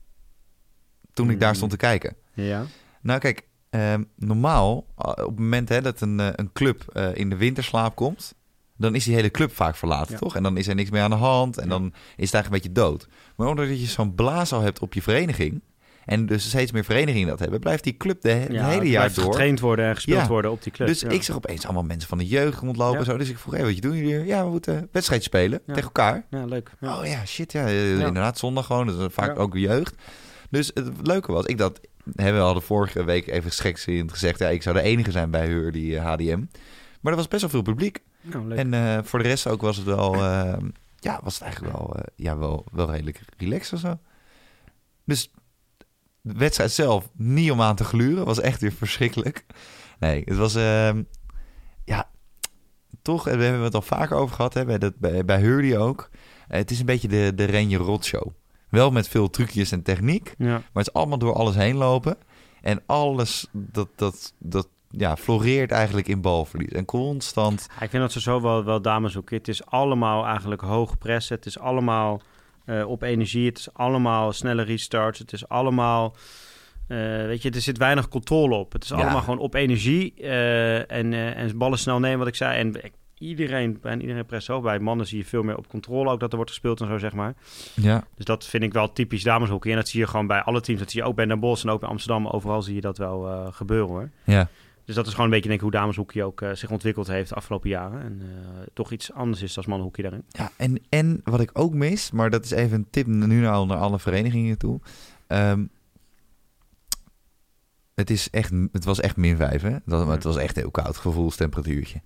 Toen 1.13 1.29
ik 1.29 1.39
daar 1.39 1.49
Mm. 1.49 1.55
stond 1.55 1.71
te 1.71 1.77
kijken. 1.77 2.15
Ja. 2.33 2.65
Nou 3.01 3.19
kijk, 3.19 3.47
ehm, 3.69 4.03
normaal 4.15 4.75
uh, 4.77 5.05
op 5.09 5.17
het 5.17 5.39
moment 5.39 5.69
hè, 5.69 5.81
dat 5.81 6.01
een, 6.01 6.19
eh, 6.19 6.27
een 6.35 6.51
club 6.53 6.83
eh, 6.93 7.15
in 7.15 7.29
de 7.29 7.35
winterslaap 7.35 7.95
komt... 7.95 8.35
dan 8.77 8.95
is 8.95 9.03
die 9.03 9.15
hele 9.15 9.31
club 9.31 9.55
vaak 9.55 9.75
verlaten, 9.75 10.11
Ja. 10.13 10.17
toch? 10.19 10.35
En 10.35 10.43
dan 10.43 10.57
is 10.57 10.67
er 10.67 10.75
niks 10.75 10.89
meer 10.89 11.01
aan 11.01 11.09
de 11.09 11.15
hand 11.15 11.57
en 11.57 11.63
Ja. 11.63 11.69
dan 11.69 11.85
is 11.85 11.91
het 12.31 12.33
eigenlijk 12.33 12.45
een 12.45 12.51
beetje 12.71 12.71
dood. 12.89 13.07
Maar 13.35 13.47
omdat 13.47 13.67
je 13.67 13.85
zo'n 13.85 14.15
blaashal 14.15 14.61
hebt 14.61 14.79
op 14.79 14.93
je 14.93 15.01
vereniging... 15.01 15.61
en 16.05 16.25
dus 16.25 16.47
steeds 16.47 16.71
meer 16.71 16.83
verenigingen 16.83 17.27
dat 17.27 17.39
hebben... 17.39 17.59
blijft 17.59 17.83
die 17.83 17.97
club 17.97 18.21
de, 18.21 18.29
he- 18.29 18.39
het 18.39 18.51
Ja, 18.51 18.67
hele 18.67 18.89
jaar 18.89 19.13
door... 19.13 19.23
getraind 19.23 19.59
worden 19.59 19.85
en 19.85 19.95
gespeeld 19.95 20.27
worden 20.27 20.51
op 20.51 20.63
die 20.63 20.71
club. 20.71 20.87
Dus 20.87 21.03
ik 21.03 21.23
zag 21.23 21.35
opeens 21.35 21.63
allemaal 21.65 21.83
mensen 21.83 22.09
van 22.09 22.17
de 22.17 22.27
jeugd 22.27 22.59
rondlopen. 22.59 22.99
En 22.99 23.05
Zo. 23.05 23.17
Dus 23.17 23.29
ik 23.29 23.37
vroeg, 23.37 23.53
hey, 23.53 23.63
wat 23.73 23.81
doen 23.81 23.95
jullie 23.95 24.13
hier? 24.15 24.25
Ja, 24.25 24.43
we 24.43 24.49
moeten 24.49 24.89
wedstrijd 24.91 25.23
spelen 25.23 25.61
tegen 25.65 25.81
elkaar. 25.83 26.25
Ja, 26.29 26.45
leuk. 26.45 26.71
Oh 26.81 26.99
ja, 27.03 27.25
shit, 27.25 27.51
ja, 27.51 27.65
eh, 27.65 27.91
inderdaad, 27.91 28.37
zondag 28.37 28.65
gewoon. 28.65 28.87
Dat 28.87 28.99
is 28.99 29.13
vaak 29.13 29.39
ook 29.39 29.55
jeugd. 29.57 29.95
Dus 30.49 30.71
het 30.73 30.91
leuke 31.01 31.31
was, 31.31 31.45
ik 31.45 31.57
dat... 31.57 31.79
Hè, 32.15 32.31
we 32.31 32.37
hadden 32.39 32.63
vorige 32.63 33.03
week 33.03 33.27
even 33.27 33.51
gekscherend 33.51 34.11
gezegd... 34.11 34.39
ja, 34.39 34.47
ik 34.49 34.61
zou 34.61 34.75
de 34.75 34.81
enige 34.81 35.11
zijn 35.11 35.29
bij 35.31 35.47
Heur, 35.47 35.71
die 35.71 35.97
eh, 35.97 36.13
HDM. 36.13 36.39
Maar 37.01 37.11
er 37.11 37.17
was 37.19 37.27
best 37.27 37.41
wel 37.41 37.49
veel 37.51 37.61
publiek. 37.61 37.99
Nou, 38.25 38.47
leuk. 38.47 38.57
En 38.57 38.73
eh, 38.73 39.03
voor 39.03 39.19
de 39.21 39.27
rest 39.27 39.47
ook 39.47 39.61
was 39.61 39.77
het 39.77 39.85
wel... 39.85 40.13
eh, 40.13 40.57
ja, 40.99 41.19
was 41.23 41.33
het 41.33 41.43
eigenlijk 41.43 41.77
wel, 41.77 41.95
eh, 41.95 42.03
ja, 42.15 42.37
wel, 42.37 42.65
wel 42.71 42.91
redelijk 42.91 43.21
relaxed 43.37 43.73
of 43.73 43.79
zo. 43.79 43.99
Dus 45.03 45.31
de 46.21 46.33
wedstrijd 46.37 46.71
zelf 46.71 47.09
niet 47.13 47.51
om 47.51 47.61
aan 47.61 47.75
te 47.75 47.83
gluren. 47.83 48.25
Was 48.25 48.39
echt 48.39 48.61
weer 48.61 48.71
verschrikkelijk. 48.71 49.45
Nee, 49.99 50.21
het 50.25 50.37
was... 50.37 50.55
ehm, 50.55 51.03
ja, 51.83 52.09
toch, 53.01 53.23
we 53.23 53.29
hebben 53.29 53.61
het 53.61 53.75
al 53.75 53.81
vaker 53.81 54.17
over 54.17 54.35
gehad, 54.35 54.53
hè, 54.53 54.65
bij, 54.65 54.77
dat, 54.77 54.97
bij, 54.97 55.25
bij 55.25 55.39
Hurley 55.39 55.77
ook. 55.77 56.09
Het 56.47 56.71
is 56.71 56.79
een 56.79 56.85
beetje 56.85 57.07
de, 57.07 57.31
de 57.35 57.43
Renje 57.43 57.77
Rot 57.77 58.05
show. 58.05 58.27
Wel 58.69 58.91
met 58.91 59.07
veel 59.07 59.29
trucjes 59.29 59.71
en 59.71 59.81
techniek, 59.81 60.33
ja. 60.37 60.45
maar 60.47 60.61
het 60.73 60.87
is 60.87 60.93
allemaal 60.93 61.17
door 61.17 61.33
alles 61.33 61.55
heen 61.55 61.75
lopen. 61.75 62.17
En 62.61 62.83
alles, 62.85 63.47
dat, 63.51 63.89
dat, 63.95 64.33
dat 64.37 64.67
ja, 64.97 65.15
floreert 65.17 65.71
eigenlijk 65.71 66.07
in 66.07 66.21
balverlies. 66.21 66.69
En 66.71 66.85
constant, 66.85 67.67
Ja, 67.77 67.81
Ik 67.83 67.89
vind 67.89 68.01
dat 68.01 68.11
ze 68.11 68.21
zo 68.21 68.41
wel, 68.41 68.63
wel 68.63 68.81
dames. 68.81 69.17
Het 69.25 69.47
is 69.47 69.65
allemaal 69.65 70.25
eigenlijk 70.25 70.61
hoog 70.61 70.97
pressen. 70.97 71.35
Het 71.35 71.45
is 71.45 71.59
allemaal 71.59 72.21
eh, 72.65 72.87
op 72.89 73.01
energie. 73.01 73.45
Het 73.47 73.57
is 73.57 73.73
allemaal 73.73 74.31
snelle 74.33 74.61
restarts. 74.63 75.19
Het 75.19 75.33
is 75.33 75.47
allemaal... 75.47 76.15
eh, 76.87 76.97
weet 77.25 77.41
je, 77.41 77.49
er 77.49 77.61
zit 77.61 77.77
weinig 77.77 78.07
controle 78.07 78.55
op. 78.55 78.73
Het 78.73 78.83
is 78.83 78.89
Ja. 78.89 78.95
allemaal 78.95 79.21
gewoon 79.21 79.39
op 79.39 79.53
energie. 79.53 80.13
eh, 80.13 80.91
en, 80.91 81.13
en 81.13 81.57
ballen 81.57 81.77
snel 81.79 81.99
nemen, 81.99 82.19
wat 82.19 82.27
ik 82.27 82.35
zei. 82.35 82.57
En 82.59 82.81
iedereen, 83.17 83.77
bijna 83.81 84.01
iedereen 84.01 84.25
press 84.25 84.45
zo. 84.45 84.61
Bij 84.61 84.79
mannen 84.79 85.07
zie 85.07 85.17
je 85.17 85.25
veel 85.25 85.43
meer 85.43 85.57
op 85.57 85.67
controle 85.67 86.09
ook 86.11 86.19
dat 86.19 86.29
er 86.29 86.35
wordt 86.35 86.51
gespeeld 86.51 86.81
en 86.81 86.87
zo, 86.87 86.97
zeg 86.97 87.13
maar. 87.13 87.33
ja, 87.75 88.03
Dus 88.15 88.25
dat 88.25 88.45
vind 88.45 88.63
ik 88.63 88.73
wel 88.73 88.93
typisch 88.93 89.23
dameshockey. 89.23 89.71
En 89.71 89.77
dat 89.77 89.87
zie 89.87 89.99
je 89.99 90.07
gewoon 90.07 90.27
bij 90.27 90.41
alle 90.41 90.61
teams. 90.61 90.79
Dat 90.79 90.91
zie 90.91 91.01
je 91.01 91.07
ook 91.07 91.15
bij 91.15 91.25
Den 91.25 91.39
Bosch 91.39 91.63
en 91.63 91.69
ook 91.69 91.79
bij 91.79 91.89
Amsterdam. 91.89 92.27
Overal 92.27 92.61
zie 92.61 92.75
je 92.75 92.81
dat 92.81 92.97
wel 92.97 93.47
gebeuren, 93.51 93.87
hoor. 93.89 94.09
ja. 94.23 94.47
Dus 94.85 94.95
dat 94.95 95.05
is 95.05 95.11
gewoon 95.11 95.25
een 95.25 95.31
beetje 95.31 95.47
denk 95.49 95.61
ik, 95.61 95.67
hoe 95.71 95.79
dameshockey 95.79 96.23
ook 96.23 96.41
eh, 96.41 96.51
zich 96.53 96.71
ontwikkeld 96.71 97.07
heeft 97.07 97.29
de 97.29 97.35
afgelopen 97.35 97.69
jaren. 97.69 98.01
En 98.01 98.21
eh, 98.21 98.61
toch 98.73 98.91
iets 98.91 99.13
anders 99.13 99.41
is 99.41 99.53
dan 99.53 99.63
mannenhockey 99.67 100.03
daarin. 100.03 100.23
Ja, 100.29 100.51
en, 100.57 100.79
en 100.89 101.21
wat 101.23 101.39
ik 101.39 101.49
ook 101.53 101.73
mis, 101.73 102.11
maar 102.11 102.29
dat 102.29 102.43
is 102.45 102.51
even 102.51 102.77
een 102.77 102.87
tip 102.89 103.07
nu 103.07 103.45
al 103.45 103.65
naar 103.65 103.77
alle 103.77 103.99
verenigingen 103.99 104.57
toe. 104.57 104.79
Ehm, 105.27 105.65
het, 107.95 108.09
is 108.09 108.29
echt, 108.29 108.51
het 108.71 108.85
was 108.85 108.99
echt 108.99 109.17
min 109.17 109.37
5, 109.37 109.61
hè? 109.61 109.69
Het 109.71 109.81
was, 109.85 110.07
het 110.07 110.23
was 110.23 110.37
echt 110.37 110.55
heel 110.55 110.71
koud, 110.71 110.97
gevoelstemperatuurtje. 110.97 112.01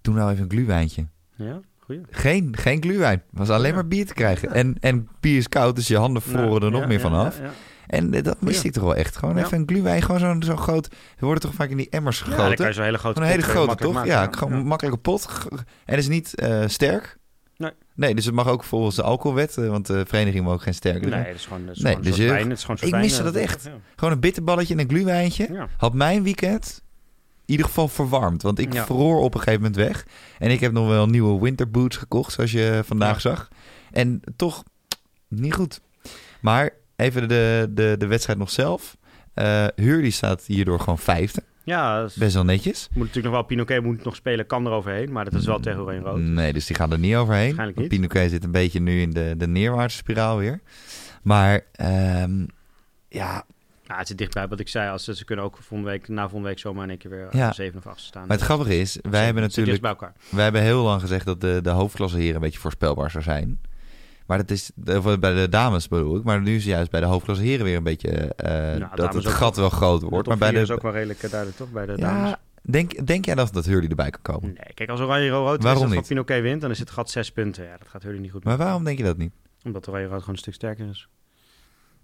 Doe 0.00 0.14
nou 0.14 0.30
even 0.30 0.42
een 0.42 0.50
gluwijntje. 0.50 1.06
Ja, 1.34 1.60
goeie. 1.78 2.00
Geen, 2.10 2.56
geen 2.56 2.82
gluwijn. 2.82 3.22
Het 3.30 3.38
was 3.38 3.48
alleen 3.50 3.68
Ja. 3.68 3.74
maar 3.74 3.88
bier 3.88 4.06
te 4.06 4.14
krijgen. 4.14 4.52
En, 4.52 4.76
en 4.80 5.08
bier 5.20 5.36
is 5.36 5.48
koud, 5.48 5.76
dus 5.76 5.88
je 5.88 5.96
handen 5.96 6.22
vroren 6.22 6.62
er 6.62 6.70
nog 6.70 6.86
meer 6.86 7.00
van 7.00 7.12
ja, 7.12 7.18
af. 7.18 7.40
Ja, 7.88 7.96
En 7.98 8.14
eh, 8.14 8.22
dat 8.22 8.40
miste 8.40 8.62
Ja. 8.62 8.68
ik 8.68 8.74
toch 8.74 8.82
wel 8.84 8.94
echt. 8.94 9.16
Gewoon 9.16 9.36
Ja. 9.36 9.44
even 9.44 9.58
een 9.58 9.68
gluwijn, 9.68 10.02
gewoon 10.02 10.20
zo'n 10.20 10.42
zo 10.42 10.56
groot. 10.56 10.86
Er 11.16 11.24
worden 11.24 11.42
toch 11.42 11.54
vaak 11.54 11.68
in 11.70 11.76
die 11.76 11.88
emmers 11.90 12.18
Ja, 12.18 12.24
gegoten. 12.24 12.46
dan 12.46 12.56
kan 12.56 12.66
je 12.66 12.72
zo'n 12.72 12.84
hele 12.84 12.98
grote 12.98 13.20
een 13.20 13.26
hele 13.26 13.42
pot, 13.42 13.50
grote, 13.50 13.74
toch? 13.74 14.04
Ja, 14.06 14.28
gewoon 14.30 14.66
makkelijke 14.66 14.98
pot. 15.00 15.28
En 15.84 15.98
is 15.98 16.08
niet 16.08 16.34
eh, 16.34 16.62
sterk. 16.66 17.16
Nee. 17.56 17.70
Nee, 17.94 18.14
dus 18.14 18.24
het 18.24 18.34
mag 18.34 18.48
ook 18.48 18.64
volgens 18.64 18.96
de 18.96 19.02
alcoholwet, 19.02 19.56
eh, 19.56 19.68
want 19.68 19.86
de 19.86 20.04
vereniging 20.06 20.44
mag 20.44 20.54
ook 20.54 20.62
geen 20.62 20.74
sterke 20.74 21.06
Nee, 21.06 21.24
dat 21.24 21.34
is 21.34 21.46
gewoon, 21.46 21.66
dat 21.66 21.76
is 21.76 21.82
Nee, 21.82 21.92
gewoon 21.92 22.08
dus 22.10 22.16
je- 22.18 22.28
wijn. 22.28 22.50
Is 22.50 22.60
gewoon 22.64 22.76
ik 22.80 22.94
miste 22.94 23.22
dat 23.22 23.34
echt. 23.34 23.62
Ja. 23.64 23.70
Gewoon 23.96 24.14
een 24.14 24.20
bitterballetje 24.20 24.74
en 24.74 24.80
een 24.80 24.88
gluwijntje. 24.88 25.48
Ja. 25.52 25.68
Had 25.76 25.94
mijn 25.94 26.22
weekend 26.22 26.82
in 27.46 27.54
ieder 27.54 27.66
geval 27.66 27.88
verwarmd. 27.88 28.42
Want 28.42 28.58
ik 28.58 28.72
Ja. 28.72 28.84
vroor 28.84 29.20
op 29.20 29.34
een 29.34 29.40
gegeven 29.40 29.60
moment 29.62 29.76
weg. 29.80 30.06
En 30.38 30.50
ik 30.50 30.60
heb 30.60 30.72
nog 30.72 30.88
wel 30.88 31.06
nieuwe 31.06 31.40
winterboots 31.40 31.96
gekocht, 31.96 32.32
zoals 32.32 32.52
je 32.52 32.80
vandaag 32.84 33.14
Ja. 33.14 33.20
zag. 33.30 33.48
En 33.92 34.20
toch 34.36 34.62
niet 35.28 35.54
goed. 35.54 35.80
Maar 36.40 36.70
even 36.98 37.28
de, 37.28 37.66
de, 37.70 37.94
de 37.98 38.06
wedstrijd 38.06 38.38
nog 38.38 38.50
zelf. 38.50 38.96
Eh 39.34 39.66
Hurley 39.76 40.10
staat 40.10 40.44
hierdoor 40.46 40.80
gewoon 40.80 40.98
vijfde. 40.98 41.42
Ja, 41.64 42.04
is- 42.04 42.14
Best 42.14 42.34
wel 42.34 42.44
netjes. 42.44 42.88
moet 42.88 42.98
natuurlijk 42.98 43.24
nog 43.26 43.34
wel 43.34 43.42
Pinoquet 43.42 43.82
moet 43.82 44.04
nog 44.04 44.16
spelen, 44.16 44.46
kan 44.46 44.66
er 44.66 44.72
overheen. 44.72 45.12
Maar 45.12 45.24
dat 45.24 45.34
is 45.34 45.46
wel 45.46 45.60
tegen 45.60 45.80
Oranje 45.80 46.00
Rood. 46.00 46.18
Nee, 46.20 46.52
dus 46.52 46.66
die 46.66 46.76
gaan 46.76 46.92
er 46.92 46.98
niet 46.98 47.14
overheen. 47.14 47.44
Waarschijnlijk 47.44 47.78
niet. 47.78 47.88
Pinoquet 47.88 48.30
zit 48.30 48.44
een 48.44 48.50
beetje 48.50 48.80
nu 48.80 49.00
in 49.00 49.10
de, 49.10 49.34
de 49.36 49.46
neerwaartse 49.46 49.96
spiraal 49.96 50.38
weer. 50.38 50.60
Maar 51.22 51.60
ehm, 51.72 52.46
ja, 53.08 53.44
Nou, 53.86 53.98
het 53.98 54.08
zit 54.08 54.18
dichtbij 54.18 54.48
wat 54.48 54.60
ik 54.60 54.68
zei. 54.68 54.90
Als 54.90 55.04
ze, 55.04 55.14
ze 55.14 55.24
kunnen 55.24 55.44
ook 55.44 55.56
volgende 55.60 55.92
week, 55.92 56.08
na 56.08 56.22
volgende 56.22 56.48
week 56.48 56.58
zomaar 56.58 56.82
in 56.84 56.90
één 56.90 56.98
keer 56.98 57.10
weer 57.10 57.20
Ja. 57.30 57.38
ja. 57.38 57.52
7 57.52 57.78
of 57.78 57.86
8 57.86 58.00
staan. 58.00 58.26
Maar 58.26 58.36
het 58.36 58.44
grappige 58.46 58.78
is, 58.78 58.98
wij 59.10 59.24
hebben 59.24 59.42
natuurlijk... 59.42 59.66
dicht 59.68 59.80
bij 59.80 59.90
elkaar. 59.90 60.12
Wij 60.30 60.42
hebben 60.44 60.62
heel 60.62 60.82
lang 60.82 61.00
gezegd 61.00 61.26
dat 61.26 61.40
de, 61.40 61.60
de 61.62 61.70
hoofdklasse 61.70 62.18
hier 62.18 62.34
een 62.34 62.40
beetje 62.40 62.58
voorspelbaar 62.58 63.10
zou 63.10 63.24
zijn. 63.24 63.60
Maar 64.28 64.38
dat 64.38 64.50
is 64.50 64.70
of 64.86 65.18
bij 65.18 65.34
de 65.34 65.48
dames 65.48 65.88
bedoel 65.88 66.16
ik. 66.16 66.24
Maar 66.24 66.40
nu 66.40 66.56
is 66.56 66.64
juist 66.64 66.90
bij 66.90 67.00
de 67.00 67.06
hoofdklasse 67.06 67.44
heren 67.44 67.64
weer 67.64 67.76
een 67.76 67.82
beetje 67.82 68.10
eh, 68.34 68.80
dat 68.80 68.96
dames 68.96 69.24
het 69.24 69.34
gat 69.34 69.56
wel 69.56 69.70
groot 69.70 70.02
wordt. 70.02 70.28
Maar 70.28 70.38
bij 70.38 70.50
de, 70.50 70.60
is 70.60 70.70
ook 70.70 70.82
wel 70.82 70.92
redelijk 70.92 71.22
eh, 71.22 71.30
duidelijk, 71.30 71.58
toch? 71.58 71.70
Bij 71.70 71.86
de 71.86 71.96
dames. 71.96 72.34
denk, 72.62 73.06
denk 73.06 73.24
jij 73.24 73.34
dat, 73.34 73.52
dat 73.52 73.64
Hurley 73.64 73.88
erbij 73.88 74.10
kan 74.10 74.22
komen? 74.22 74.48
Nee, 74.48 74.74
kijk, 74.74 74.90
als 74.90 75.00
Oranje 75.00 75.28
Rood 75.28 75.62
Waarom 75.62 75.86
is, 75.86 75.94
van 75.94 76.02
Pinoquet 76.02 76.42
wint, 76.42 76.60
dan 76.60 76.70
is 76.70 76.78
het 76.78 76.90
gat 76.90 77.10
6 77.10 77.32
punten. 77.32 77.64
Ja, 77.64 77.76
dat 77.76 77.88
gaat 77.88 78.02
Hurley 78.02 78.20
niet 78.20 78.30
goed 78.30 78.44
Maar 78.44 78.56
waarom 78.56 78.84
denk 78.84 78.98
je 78.98 79.04
dat 79.04 79.16
niet? 79.16 79.32
Omdat 79.64 79.88
Oranje 79.88 80.06
Rood 80.06 80.18
gewoon 80.18 80.34
een 80.34 80.40
stuk 80.40 80.54
sterker 80.54 80.88
is. 80.88 81.08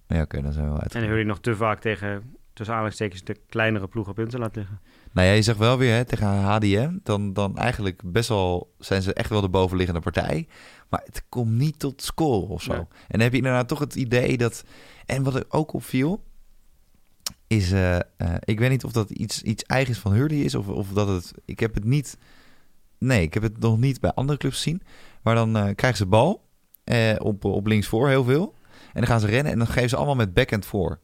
Ja, 0.07 0.23
oké, 0.23 0.43
dan 0.43 0.53
zijn 0.53 0.65
we 0.65 0.71
wel 0.71 0.81
uit. 0.81 0.95
En 0.95 1.03
Hurley 1.05 1.25
nog 1.25 1.41
te 1.41 1.57
vaak 1.57 1.81
tegen, 1.81 2.35
tussen 2.53 2.75
aanhalingstekens, 2.75 3.25
de 3.25 3.37
kleinere 3.49 3.89
ploegen 3.89 4.15
punten 4.15 4.41
laat 4.41 4.57
liggen. 4.57 4.81
Nou 5.13 5.29
ja, 5.29 5.35
je 5.35 5.43
zegt 5.43 5.59
wel 5.59 5.79
weer 5.79 5.95
hè, 5.95 6.05
tegen 6.05 6.27
HDM, 6.27 6.99
dan, 7.03 7.33
dan 7.33 7.57
eigenlijk 7.57 8.01
best 8.05 8.29
wel 8.29 8.75
zijn 8.79 9.03
ze 9.03 9.15
echt 9.15 9.31
wel 9.31 9.41
de 9.41 9.49
bovenliggende 9.49 10.01
partij. 10.01 10.47
Maar 10.95 11.03
het 11.07 11.25
komt 11.29 11.51
niet 11.51 11.79
tot 11.79 12.03
score 12.03 12.47
of 12.47 12.63
zo. 12.63 12.73
Nee. 12.73 12.81
En 12.81 12.87
dan 13.09 13.21
heb 13.21 13.31
je 13.31 13.37
inderdaad 13.37 13.69
toch 13.69 13.79
het 13.79 13.95
idee 13.95 14.37
dat... 14.37 14.65
En 15.07 15.23
wat 15.23 15.35
er 15.35 15.45
ook 15.49 15.73
opviel, 15.73 16.23
is... 17.47 17.73
eh, 17.73 17.97
eh, 17.97 18.03
ik 18.41 18.59
weet 18.59 18.71
niet 18.71 18.85
of 18.85 18.93
dat 18.93 19.11
iets, 19.11 19.43
iets 19.43 19.63
eigens 19.63 19.99
van 19.99 20.13
Hurley 20.13 20.39
is 20.39 20.55
of, 20.55 20.69
of 20.69 20.89
dat 20.89 21.09
het... 21.09 21.33
Ik 21.45 21.61
heb 21.61 21.75
het 21.75 21.85
niet... 21.85 22.19
Nee, 22.99 23.23
ik 23.23 23.35
heb 23.35 23.43
het 23.43 23.59
nog 23.59 23.79
niet 23.79 24.01
bij 24.01 24.13
andere 24.13 24.39
clubs 24.39 24.57
gezien. 24.57 24.83
Maar 25.23 25.35
dan 25.35 25.57
eh, 25.57 25.75
krijgen 25.75 25.99
ze 25.99 26.07
bal 26.07 26.43
op, 27.19 27.45
op 27.45 27.67
links 27.67 27.87
voor, 27.87 28.09
heel 28.09 28.25
veel. 28.25 28.55
En 28.71 29.01
dan 29.01 29.07
gaan 29.07 29.21
ze 29.21 29.27
rennen 29.27 29.53
en 29.53 29.59
dan 29.59 29.67
geven 29.67 29.89
ze 29.89 29.97
allemaal 29.97 30.15
met 30.15 30.35
backhand 30.35 30.67
voor. 30.67 31.01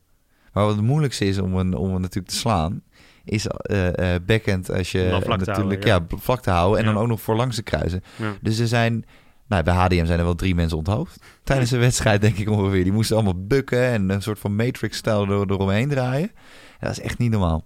Maar 0.52 0.64
wat 0.64 0.76
het 0.76 0.84
moeilijkste 0.84 1.24
is 1.24 1.38
om 1.38 1.56
een, 1.56 1.74
om 1.74 1.94
een 1.94 2.00
natuurlijk 2.00 2.32
te 2.32 2.38
slaan, 2.38 2.82
is 3.24 3.46
eh 3.46 4.14
backhand 4.26 4.70
als 4.70 4.92
je 4.92 5.18
vlak 5.22 5.38
natuurlijk 5.46 5.88
houden, 5.88 6.08
ja. 6.16 6.22
vlak 6.22 6.42
te 6.42 6.50
houden 6.50 6.78
en 6.78 6.84
Ja. 6.86 6.92
dan 6.92 7.02
ook 7.02 7.08
nog 7.08 7.20
voor 7.20 7.36
langs 7.36 7.56
te 7.56 7.62
kruisen. 7.62 8.02
Ja. 8.16 8.32
Dus 8.40 8.58
er 8.58 8.68
zijn, 8.68 9.04
nou, 9.50 9.62
bij 9.62 9.74
HDM 9.74 10.06
zijn 10.06 10.18
er 10.18 10.24
wel 10.24 10.34
drie 10.34 10.54
mensen 10.54 10.78
onthoofd 10.78 11.22
tijdens 11.44 11.70
de 11.70 11.78
wedstrijd, 11.78 12.20
denk 12.20 12.36
ik 12.36 12.48
ongeveer. 12.48 12.84
Die 12.84 12.92
moesten 12.92 13.16
allemaal 13.16 13.46
bukken 13.46 13.82
en 13.82 14.08
een 14.10 14.22
soort 14.22 14.38
van 14.38 14.56
Matrix-stijl 14.56 15.28
er, 15.28 15.50
eromheen 15.50 15.88
draaien. 15.88 16.32
Dat 16.80 16.90
is 16.90 17.00
echt 17.00 17.18
niet 17.18 17.30
normaal. 17.30 17.64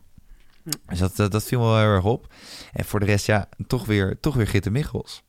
Dus 0.87 0.99
dat, 0.99 1.17
dat, 1.17 1.33
dat 1.33 1.45
viel 1.45 1.61
me 1.61 1.65
wel 1.65 1.79
heel 1.79 1.87
erg 1.87 2.05
op. 2.05 2.33
En 2.73 2.85
voor 2.85 3.01
de 3.01 3.07
rest, 3.07 3.27
ja, 3.27 3.49
toch 3.67 3.87
weer, 3.87 4.21
toch 4.21 4.35
weer 4.35 4.47
Gitte 4.47 4.71
Michels. 4.71 5.23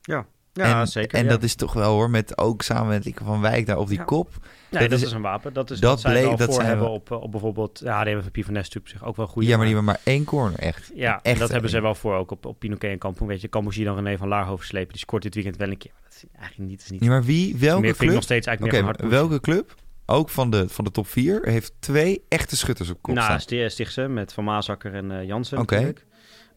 Ja, 0.00 0.26
ja 0.52 0.80
en, 0.80 0.86
zeker. 0.86 1.18
En 1.18 1.24
ja. 1.24 1.30
dat 1.30 1.42
is 1.42 1.54
toch 1.54 1.72
wel 1.72 1.92
hoor, 1.92 2.10
met 2.10 2.38
ook 2.38 2.62
samen 2.62 2.88
met 2.88 3.04
Lieke 3.04 3.24
van 3.24 3.40
Wijk 3.40 3.66
daar 3.66 3.78
op 3.78 3.88
die 3.88 3.98
Ja. 3.98 4.04
kop. 4.04 4.28
Nee, 4.70 4.80
dat 4.80 4.90
dat, 4.90 4.98
is- 4.98 5.04
is, 5.06 5.12
een 5.12 5.22
wapen. 5.22 5.52
Dat 5.52 5.70
is 5.70 5.80
dat 5.80 6.02
bleek- 6.02 6.24
wel 6.24 6.36
dat 6.36 6.54
voor 6.54 6.62
hebben 6.62 6.84
we- 6.84 6.90
op, 6.90 7.10
op 7.10 7.30
bijvoorbeeld... 7.30 7.80
Ja, 7.84 8.04
die 8.04 8.12
hebben 8.12 8.30
Pier 8.30 8.44
van 8.44 8.52
Nest 8.52 8.76
zich 8.84 9.04
ook 9.04 9.16
wel 9.16 9.26
goed. 9.26 9.42
ja, 9.44 9.56
maar 9.56 9.66
die 9.66 9.74
hebben 9.74 9.84
maar 9.84 10.00
één 10.04 10.24
corner, 10.24 10.58
echt. 10.58 10.90
Ja, 10.94 11.20
echt 11.22 11.38
dat 11.38 11.50
hebben 11.50 11.70
ze 11.70 11.80
wel 11.80 11.94
voor 11.94 12.14
ook 12.14 12.30
op, 12.30 12.46
op 12.46 12.58
Pinoquet 12.58 12.90
en 12.90 12.98
Kampong. 12.98 13.28
Weet 13.30 13.40
je, 13.40 13.48
Kampong 13.48 13.74
zie 13.74 13.82
je 13.84 13.88
dan 13.94 14.04
René 14.04 14.16
van 14.16 14.28
Laarhoven 14.28 14.66
slepen. 14.66 14.88
Die 14.92 14.98
scoort 14.98 15.22
dit 15.22 15.34
weekend 15.34 15.56
wel 15.56 15.68
een 15.70 15.78
keer. 15.78 15.90
Maar 15.94 16.02
dat 16.04 16.12
is 16.14 16.24
eigenlijk 16.38 16.70
niet... 16.70 16.82
Is 16.82 16.90
niet 16.90 17.02
Ja, 17.04 17.08
maar 17.08 17.24
wie, 17.24 17.56
welke 17.56 17.80
meer, 17.80 17.96
club? 17.96 18.12
nog 18.14 18.22
steeds 18.22 18.46
eigenlijk 18.46 19.00
welke 19.10 19.40
club, 19.40 19.74
ook 20.06 20.28
van 20.30 20.50
de, 20.50 20.68
van 20.68 20.84
de 20.84 20.90
top 20.90 21.06
4, 21.06 21.40
heeft 21.42 21.72
twee 21.78 22.24
echte 22.28 22.56
schutters 22.56 22.90
op 22.90 23.02
kop 23.02 23.14
Nou, 23.14 23.26
staan? 23.26 23.40
Sti- 23.40 23.68
Stichtse 23.70 24.08
met 24.08 24.32
Van 24.32 24.44
Maasakker 24.44 24.94
en 24.94 25.10
eh, 25.10 25.26
Jansen 25.26 25.58
Oké. 25.58 25.74
natuurlijk. 25.74 26.06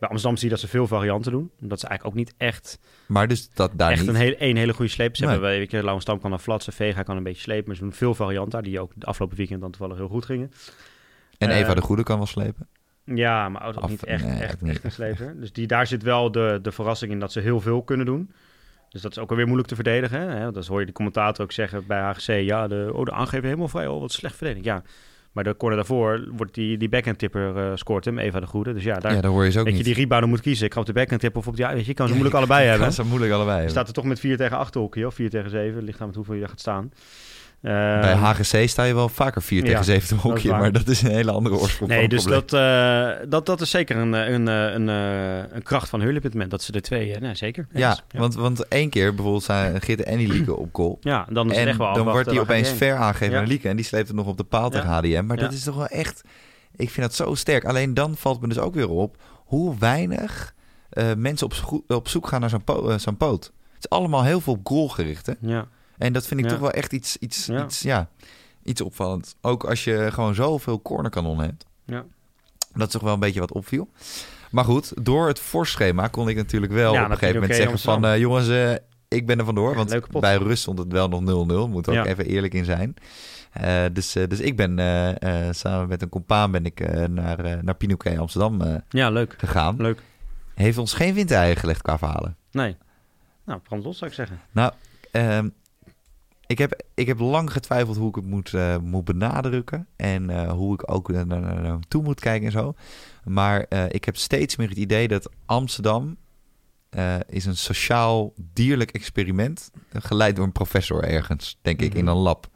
Bij 0.04 0.12
Amsterdam 0.12 0.40
zie 0.40 0.50
je 0.50 0.54
dat 0.54 0.64
ze 0.64 0.72
veel 0.72 0.88
varianten 0.88 1.32
doen. 1.32 1.52
Dat 1.60 1.80
ze 1.80 1.88
eigenlijk 1.88 2.18
ook 2.18 2.26
niet 2.26 2.34
echt, 2.38 2.80
Maar 3.06 3.28
dus 3.28 3.50
dat 3.54 3.72
daar 3.76 3.92
echt 3.92 4.00
niet. 4.00 4.10
een, 4.10 4.16
hele, 4.16 4.36
een 4.38 4.58
hele 4.58 4.74
goede 4.74 4.92
sleep. 4.92 5.18
Nee. 5.18 5.30
hebben, 5.30 5.50
weet 5.50 5.72
je, 5.72 5.96
Stam 5.98 6.20
kan 6.20 6.30
dan 6.30 6.40
flatsen, 6.40 6.74
Vega 6.74 7.04
kan 7.04 7.18
een 7.18 7.24
beetje 7.24 7.42
slepen. 7.42 7.68
Maar 7.68 7.76
ze 7.76 7.82
doen 7.82 7.94
veel 7.94 8.16
varianten, 8.16 8.64
die 8.64 8.80
ook 8.80 8.92
de 8.96 9.06
afgelopen 9.06 9.38
weekend 9.38 9.62
dan 9.62 9.72
toevallig 9.72 9.98
heel 9.98 10.08
goed 10.08 10.26
gingen. 10.26 10.52
en 11.38 11.50
eh, 11.50 11.60
Eva 11.60 11.74
de 11.74 11.82
Goede 11.82 12.04
kan 12.04 12.18
wel 12.18 12.26
slepen. 12.26 12.68
Ja, 13.04 13.50
maar 13.50 13.68
ook 13.68 13.90
niet 13.90 14.06
echt, 14.06 14.26
nee, 14.26 14.40
echt, 14.40 14.62
niet. 14.62 14.72
echt 14.72 14.84
een 14.84 14.92
sleper. 14.92 15.40
Dus 15.40 15.52
die, 15.52 15.68
daar 15.68 15.88
zit 15.88 16.04
wel 16.04 16.32
de, 16.32 16.60
de 16.62 16.72
verrassing 16.72 17.12
in 17.12 17.20
dat 17.20 17.32
ze 17.32 17.40
heel 17.40 17.62
veel 17.62 17.84
kunnen 17.84 18.06
doen. 18.06 18.32
Dus 18.90 19.02
dat 19.02 19.12
is 19.12 19.20
ook 19.20 19.30
alweer 19.30 19.46
moeilijk 19.46 19.70
te 19.70 19.76
verdedigen. 19.76 20.20
Hè? 20.20 20.52
Dat 20.52 20.68
hoor 20.68 20.80
je 20.80 20.86
de 20.86 20.92
commentator 20.92 21.46
ook 21.46 21.52
zeggen 21.52 21.88
bij 21.88 22.02
HGC. 22.02 22.28
Ja, 22.28 22.68
de, 22.68 22.90
oh, 22.94 23.06
de 23.06 23.12
aangeven 23.12 23.46
helemaal 23.46 23.68
vrij. 23.68 23.88
Oh, 23.88 24.00
wat 24.00 24.12
slecht 24.12 24.36
verdedigd. 24.36 24.66
Ja, 24.66 24.84
maar 25.34 25.44
de 25.44 25.58
corner 25.58 25.78
daarvoor 25.78 26.28
wordt 26.36 26.54
die, 26.54 26.78
die 26.78 26.90
backhand 26.90 27.18
tipper 27.18 27.58
eh, 27.58 27.72
scoort 27.76 28.06
hem, 28.06 28.18
Eva 28.20 28.40
de 28.40 28.46
Goede. 28.46 28.74
Dus 28.74 28.84
ja, 28.84 29.00
daar, 29.00 29.14
ja, 29.14 29.22
daar 29.22 29.32
hoor 29.32 29.44
je 29.46 29.52
ze 29.52 29.60
ook 29.60 29.66
weet 29.66 29.78
je, 29.78 29.84
die 29.84 29.94
rebounder 29.94 30.30
moet 30.30 30.42
kiezen. 30.42 30.66
Ik 30.66 30.74
ga 30.74 30.80
op 30.80 30.86
de 30.86 30.94
backhand 30.94 31.22
tippen 31.22 31.40
of 31.40 31.48
op 31.48 31.56
die... 31.56 31.66
Weet 31.66 31.80
je, 31.80 31.86
je 31.86 31.94
kan 31.94 32.08
ze 32.08 32.14
moeilijk 32.14 32.36
allebei 32.36 32.62
kan 32.68 32.70
hebben. 32.70 32.94
ze 32.94 33.04
moeilijk 33.04 33.32
allebei 33.32 33.54
hebben. 33.56 33.72
staat 33.72 33.88
er 33.88 33.94
toch 33.94 34.06
met 34.06 34.20
4 34.20 34.38
tegen 34.38 34.58
8 34.58 34.74
hockey, 34.74 35.06
of 35.06 35.14
4 35.14 35.30
tegen 35.30 35.50
7. 35.50 35.84
Ligt 35.84 36.02
aan 36.02 36.08
met 36.08 36.16
hoeveel 36.16 36.34
je 36.34 36.40
daar 36.40 36.50
gaat 36.50 36.60
staan. 36.60 36.92
Bij 37.64 38.14
HGC 38.16 38.70
sta 38.70 38.84
je 38.84 38.94
wel 38.94 39.10
vaker 39.10 39.42
4 39.42 39.60
Ja, 39.60 39.66
tegen 39.70 39.84
7 39.86 40.08
te 40.08 40.16
is 40.16 40.22
hockey, 40.22 40.50
waar. 40.50 40.60
maar 40.60 40.72
dat 40.72 40.88
is 40.88 41.02
een 41.02 41.12
hele 41.12 41.32
andere 41.32 41.56
oorsprong 41.56 41.92
Nee, 41.92 42.08
dus 42.08 42.24
probleem. 42.24 42.44
dat, 42.48 42.60
eh, 43.22 43.30
dat, 43.30 43.46
dat 43.46 43.62
is 43.62 43.70
zeker 43.70 43.98
een, 43.98 44.14
eh, 44.14 44.30
een, 44.34 44.48
eh, 44.48 44.74
een, 44.74 44.88
een 45.56 45.64
kracht 45.64 45.90
van 45.90 46.00
dit 46.00 46.34
moment. 46.34 46.52
Dat 46.52 46.62
ze 46.64 46.72
de 46.72 46.82
twee, 46.82 47.20
nee, 47.20 47.36
zeker. 47.36 47.68
Ja, 47.72 47.90
Eens. 47.90 48.04
Want, 48.12 48.36
want 48.36 48.68
één 48.68 48.90
keer 48.90 49.14
bijvoorbeeld 49.14 49.44
zijn 49.44 49.82
Gitte 49.82 50.04
en 50.04 50.18
die 50.18 50.28
Lieke 50.28 50.56
op 50.56 50.70
goal. 50.72 50.98
Ja, 51.02 51.26
dan 51.30 51.52
is 51.52 51.58
En 51.58 51.68
echt 51.68 51.78
wel 51.78 51.94
dan 51.94 52.06
wordt 52.06 52.30
hij 52.30 52.40
opeens 52.40 52.70
ver 52.70 52.96
aangegeven 52.96 53.34
Ja. 53.34 53.40
aan 53.42 53.48
Lieke. 53.48 53.70
En 53.70 53.76
die 53.76 53.86
sleept 53.86 54.08
het 54.08 54.16
nog 54.18 54.28
op 54.28 54.38
de 54.38 54.44
paal 54.44 54.64
Ja. 54.64 54.70
tegen 54.70 54.90
HDM. 54.90 55.26
Maar 55.26 55.38
Ja. 55.38 55.44
dat 55.44 55.54
is 55.54 55.64
toch 55.64 55.76
wel 55.76 55.88
echt... 55.88 56.22
Ik 56.76 56.90
vind 56.90 57.06
dat 57.08 57.16
zo 57.16 57.36
sterk. 57.36 57.66
Alleen 57.66 57.94
dan 57.94 58.16
valt 58.18 58.42
me 58.42 58.48
dus 58.48 58.60
ook 58.60 58.74
weer 58.74 58.90
op 58.90 59.18
hoe 59.46 59.76
weinig 59.80 60.54
mensen 61.18 61.48
op, 61.48 61.84
op 61.88 62.08
zoek 62.08 62.28
gaan 62.28 62.42
naar 62.42 62.50
zo'n 62.50 62.64
po- 62.64 62.98
zo'n 62.98 63.18
poot. 63.18 63.44
Het 63.74 63.84
is 63.84 63.90
allemaal 63.90 64.24
heel 64.24 64.42
veel 64.42 64.60
goalgericht, 64.64 65.26
hè? 65.26 65.34
Ja, 65.40 65.66
En 65.98 66.14
dat 66.14 66.28
vind 66.28 66.40
ik 66.40 66.46
Ja. 66.46 66.52
toch 66.52 66.62
wel 66.62 66.72
echt 66.72 66.94
iets, 66.94 67.18
iets, 67.18 67.46
Ja. 67.46 67.64
iets, 67.64 67.82
ja, 67.82 68.10
iets 68.64 68.82
opvallend. 68.82 69.36
Ook 69.42 69.64
als 69.64 69.84
je 69.84 70.10
gewoon 70.12 70.36
zoveel 70.36 70.82
cornerkanon 70.82 71.40
hebt. 71.40 71.66
ja. 71.86 72.04
Dat 72.76 72.88
is 72.88 72.94
toch 72.94 73.02
wel 73.02 73.14
een 73.14 73.20
beetje 73.20 73.40
wat 73.40 73.52
opviel. 73.52 73.90
Maar 74.52 74.64
goed, 74.66 75.06
door 75.06 75.28
het 75.28 75.40
voorschema 75.40 76.08
kon 76.08 76.30
ik 76.30 76.36
natuurlijk 76.36 76.72
wel 76.72 76.94
Ja, 76.94 77.04
op 77.04 77.10
een 77.12 77.18
gegeven 77.18 77.42
moment 77.42 77.56
zeggen 77.60 77.80
van... 77.80 78.06
eh, 78.06 78.18
jongens, 78.18 78.48
eh, 78.50 78.74
ik 79.08 79.26
ben 79.26 79.40
er 79.40 79.46
vandoor. 79.46 79.76
Want 79.76 80.00
pot. 80.10 80.22
bij 80.22 80.36
rust 80.38 80.62
stond 80.62 80.78
het 80.80 80.92
wel 80.92 81.10
nog 81.10 81.22
0-0. 81.22 81.68
Moet 81.70 81.88
er 81.88 82.00
ook 82.00 82.06
even 82.06 82.26
eerlijk 82.26 82.54
in 82.54 82.66
zijn. 82.66 82.94
Eh, 83.52 83.84
dus, 83.94 84.12
dus 84.12 84.40
ik 84.40 84.56
ben 84.58 84.78
samen 85.56 85.88
met 85.88 86.02
een 86.02 86.10
compaan 86.10 86.52
ben 86.52 86.66
ik 86.66 87.08
naar, 87.10 87.64
naar 87.64 87.76
Pinoquet 87.76 88.18
Amsterdam 88.18 88.82
ja, 88.90 89.10
leuk. 89.10 89.36
gegaan. 89.38 89.76
Leuk. 89.78 90.02
Heeft 90.54 90.78
ons 90.78 90.94
geen 90.94 91.14
windeieren 91.14 91.58
gelegd 91.58 91.82
qua 91.82 91.98
verhalen. 91.98 92.36
Nee. 92.52 92.76
Nou, 93.46 93.60
brand 93.60 93.84
los 93.84 93.98
zou 93.98 94.10
ik 94.10 94.16
zeggen. 94.16 94.40
Nou, 94.52 94.72
ehm, 95.12 95.50
ik, 96.54 96.60
heb, 96.60 96.84
ik 96.94 97.08
heb 97.08 97.20
lang 97.20 97.52
getwijfeld 97.52 97.98
hoe 97.98 98.10
ik 98.10 98.16
het 98.16 98.26
moet, 98.26 98.54
eh, 98.54 98.78
moet 98.78 99.06
benadrukken. 99.06 99.88
En 99.96 100.30
eh, 100.30 100.52
hoe 100.52 100.74
ik 100.74 100.92
ook 100.92 101.12
naar, 101.12 101.26
naar, 101.26 101.80
toe 101.88 102.04
moet 102.04 102.20
kijken 102.20 102.46
en 102.46 102.52
zo. 102.52 102.74
Maar 103.24 103.66
eh, 103.70 103.84
ik 103.90 104.04
heb 104.06 104.18
steeds 104.18 104.56
meer 104.56 104.70
het 104.70 104.78
idee 104.78 105.08
dat 105.08 105.30
Amsterdam 105.46 106.18
is 107.30 107.46
een 107.46 107.58
sociaal-dierlijk 107.58 108.92
experiment. 108.92 109.72
eh, 109.92 110.02
Geleid 110.02 110.36
door 110.36 110.46
een 110.46 110.52
professor 110.52 111.04
ergens, 111.04 111.58
denk 111.62 111.82
ik, 111.82 111.94
in 111.94 112.04
Mhm. 112.04 112.14
een 112.14 112.20
lab. 112.22 112.50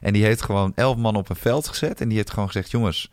En 0.00 0.12
die 0.12 0.24
heeft 0.24 0.42
gewoon 0.42 0.72
elf 0.74 0.96
man 0.96 1.16
op 1.16 1.28
een 1.28 1.36
veld 1.36 1.68
gezet. 1.68 2.00
En 2.00 2.08
die 2.08 2.16
heeft 2.16 2.30
gewoon 2.30 2.46
gezegd: 2.46 2.70
jongens, 2.70 3.10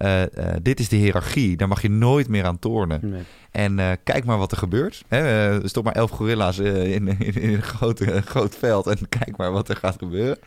eh, 0.00 0.22
eh, 0.22 0.56
dit 0.62 0.80
is 0.80 0.88
de 0.88 0.96
hiërarchie. 0.96 1.56
Daar 1.56 1.68
mag 1.68 1.82
je 1.82 1.90
nooit 1.90 2.28
meer 2.28 2.44
aan 2.44 2.58
tornen. 2.58 3.00
Nee. 3.02 3.22
En 3.50 3.78
eh, 3.78 3.92
kijk 4.04 4.24
maar 4.24 4.38
wat 4.38 4.52
er 4.52 4.58
gebeurt. 4.58 5.04
Hè, 5.08 5.18
er 5.62 5.68
stop 5.68 5.84
maar 5.84 5.94
elf 5.94 6.10
gorilla's 6.10 6.58
in, 6.58 7.08
in, 7.08 7.18
in 7.18 7.54
een 7.54 7.62
groot, 7.62 8.00
groot 8.24 8.56
veld. 8.56 8.86
En 8.86 9.08
kijk 9.18 9.36
maar 9.36 9.52
wat 9.52 9.68
er 9.68 9.76
gaat 9.76 9.96
gebeuren. 9.98 10.38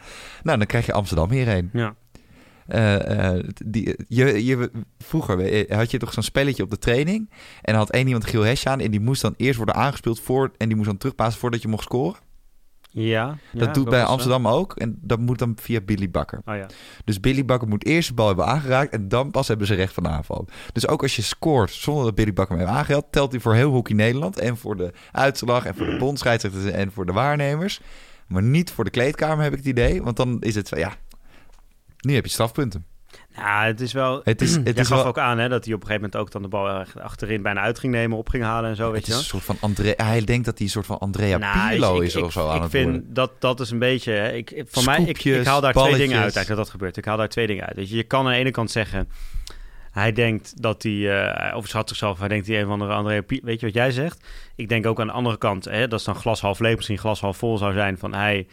Nou, 0.44 0.58
dan 0.58 0.68
krijg 0.68 0.86
je 0.86 0.94
Amsterdam 0.94 1.32
hierheen. 1.32 1.70
Ja. 1.74 1.96
Die, 3.66 3.96
je, 4.08 4.46
je, 4.46 4.72
vroeger 5.00 5.66
had 5.76 5.92
je 5.92 5.98
toch 5.98 6.14
zo'n 6.14 6.24
spelletje 6.24 6.64
op 6.64 6.70
de 6.70 6.80
training. 6.80 7.30
En 7.62 7.74
dan 7.74 7.76
had 7.76 7.90
één 7.90 8.06
iemand 8.08 8.26
Giel 8.26 8.42
Hesje 8.42 8.70
aan. 8.70 8.80
En 8.80 8.92
die 8.92 9.00
moest 9.00 9.22
dan 9.22 9.34
eerst 9.38 9.58
worden 9.58 9.76
aangespeeld. 9.76 10.20
Voor, 10.20 10.52
en 10.58 10.68
die 10.68 10.76
moest 10.76 10.90
dan 10.90 10.98
terugpassen 10.98 11.40
voordat 11.40 11.62
je 11.62 11.68
mocht 11.68 11.84
scoren. 11.84 12.20
Ja. 12.96 13.38
dat 13.52 13.74
doet 13.74 13.90
bij 13.90 14.04
Amsterdam 14.04 14.48
ook. 14.48 14.76
En 14.76 14.98
dat 15.02 15.20
moet 15.20 15.40
dan 15.40 15.56
via 15.62 15.82
Billy 15.82 16.10
Bakker. 16.10 16.42
Oh 16.46 16.56
ja. 16.56 16.68
Dus 17.06 17.20
Billy 17.20 17.46
Bakker 17.46 17.68
moet 17.68 17.86
eerst 17.86 18.08
de 18.08 18.14
bal 18.14 18.28
hebben 18.28 18.46
aangeraakt 18.46 18.94
en 18.94 19.08
dan 19.08 19.32
pas 19.32 19.48
hebben 19.48 19.68
ze 19.68 19.74
recht 19.74 19.94
van 19.94 20.08
aanval. 20.08 20.48
Dus 20.74 20.88
ook 20.88 21.02
als 21.02 21.16
je 21.16 21.22
scoort 21.22 21.72
zonder 21.72 22.04
dat 22.04 22.16
Billy 22.16 22.34
Bakker 22.34 22.58
hem 22.58 22.66
heeft 22.66 22.78
aangehaald, 22.78 23.12
telt 23.12 23.32
hij 23.32 23.42
voor 23.42 23.54
heel 23.54 23.72
Hockey 23.72 23.96
Nederland 23.96 24.38
en 24.38 24.58
voor 24.58 24.78
de 24.78 24.94
uitslag 25.12 25.66
en 25.66 25.76
voor 25.76 25.86
de 25.86 25.98
bondscheidsrechters 25.98 26.66
en 26.66 26.92
voor 26.92 27.06
de 27.06 27.14
waarnemers. 27.14 27.82
Maar 28.28 28.44
niet 28.44 28.72
voor 28.72 28.84
de 28.84 28.90
kleedkamer 28.90 29.44
heb 29.44 29.54
ik 29.54 29.60
het 29.60 29.68
idee, 29.68 30.04
want 30.04 30.18
dan 30.18 30.42
is 30.42 30.56
het 30.56 30.68
zo, 30.68 30.78
ja, 30.78 30.94
nu 32.00 32.14
heb 32.14 32.26
je 32.26 32.32
strafpunten. 32.32 32.86
Ja, 33.36 33.66
het 33.66 33.82
is 33.82 33.94
wel... 33.94 34.22
Het 34.24 34.42
is, 34.42 34.56
het 34.56 34.64
Jij 34.66 34.74
is 34.74 34.88
gaf 34.88 34.98
wel, 34.98 35.06
ook 35.08 35.18
aan 35.18 35.38
hè, 35.40 35.50
dat 35.50 35.66
hij 35.66 35.74
op 35.74 35.82
een 35.82 35.88
gegeven 35.88 36.10
moment 36.12 36.22
ook 36.22 36.32
dan 36.32 36.42
de 36.42 36.48
bal 36.48 36.86
achterin 37.02 37.42
bijna 37.42 37.62
uit 37.62 37.80
ging 37.80 37.94
nemen, 37.94 38.18
op 38.18 38.30
ging 38.30 38.44
halen 38.44 38.70
en 38.70 38.76
zo, 38.76 38.88
weet 38.92 38.96
het 38.98 39.06
je 39.06 39.12
is 39.12 39.18
een 39.18 39.24
soort 39.24 39.44
van 39.44 39.58
André, 39.60 39.94
hij 39.98 40.22
denkt 40.24 40.46
dat 40.46 40.58
hij 40.58 40.66
een 40.66 40.72
soort 40.74 40.86
van 40.86 41.00
Andrea 41.00 41.38
Nou, 41.38 41.70
Pirlo 41.70 41.96
ik- 41.96 42.04
is 42.08 42.16
ik, 42.16 42.24
of 42.24 42.32
zo 42.32 42.48
aan 42.50 42.56
ik 42.56 42.62
het 42.62 42.72
vind 42.72 42.90
worden. 42.92 43.14
dat 43.14 43.32
dat 43.40 43.60
is 43.60 43.70
een 43.72 43.80
beetje. 43.80 44.12
hè, 44.12 44.32
Ik, 44.32 44.64
voor 44.68 44.84
mij, 44.84 45.02
ik, 45.04 45.24
ik 45.24 45.46
haal 45.46 45.62
daar 45.62 45.74
twee 45.74 45.96
dingen 45.96 46.02
uit 46.02 46.36
eigenlijk 46.36 46.48
dat 46.48 46.58
dat 46.58 46.70
gebeurt. 46.70 46.98
Ik 46.98 47.06
haal 47.06 47.18
daar 47.18 47.30
twee 47.30 47.48
dingen 47.48 47.66
uit. 47.66 47.76
Weet 47.76 47.90
je, 47.90 47.96
je 47.96 48.04
kan 48.04 48.26
aan 48.26 48.32
de 48.32 48.38
ene 48.38 48.52
kant 48.52 48.72
zeggen. 48.72 49.10
Hij 49.92 50.12
denkt 50.12 50.62
dat 50.62 50.84
hij, 50.84 50.92
eh 50.92 51.38
hij 51.38 51.54
overschat 51.54 51.88
zichzelf. 51.90 52.20
Hij 52.20 52.28
denkt 52.28 52.48
hij 52.48 52.62
een 52.62 52.68
van 52.68 52.80
de 52.80 52.86
andere. 52.86 53.24
Weet 53.28 53.60
je 53.60 53.66
wat 53.66 53.76
jij 53.76 53.92
zegt? 53.92 54.28
Ik 54.56 54.70
denk 54.70 54.86
ook 54.86 55.00
aan 55.00 55.08
de 55.08 55.14
andere 55.14 55.38
kant. 55.38 55.66
Hè, 55.66 55.88
dat 55.88 56.00
is 56.00 56.06
dan 56.06 56.16
glas 56.16 56.42
half 56.42 56.60
leeg, 56.60 56.76
misschien 56.76 56.98
glas 56.98 57.20
half 57.22 57.38
vol 57.38 57.58
zou 57.58 57.74
zijn. 57.74 57.98
Van 57.98 58.14
hij 58.14 58.48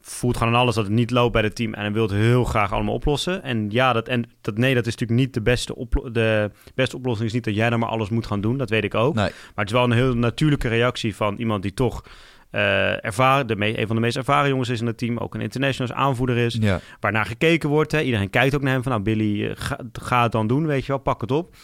voelt 0.00 0.36
gewoon 0.36 0.54
aan 0.54 0.60
alles 0.60 0.74
dat 0.74 0.84
het 0.84 0.92
niet 0.92 1.10
loopt 1.10 1.32
bij 1.32 1.42
het 1.42 1.54
team 1.54 1.74
en 1.74 1.80
hij 1.80 1.92
wil 1.92 2.02
het 2.02 2.12
heel 2.12 2.44
graag 2.44 2.72
allemaal 2.72 2.94
oplossen. 2.94 3.42
En 3.42 3.66
ja, 3.70 3.92
dat, 3.92 4.08
en 4.08 4.24
dat, 4.40 4.58
nee, 4.58 4.74
dat 4.74 4.86
is 4.86 4.92
natuurlijk 4.96 5.20
niet 5.20 5.34
de 5.34 5.42
beste, 5.42 5.76
oplo 5.76 6.10
de 6.10 6.50
beste 6.74 6.96
oplossing. 6.96 7.28
Is 7.28 7.34
niet 7.34 7.44
dat 7.44 7.54
jij 7.54 7.70
dan 7.70 7.78
maar 7.78 7.88
alles 7.88 8.08
moet 8.08 8.26
gaan 8.26 8.40
doen, 8.40 8.56
dat 8.56 8.70
weet 8.70 8.84
ik 8.84 8.94
ook. 8.94 9.14
Nee. 9.14 9.24
Maar 9.24 9.32
het 9.64 9.66
is 9.66 9.72
wel 9.72 9.84
een 9.84 9.92
heel 9.92 10.14
natuurlijke 10.14 10.68
reactie 10.68 11.16
van 11.16 11.36
iemand 11.36 11.62
die 11.62 11.74
toch 11.74 12.04
eh 12.50 13.04
ervaren, 13.04 13.46
de 13.46 13.56
me- 13.56 13.78
een 13.80 13.86
van 13.86 13.96
de 13.96 14.02
meest 14.02 14.16
ervaren 14.16 14.48
jongens 14.48 14.68
is 14.68 14.80
in 14.80 14.86
het 14.86 14.98
team, 14.98 15.18
ook 15.18 15.34
een 15.34 15.40
internationals 15.40 15.92
aanvoerder 15.92 16.36
is, 16.36 16.56
Ja. 16.60 16.80
waarnaar 17.00 17.26
gekeken 17.26 17.68
wordt. 17.68 17.92
Hè. 17.92 18.00
Iedereen 18.00 18.30
kijkt 18.30 18.54
ook 18.54 18.62
naar 18.62 18.72
hem 18.72 18.82
van, 18.82 18.92
nou 18.92 19.04
Billy, 19.04 19.44
eh, 19.46 19.50
ga, 19.54 19.78
ga 19.92 20.22
het 20.22 20.32
dan 20.32 20.46
doen, 20.46 20.66
weet 20.66 20.80
je 20.86 20.92
wel, 20.92 20.98
pak 21.00 21.20
het 21.20 21.30
op. 21.30 21.54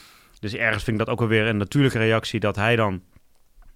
Dus 0.40 0.54
ergens 0.54 0.84
vind 0.84 1.00
ik 1.00 1.04
dat 1.06 1.12
ook 1.14 1.20
wel 1.20 1.28
weer 1.28 1.46
een 1.46 1.56
natuurlijke 1.56 1.98
reactie 1.98 2.40
dat 2.40 2.56
hij 2.56 2.76
dan 2.76 3.00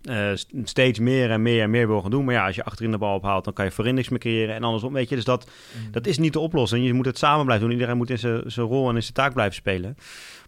eh, 0.02 0.30
st- 0.34 0.48
steeds 0.64 0.98
meer 0.98 1.30
en 1.30 1.42
meer 1.42 1.62
en 1.62 1.70
meer 1.70 1.86
wil 1.88 2.00
gaan 2.00 2.10
doen. 2.10 2.24
Maar 2.24 2.34
ja, 2.34 2.46
als 2.46 2.54
je 2.56 2.64
achterin 2.64 2.90
de 2.90 2.98
bal 2.98 3.14
ophaalt, 3.14 3.44
dan 3.44 3.52
kan 3.52 3.64
je 3.64 3.70
voorin 3.70 3.94
niks 3.94 4.08
meer 4.08 4.18
creëren 4.18 4.54
en 4.54 4.62
andersom, 4.64 4.92
weet 4.92 5.08
je. 5.08 5.14
Dus 5.14 5.24
dat, 5.24 5.46
dat 5.90 6.06
is 6.06 6.18
niet 6.18 6.32
de 6.32 6.38
oplossing. 6.40 6.86
Je 6.86 6.92
moet 6.92 7.06
het 7.06 7.18
samen 7.18 7.44
blijven 7.44 7.66
doen. 7.66 7.74
Iedereen 7.76 7.96
moet 7.96 8.10
in 8.10 8.18
zijn 8.18 8.42
zijn 8.46 8.66
rol 8.66 8.88
en 8.88 8.94
in 8.96 9.02
zijn 9.02 9.14
taak 9.14 9.32
blijven 9.32 9.54
spelen. 9.54 9.96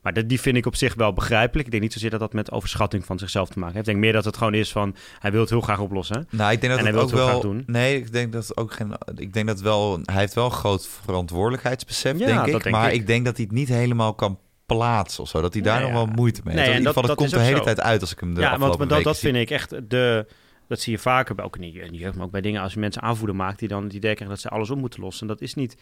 Maar 0.02 0.12
dat, 0.12 0.28
die 0.28 0.40
vind 0.40 0.56
ik 0.56 0.66
op 0.66 0.76
zich 0.76 0.94
wel 0.94 1.12
begrijpelijk. 1.12 1.64
Ik 1.64 1.70
denk 1.70 1.82
niet 1.82 1.92
zozeer 1.92 2.10
dat 2.10 2.20
dat 2.20 2.32
met 2.32 2.50
overschatting 2.52 3.04
van 3.04 3.18
zichzelf 3.18 3.48
te 3.48 3.58
maken 3.58 3.74
heeft. 3.74 3.86
Ik 3.86 3.92
denk 3.92 4.04
meer 4.04 4.12
dat 4.14 4.24
het 4.24 4.36
gewoon 4.36 4.54
is 4.54 4.72
van, 4.72 4.94
hij 5.18 5.30
wil 5.32 5.40
het 5.40 5.50
heel 5.50 5.60
graag 5.60 5.78
oplossen. 5.80 6.26
Nou, 6.30 6.52
ik 6.52 6.60
denk 6.60 6.76
dat 6.76 6.86
het 6.86 6.96
ook 6.96 7.10
wel. 7.10 7.40
doen. 7.40 7.62
Nee, 7.66 7.96
ik 7.96 8.12
denk 8.12 8.32
dat 8.32 8.48
het 8.48 8.56
ook 8.56 8.72
geen. 8.72 8.92
Ik 9.16 9.32
denk 9.32 9.46
dat 9.46 9.60
wel. 9.60 9.98
Hij 10.02 10.20
heeft 10.20 10.34
wel 10.34 10.44
een 10.44 10.50
groot 10.50 10.88
verantwoordelijkheidsbesef, 11.04 12.18
Ja, 12.18 12.26
denk 12.26 12.56
ik. 12.56 12.62
denk 12.62 12.76
maar 12.76 12.88
ik. 12.92 13.00
ik. 13.00 13.06
denk 13.06 13.24
dat 13.24 13.36
hij 13.36 13.44
het 13.44 13.54
niet 13.54 13.68
helemaal 13.68 14.14
kan 14.14 14.38
plaatsen 14.66 15.22
of 15.22 15.28
zo. 15.28 15.40
Dat 15.40 15.52
hij 15.52 15.62
daar 15.62 15.80
Nee, 15.82 15.90
nog 15.92 16.04
wel 16.04 16.14
moeite 16.14 16.40
mee 16.44 16.54
heeft. 16.54 16.66
en 16.66 16.72
in 16.72 16.78
ieder 16.78 16.94
dat- 16.94 17.02
geval, 17.02 17.16
dat, 17.16 17.18
dat 17.18 17.30
komt 17.30 17.42
de 17.42 17.46
hele 17.50 17.58
zo. 17.58 17.64
tijd 17.64 17.80
uit 17.80 18.00
als 18.00 18.12
ik 18.12 18.20
hem 18.20 18.34
de 18.34 18.40
ja, 18.40 18.58
want, 18.58 18.88
dat, 18.88 19.02
dat 19.02 19.16
zie. 19.16 19.30
vind 19.30 19.42
ik 19.42 19.50
echt 19.50 19.90
de... 19.90 20.26
Dat 20.68 20.80
zie 20.80 20.92
je 20.92 20.98
vaker, 20.98 21.34
bij, 21.34 21.44
ook 21.44 21.56
in 21.56 21.72
de 21.90 21.96
jeugd, 21.96 22.14
maar 22.16 22.24
ook 22.24 22.30
bij 22.32 22.40
dingen 22.40 22.62
als 22.62 22.72
je 22.72 22.80
mensen 22.80 23.02
aanvoeden 23.02 23.36
maakt... 23.36 23.58
die 23.58 23.68
dan 23.68 23.88
die 23.88 24.00
denken 24.00 24.28
dat 24.28 24.40
ze 24.40 24.48
alles 24.48 24.70
op 24.70 24.78
moeten 24.78 25.00
lossen. 25.00 25.26
Dat 25.26 25.40
is 25.40 25.54
niet 25.54 25.76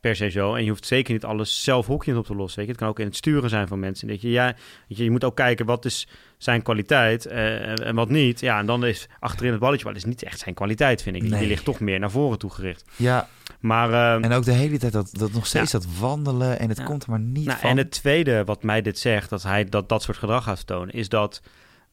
per 0.00 0.16
se 0.16 0.30
zo. 0.30 0.54
En 0.54 0.62
je 0.64 0.68
hoeft 0.70 0.86
zeker 0.86 1.12
niet 1.12 1.24
alles 1.24 1.64
zelf 1.64 1.86
hokjes 1.86 2.16
op 2.16 2.26
te 2.26 2.34
lossen. 2.34 2.66
Het 2.66 2.76
kan 2.76 2.88
ook 2.88 2.98
in 2.98 3.06
het 3.06 3.16
sturen 3.16 3.50
zijn 3.50 3.68
van 3.68 3.78
mensen. 3.78 4.08
Dat 4.08 4.20
je, 4.20 4.30
ja, 4.30 4.54
weet 4.88 4.98
je, 4.98 5.04
je 5.04 5.10
moet 5.10 5.24
ook 5.24 5.36
kijken 5.36 5.66
wat 5.66 5.84
is 5.84 6.08
zijn 6.38 6.62
kwaliteit 6.62 7.26
eh, 7.26 7.86
en- 7.86 7.94
wat 7.94 8.08
niet. 8.08 8.40
Ja, 8.40 8.58
en 8.58 8.66
dan 8.66 8.84
is 8.86 9.06
achterin 9.20 9.50
het 9.50 9.60
balletje, 9.60 9.84
wel 9.84 9.94
is 9.94 10.04
niet 10.04 10.22
echt 10.22 10.38
zijn 10.38 10.54
kwaliteit, 10.54 11.02
vind 11.02 11.16
ik. 11.16 11.22
Die 11.22 11.30
Nee. 11.30 11.46
ligt 11.46 11.64
toch 11.64 11.80
meer 11.80 11.98
naar 11.98 12.10
voren 12.10 12.38
toe 12.38 12.50
gericht. 12.50 12.84
Ja, 12.96 13.28
Maar, 13.60 13.92
ehm, 13.92 14.22
en 14.24 14.32
ook 14.32 14.44
de 14.44 14.52
hele 14.52 14.78
tijd 14.78 14.92
dat, 14.92 15.10
dat 15.12 15.32
nog 15.32 15.46
steeds 15.46 15.70
dat 15.72 15.86
wandelen 15.98 16.58
en 16.58 16.68
het 16.68 16.78
Ja. 16.78 16.84
komt 16.84 17.02
er 17.02 17.10
maar 17.10 17.20
niet 17.20 17.46
nou, 17.46 17.58
van. 17.58 17.70
en 17.70 17.76
het 17.76 17.90
tweede 17.90 18.44
wat 18.44 18.62
mij 18.62 18.82
dit 18.82 18.98
zegt, 18.98 19.30
dat 19.30 19.42
hij 19.42 19.64
dat, 19.64 19.88
dat 19.88 20.02
soort 20.02 20.16
gedrag 20.18 20.44
gaat 20.44 20.66
tonen, 20.66 20.94
is 20.94 21.08
dat... 21.08 21.42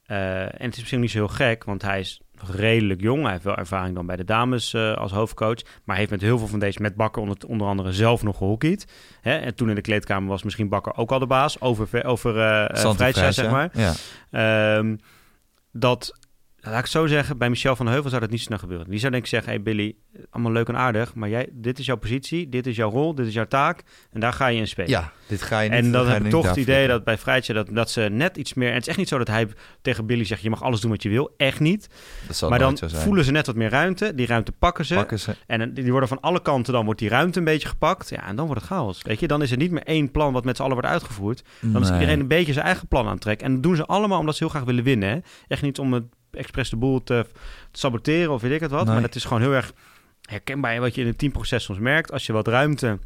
eh, 0.07 0.41
en 0.41 0.65
het 0.65 0.73
is 0.73 0.79
misschien 0.79 0.99
niet 0.99 1.11
zo 1.11 1.17
heel 1.17 1.27
gek, 1.27 1.63
want 1.63 1.81
hij 1.81 1.99
is 1.99 2.21
redelijk 2.55 3.01
jong. 3.01 3.21
Hij 3.21 3.31
heeft 3.31 3.43
wel 3.43 3.55
ervaring 3.55 3.95
dan 3.95 4.05
bij 4.05 4.15
de 4.15 4.23
dames 4.23 4.73
eh, 4.73 4.93
als 4.93 5.11
hoofdcoach. 5.11 5.61
Maar 5.83 5.97
heeft 5.97 6.09
met 6.09 6.21
heel 6.21 6.37
veel 6.37 6.47
van 6.47 6.59
deze, 6.59 6.81
met 6.81 6.95
Bakker 6.95 7.21
onder, 7.21 7.37
onder 7.47 7.67
andere 7.67 7.91
zelf 7.91 8.23
nog 8.23 8.37
gehockeyd. 8.37 8.87
Hè? 9.21 9.37
En 9.37 9.55
toen 9.55 9.69
in 9.69 9.75
de 9.75 9.81
kleedkamer 9.81 10.29
was 10.29 10.43
misschien 10.43 10.69
Bakker 10.69 10.97
ook 10.97 11.11
al 11.11 11.19
de 11.19 11.27
baas 11.27 11.61
over, 11.61 12.05
over 12.05 12.33
Vrijtja, 12.95 13.31
zeg 13.31 13.51
maar. 13.51 13.69
Ja. 13.73 13.93
Ehm, 14.31 14.95
dat, 15.71 16.26
laat 16.69 16.79
ik 16.79 16.85
zo 16.85 17.07
zeggen, 17.07 17.37
bij 17.37 17.49
Michel 17.49 17.75
van 17.75 17.87
Heuvel 17.87 18.09
zou 18.09 18.21
dat 18.21 18.29
niet 18.29 18.41
snel 18.41 18.57
gebeuren. 18.57 18.89
Die 18.89 18.99
zou 18.99 19.11
denk 19.11 19.23
ik 19.23 19.29
zeggen, 19.29 19.51
hey 19.51 19.61
Billy, 19.61 19.95
allemaal 20.29 20.51
leuk 20.51 20.67
en 20.67 20.77
aardig, 20.77 21.13
maar 21.15 21.29
jij, 21.29 21.47
dit 21.51 21.79
is 21.79 21.85
jouw 21.85 21.95
positie, 21.95 22.49
dit 22.49 22.67
is 22.67 22.75
jouw 22.75 22.89
rol, 22.89 23.15
dit 23.15 23.27
is 23.27 23.33
jouw 23.33 23.47
taak 23.47 23.83
en 24.11 24.19
daar 24.19 24.33
ga 24.33 24.47
je 24.47 24.59
in 24.59 24.67
spelen. 24.67 24.89
ja, 24.89 25.11
dit 25.27 25.41
ga 25.41 25.59
je 25.59 25.69
niet 25.69 25.79
En 25.79 25.91
dan 25.91 26.07
heb 26.07 26.23
ik 26.23 26.29
toch 26.29 26.47
het 26.47 26.55
idee 26.55 26.87
dat 26.87 27.03
bij 27.03 27.17
Vrijtje 27.17 27.53
dat, 27.53 27.67
dat 27.71 27.91
ze 27.91 28.01
net 28.01 28.37
iets 28.37 28.53
meer... 28.53 28.67
En 28.67 28.73
het 28.73 28.81
is 28.81 28.87
echt 28.87 28.97
niet 28.97 29.07
zo 29.07 29.17
dat 29.17 29.27
hij 29.27 29.47
tegen 29.81 30.05
Billy 30.05 30.23
zegt... 30.23 30.41
je 30.41 30.49
mag 30.49 30.63
alles 30.63 30.81
doen 30.81 30.91
wat 30.91 31.03
je 31.03 31.09
wil. 31.09 31.33
Echt 31.37 31.59
niet. 31.59 31.89
Dat 32.27 32.35
zal 32.35 32.49
maar 32.49 32.59
dan 32.59 32.77
voelen 32.77 33.23
ze 33.23 33.31
net 33.31 33.45
wat 33.45 33.55
meer 33.55 33.69
ruimte. 33.69 34.15
Die 34.15 34.27
ruimte 34.27 34.51
pakken 34.51 34.85
ze. 34.85 34.93
Pakken 34.95 35.19
ze. 35.19 35.35
En 35.47 35.61
eh, 35.61 35.67
die 35.73 35.91
worden 35.91 36.09
van 36.09 36.21
alle 36.21 36.41
kanten... 36.41 36.73
dan 36.73 36.85
wordt 36.85 36.99
die 36.99 37.09
ruimte 37.09 37.39
een 37.39 37.45
beetje 37.45 37.67
gepakt. 37.67 38.09
Ja, 38.09 38.27
en 38.27 38.35
dan 38.35 38.45
wordt 38.45 38.61
het 38.61 38.69
chaos. 38.69 39.01
Weet 39.01 39.19
je, 39.19 39.27
dan 39.27 39.41
is 39.41 39.51
er 39.51 39.57
niet 39.57 39.71
meer 39.71 39.83
één 39.83 40.11
plan... 40.11 40.33
wat 40.33 40.45
met 40.45 40.55
z'n 40.55 40.61
allen 40.61 40.73
wordt 40.73 40.89
uitgevoerd. 40.89 41.43
Dan 41.61 41.81
is 41.81 41.89
Nee. 41.89 41.99
iedereen 41.99 42.19
een 42.19 42.27
beetje 42.27 42.53
zijn 42.53 42.65
eigen 42.65 42.87
plan 42.87 43.05
aan 43.05 43.11
het 43.11 43.21
trekken. 43.21 43.47
En 43.47 43.53
dat 43.53 43.63
doen 43.63 43.75
ze 43.75 43.85
allemaal 43.85 44.19
omdat 44.19 44.35
ze 44.35 44.43
heel 44.43 44.51
graag 44.51 44.63
willen 44.63 44.83
winnen. 44.83 45.09
Hè? 45.09 45.17
Echt 45.47 45.61
niet 45.61 45.79
om 45.79 45.93
het 45.93 46.03
expres 46.37 46.69
de 46.69 46.75
boel 46.75 47.03
te, 47.03 47.25
te 47.71 47.79
saboteren 47.79 48.31
of 48.33 48.41
weet 48.41 48.51
ik 48.51 48.59
het 48.59 48.71
wat. 48.71 48.85
Nee. 48.85 48.93
Maar 48.93 49.03
het 49.03 49.15
is 49.15 49.23
gewoon 49.23 49.41
heel 49.41 49.53
erg 49.53 49.73
herkenbaar 50.21 50.79
wat 50.79 50.95
je 50.95 51.01
in 51.01 51.07
het 51.07 51.17
teamproces 51.17 51.63
soms 51.63 51.79
merkt. 51.79 52.11
Als 52.11 52.25
je 52.25 52.33
wat 52.33 52.47
ruimte, 52.47 52.99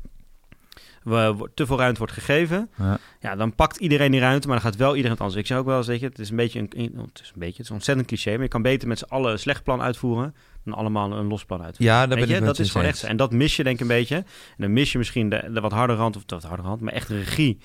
te 1.54 1.66
veel 1.66 1.78
ruimte 1.78 1.98
wordt 1.98 2.14
gegeven, 2.14 2.70
Ja. 2.78 2.98
ja, 3.20 3.36
dan 3.36 3.56
pakt 3.56 3.78
iedereen 3.78 4.12
die 4.12 4.20
ruimte, 4.20 4.48
maar 4.48 4.62
dan 4.62 4.66
gaat 4.66 4.80
wel 4.80 4.90
iedereen 4.90 5.12
het 5.12 5.20
anders. 5.22 5.40
Ik 5.40 5.48
zeg 5.48 5.58
ook 5.58 5.66
wel 5.66 5.78
eens, 5.78 5.88
weet 5.88 6.00
je, 6.00 6.06
het 6.06 6.20
is 6.20 6.30
een 6.30 6.36
beetje 6.36 6.60
een, 6.60 6.94
het 6.98 7.20
is 7.24 7.32
een 7.34 7.40
beetje, 7.40 7.58
het 7.58 7.66
is 7.66 7.72
ontzettend 7.72 8.08
cliché, 8.08 8.32
maar 8.32 8.42
je 8.42 8.48
kan 8.48 8.62
beter 8.62 8.88
met 8.88 8.98
z'n 8.98 9.06
allen 9.08 9.32
een 9.32 9.40
slecht 9.40 9.64
plan 9.64 9.82
uitvoeren 9.82 10.36
dan 10.64 10.74
allemaal 10.74 11.12
een 11.12 11.28
los 11.28 11.46
plan 11.46 11.64
uitvoeren. 11.64 11.96
Ja, 11.96 12.00
daar 12.08 12.18
Weet 12.18 12.26
ben 12.26 12.36
je, 12.36 12.42
ik 12.42 12.46
dat 12.46 12.60
is 12.60 12.72
gewoon 12.72 12.88
echt. 12.88 13.04
En 13.04 13.18
dat 13.18 13.32
mis 13.32 13.56
je 13.56 13.64
denk 13.64 13.76
ik 13.76 13.82
een 13.82 13.88
beetje. 13.88 14.16
En 14.16 14.26
dan 14.58 14.74
mis 14.74 14.92
je 14.92 14.98
misschien 14.98 15.30
de, 15.30 15.50
de 15.54 15.60
wat 15.62 15.72
harde 15.72 15.94
rand, 15.94 16.16
of 16.16 16.26
de 16.26 16.36
wat 16.36 16.44
harde 16.44 16.64
rand, 16.64 16.82
maar 16.82 16.94
echt 16.94 17.10
regie. 17.10 17.58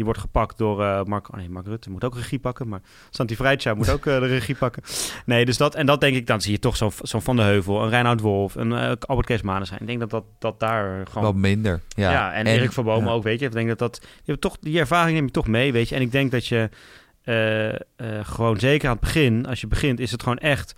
Die 0.00 0.08
wordt 0.08 0.24
gepakt 0.24 0.58
door 0.58 0.82
eh, 0.82 1.02
Mark, 1.04 1.32
oh 1.32 1.36
nee, 1.36 1.50
Mark 1.50 1.66
Rutte 1.66 1.90
moet 1.90 2.04
ook 2.04 2.14
regie 2.14 2.38
pakken, 2.38 2.68
maar 2.68 2.80
Santi 3.10 3.36
Vrijtja 3.36 3.74
moet 3.74 3.90
ook 3.90 4.06
eh, 4.06 4.20
de 4.20 4.26
regie 4.26 4.54
pakken. 4.54 4.82
Nee, 5.26 5.44
dus 5.44 5.56
dat, 5.56 5.74
en 5.74 5.86
dat 5.86 6.00
denk 6.00 6.16
ik, 6.16 6.26
dan 6.26 6.40
zie 6.40 6.52
je 6.52 6.58
toch 6.58 6.76
zo'n 6.76 6.92
zo'n 7.02 7.22
Van 7.22 7.36
de 7.36 7.42
Heuvel, 7.42 7.82
een 7.82 7.88
Reinhard 7.88 8.20
Wolf, 8.20 8.54
een 8.54 8.72
eh, 8.72 8.92
Albert 9.00 9.26
Kees 9.26 9.42
Manen 9.42 9.66
zijn. 9.66 9.80
Ik 9.80 9.86
denk 9.86 10.00
dat 10.00 10.10
dat, 10.10 10.24
dat 10.38 10.60
daar 10.60 11.06
gewoon... 11.06 11.22
Wel 11.22 11.32
minder. 11.32 11.80
Ja, 11.88 12.10
Ja, 12.10 12.32
en, 12.32 12.46
Erik 12.46 12.72
van 12.72 12.84
Bomen 12.84 13.08
ja. 13.08 13.14
ook, 13.14 13.22
weet 13.22 13.40
je. 13.40 13.46
Ik 13.46 13.52
denk 13.52 13.68
dat 13.68 13.78
dat... 13.78 14.00
Je 14.02 14.30
hebt 14.30 14.40
toch, 14.40 14.56
die 14.60 14.78
ervaring 14.78 15.16
neem 15.16 15.26
je 15.26 15.30
toch 15.30 15.46
mee, 15.46 15.72
weet 15.72 15.88
je. 15.88 15.94
En 15.94 16.00
ik 16.02 16.12
denk 16.12 16.30
dat 16.30 16.46
je 16.46 16.70
gewoon 18.22 18.58
zeker 18.58 18.88
aan 18.88 18.96
het 18.96 19.04
begin, 19.04 19.46
als 19.46 19.60
je 19.60 19.66
begint, 19.66 20.00
is 20.00 20.10
het 20.10 20.22
gewoon 20.22 20.38
echt... 20.38 20.74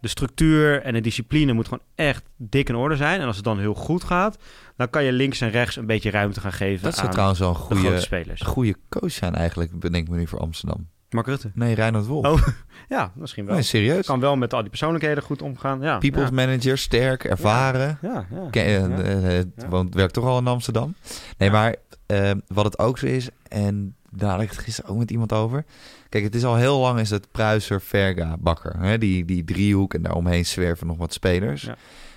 De 0.00 0.10
structuur 0.10 0.82
en 0.82 0.92
de 0.92 1.00
discipline 1.00 1.52
moet 1.52 1.68
gewoon 1.68 1.84
echt 1.94 2.24
dik 2.36 2.68
in 2.68 2.74
orde 2.74 2.96
zijn. 2.96 3.20
En 3.20 3.26
als 3.26 3.36
het 3.36 3.44
dan 3.44 3.58
heel 3.58 3.74
goed 3.74 4.04
gaat, 4.04 4.38
dan 4.76 4.90
kan 4.90 5.04
je 5.04 5.12
links 5.12 5.40
en 5.40 5.50
rechts 5.50 5.76
een 5.76 5.86
beetje 5.86 6.10
ruimte 6.10 6.40
gaan 6.40 6.52
geven 6.52 6.82
Dat 6.84 6.94
zou 6.94 7.06
aan 7.06 7.12
trouwens 7.12 7.38
wel 7.40 7.48
een 7.48 7.54
goede, 7.54 8.00
spelers. 8.00 8.40
goede 8.42 8.76
coach 8.88 9.10
zijn 9.12 9.34
eigenlijk, 9.34 9.78
bedenk 9.78 10.08
me 10.08 10.16
nu 10.16 10.26
voor 10.26 10.38
Amsterdam. 10.38 10.88
Mark 11.10 11.26
Rutte. 11.26 11.50
Nee, 11.54 11.74
Reinhard 11.74 12.06
Wolf. 12.06 12.26
Oh, 12.26 12.46
Ja, 12.88 13.12
misschien 13.14 13.44
wel. 13.44 13.54
nee, 13.54 13.62
serieus. 13.62 14.06
Kan 14.06 14.20
wel 14.20 14.36
met 14.36 14.54
al 14.54 14.60
die 14.60 14.68
persoonlijkheden 14.68 15.22
goed 15.22 15.42
omgaan. 15.42 15.80
Ja, 15.80 15.98
People's 15.98 16.28
ja. 16.28 16.34
manager, 16.34 16.78
sterk, 16.78 17.24
ervaren. 17.24 17.98
Ja, 18.02 18.26
ja. 18.30 18.50
Eh, 18.50 18.80
Ja. 18.80 18.88
eh, 18.88 19.38
eh, 19.38 19.46
Ja. 19.56 19.68
woont, 19.68 19.94
werkt 19.94 20.12
toch 20.14 20.24
al 20.24 20.38
in 20.38 20.46
Amsterdam. 20.46 20.94
Nee, 21.38 21.50
maar 21.50 21.74
eh, 22.06 22.30
wat 22.46 22.64
het 22.64 22.78
ook 22.78 22.98
zo 22.98 23.06
is, 23.06 23.28
en 23.48 23.94
daar 24.10 24.30
had 24.30 24.40
ik 24.40 24.48
het 24.50 24.58
gisteren 24.58 24.90
ook 24.90 24.98
met 24.98 25.10
iemand 25.10 25.32
over. 25.32 25.64
Kijk, 26.08 26.24
het 26.24 26.34
is 26.34 26.44
al 26.44 26.56
heel 26.56 26.78
lang 26.78 26.98
is 27.00 27.10
het 27.10 27.30
Pruiser, 27.30 27.80
Verga, 27.80 28.36
Bakker. 28.38 28.76
Hè? 28.80 28.98
Die, 28.98 29.24
die 29.24 29.44
driehoek 29.44 29.94
en 29.94 30.02
daaromheen 30.02 30.46
zwerven 30.46 30.86
nog 30.86 30.96
wat 30.96 31.12
spelers. 31.12 31.68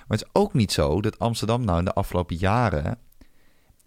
Maar 0.08 0.17
het 0.17 0.28
is 0.28 0.41
ook 0.41 0.54
niet 0.54 0.72
zo 0.72 1.02
dat 1.02 1.20
Amsterdam 1.20 1.65
nou 1.65 1.80
in 1.80 1.86
de 1.86 1.93
afgelopen 1.93 2.36
jaren 2.36 2.98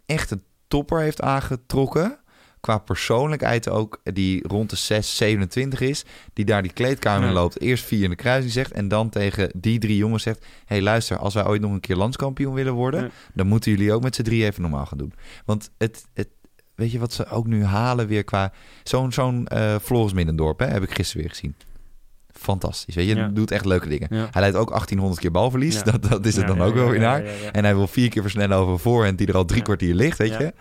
echt 0.05 0.31
een 0.31 0.43
topper 0.67 0.99
heeft 0.99 1.21
aangetrokken. 1.21 2.19
Qua 2.59 2.77
persoonlijkheid 2.77 3.69
ook, 3.69 3.99
die 4.03 4.47
rond 4.47 4.69
de 4.69 4.75
6, 4.75 5.15
27 5.17 5.81
is. 5.81 6.03
Die 6.33 6.45
daar 6.45 6.61
die 6.61 6.73
kleedkamer 6.73 7.27
in 7.27 7.33
Ja. 7.33 7.39
loopt. 7.39 7.61
Eerst 7.61 7.83
vier 7.83 8.03
in 8.03 8.09
de 8.09 8.15
kruising 8.15 8.53
zegt. 8.53 8.71
En 8.71 8.87
dan 8.87 9.09
tegen 9.09 9.51
die 9.55 9.79
drie 9.79 9.97
jongens 9.97 10.23
zegt... 10.23 10.39
Hé 10.39 10.47
hey, 10.65 10.81
luister, 10.81 11.17
als 11.17 11.33
wij 11.33 11.45
ooit 11.45 11.61
nog 11.61 11.71
een 11.71 11.79
keer 11.79 11.95
landskampioen 11.95 12.53
willen 12.53 12.73
worden... 12.73 13.01
Ja. 13.03 13.09
dan 13.33 13.47
moeten 13.47 13.71
jullie 13.71 13.93
ook 13.93 14.01
met 14.03 14.15
z'n 14.15 14.21
drie 14.21 14.43
even 14.45 14.61
normaal 14.61 14.85
gaan 14.85 14.97
doen. 14.97 15.13
Want 15.45 15.71
het, 15.77 16.05
het, 16.13 16.29
weet 16.75 16.91
je 16.91 16.99
wat 16.99 17.13
ze 17.13 17.25
ook 17.25 17.47
nu 17.47 17.63
halen 17.63 18.07
weer 18.07 18.23
qua... 18.23 18.51
Zo'n 18.83 19.11
zo'n 19.11 19.47
eh 19.47 19.75
Floris 19.81 20.13
Middendorp, 20.13 20.59
hè, 20.59 20.65
heb 20.65 20.83
ik 20.83 20.93
gisteren 20.93 21.21
weer 21.21 21.31
gezien. 21.31 21.55
Fantastisch, 22.41 22.95
weet 22.95 23.07
je. 23.07 23.15
Ja. 23.15 23.27
Doet 23.27 23.51
echt 23.51 23.65
leuke 23.65 23.89
dingen. 23.89 24.07
Ja. 24.11 24.27
Hij 24.31 24.41
leidt 24.41 24.55
ook 24.55 24.69
1800 24.69 25.21
keer 25.21 25.31
balverlies. 25.31 25.75
Ja. 25.75 25.81
Dat, 25.81 26.03
dat 26.03 26.25
is 26.25 26.35
het 26.35 26.47
dan 26.47 26.61
ook 26.61 26.73
wel 26.73 26.89
weer 26.89 26.99
naar. 26.99 27.23
En 27.51 27.63
hij 27.63 27.75
wil 27.75 27.87
vier 27.87 28.09
keer 28.09 28.21
versnellen 28.21 28.57
over 28.57 28.73
een 28.73 28.79
voorhand 28.79 29.17
die 29.17 29.27
er 29.27 29.35
al 29.35 29.45
drie 29.45 29.61
kwartier 29.61 29.93
ligt, 29.93 30.17
weet 30.17 30.37
je. 30.37 30.53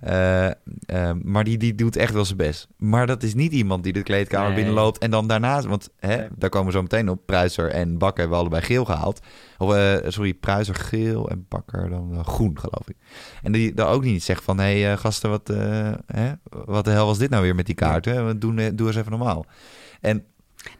Eh, 0.00 0.46
eh, 0.46 1.16
maar 1.22 1.44
die, 1.44 1.58
die 1.58 1.74
doet 1.74 1.96
echt 1.96 2.12
wel 2.12 2.24
zijn 2.24 2.36
best. 2.36 2.68
Maar 2.76 3.06
dat 3.06 3.22
is 3.22 3.34
niet 3.34 3.52
iemand 3.52 3.84
die 3.84 3.92
de 3.92 4.02
kleedkamer 4.02 4.46
Nee. 4.46 4.56
binnenloopt 4.56 4.98
en 4.98 5.10
dan 5.10 5.26
daarnaast... 5.26 5.66
Want 5.66 5.88
hè, 5.98 6.26
daar 6.36 6.50
komen 6.50 6.66
we 6.66 6.72
zo 6.72 6.82
meteen 6.82 7.08
op. 7.08 7.26
Pruiser 7.26 7.70
en 7.70 7.98
Bakker 7.98 8.18
hebben 8.20 8.36
we 8.36 8.42
allebei 8.42 8.62
geel 8.62 8.84
gehaald. 8.84 9.20
Of, 9.58 9.74
eh, 9.74 10.10
sorry, 10.10 10.34
Pruiser 10.34 10.74
geel 10.74 11.30
en 11.30 11.46
Bakker 11.48 11.90
dan 11.90 12.24
groen, 12.24 12.58
geloof 12.58 12.88
ik. 12.88 12.96
En 13.42 13.52
die 13.52 13.74
daar 13.74 13.88
ook 13.88 14.04
niet 14.04 14.22
zegt 14.22 14.44
van... 14.44 14.58
Hé 14.58 14.80
hey, 14.80 14.96
gasten, 14.96 15.30
wat, 15.30 15.48
hè, 16.06 16.32
wat 16.48 16.84
de 16.84 16.90
hel 16.90 17.06
was 17.06 17.18
dit 17.18 17.30
nou 17.30 17.42
weer 17.42 17.54
met 17.54 17.66
die 17.66 17.74
kaarten? 17.74 18.38
Doe, 18.38 18.74
doe 18.74 18.86
eens 18.86 18.96
even 18.96 19.10
normaal. 19.10 19.46
En 20.00 20.24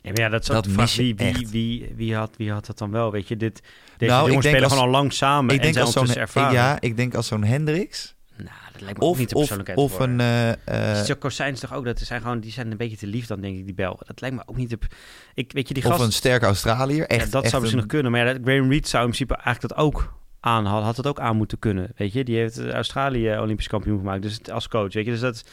Nee, 0.03 0.12
maar 0.12 0.23
ja, 0.23 0.29
dat 0.29 0.43
is 0.43 0.49
ook 0.49 0.55
Dat 0.55 0.64
de 0.64 0.71
vraag. 0.71 0.97
Wie, 0.97 1.14
wie, 1.17 1.47
wie, 1.51 1.93
wie, 1.97 2.14
had, 2.17 2.31
wie 2.37 2.53
had 2.53 2.67
dat 2.67 2.79
dan 2.79 2.91
wel? 2.91 3.12
Weet 3.12 3.29
je, 3.29 3.37
dit, 3.37 3.62
deze 3.97 4.12
Nou, 4.12 4.27
jongens 4.29 4.47
spelen 4.47 4.62
als- 4.64 4.73
gewoon 4.73 4.88
al 4.88 4.95
lang 4.95 5.12
samen 5.12 5.45
ik 5.45 5.57
en 5.57 5.62
denk 5.62 5.75
zijn 5.75 5.85
als 5.87 5.95
zo'n... 6.12 6.23
ervaren. 6.23 6.53
Ja, 6.53 6.77
ik 6.81 6.97
denk 6.97 7.14
als 7.14 7.27
zo'n 7.27 7.45
Hendricks... 7.45 8.17
Nou, 8.37 8.51
dat 8.73 8.81
lijkt 8.81 8.99
me 8.99 9.05
ook 9.05 9.11
Of, 9.11 9.19
niet 9.19 9.29
de 9.29 9.35
of, 9.35 9.41
persoonlijkheid 9.41 9.79
of 9.79 9.93
voor. 9.97 10.01
een... 10.07 10.21
eh, 10.21 10.99
eh, 10.99 11.05
Zo 11.05 11.14
Kozijns 11.14 11.61
toch 11.61 11.75
ook, 11.75 11.85
dat 11.85 11.99
zijn 11.99 12.21
gewoon, 12.21 12.41
die 12.41 12.53
zijn 12.53 12.71
een 12.71 12.77
beetje 12.77 12.97
te 12.97 13.07
lief 13.07 13.27
dan, 13.27 13.41
denk 13.41 13.57
ik, 13.59 13.64
die 13.64 13.75
Belgen. 13.75 14.07
Dat 14.07 14.21
lijkt 14.21 14.37
me 14.37 14.43
ook 14.47 14.57
niet... 14.57 14.75
Op, 14.75 14.87
ik, 15.35 15.53
weet 15.53 15.69
je, 15.69 15.75
die 15.75 15.85
of 15.85 15.91
gast... 15.91 16.03
een 16.05 16.12
sterke 16.12 16.45
Australiër. 16.47 17.07
Echt, 17.07 17.25
ja, 17.25 17.31
dat 17.31 17.43
echt 17.43 17.51
zou 17.51 17.62
misschien 17.62 17.83
een- 17.83 17.88
nog 17.88 18.03
kunnen. 18.03 18.12
Maar 18.12 18.27
ja, 18.35 18.38
Graham 18.45 18.71
Reed 18.71 18.88
zou 18.88 19.05
in 19.05 19.11
principe 19.11 19.35
eigenlijk 19.43 19.75
dat 19.75 19.85
ook 19.85 20.14
aan 20.41 20.64
had, 20.67 20.83
had 20.83 20.97
het 20.97 21.07
ook 21.07 21.21
aan 21.21 21.37
moeten 21.37 21.59
kunnen. 21.59 21.93
Weet 21.97 22.12
je, 22.12 22.25
die 22.25 22.37
heeft 22.37 22.59
eh, 22.59 22.71
Australië 22.73 23.38
Olympisch 23.38 23.69
kampioen 23.69 23.99
gemaakt, 23.99 24.23
dus 24.23 24.51
als 24.51 24.69
coach. 24.69 24.93
Weet 24.93 25.05
je, 25.05 25.11
dus 25.11 25.21
dat. 25.21 25.45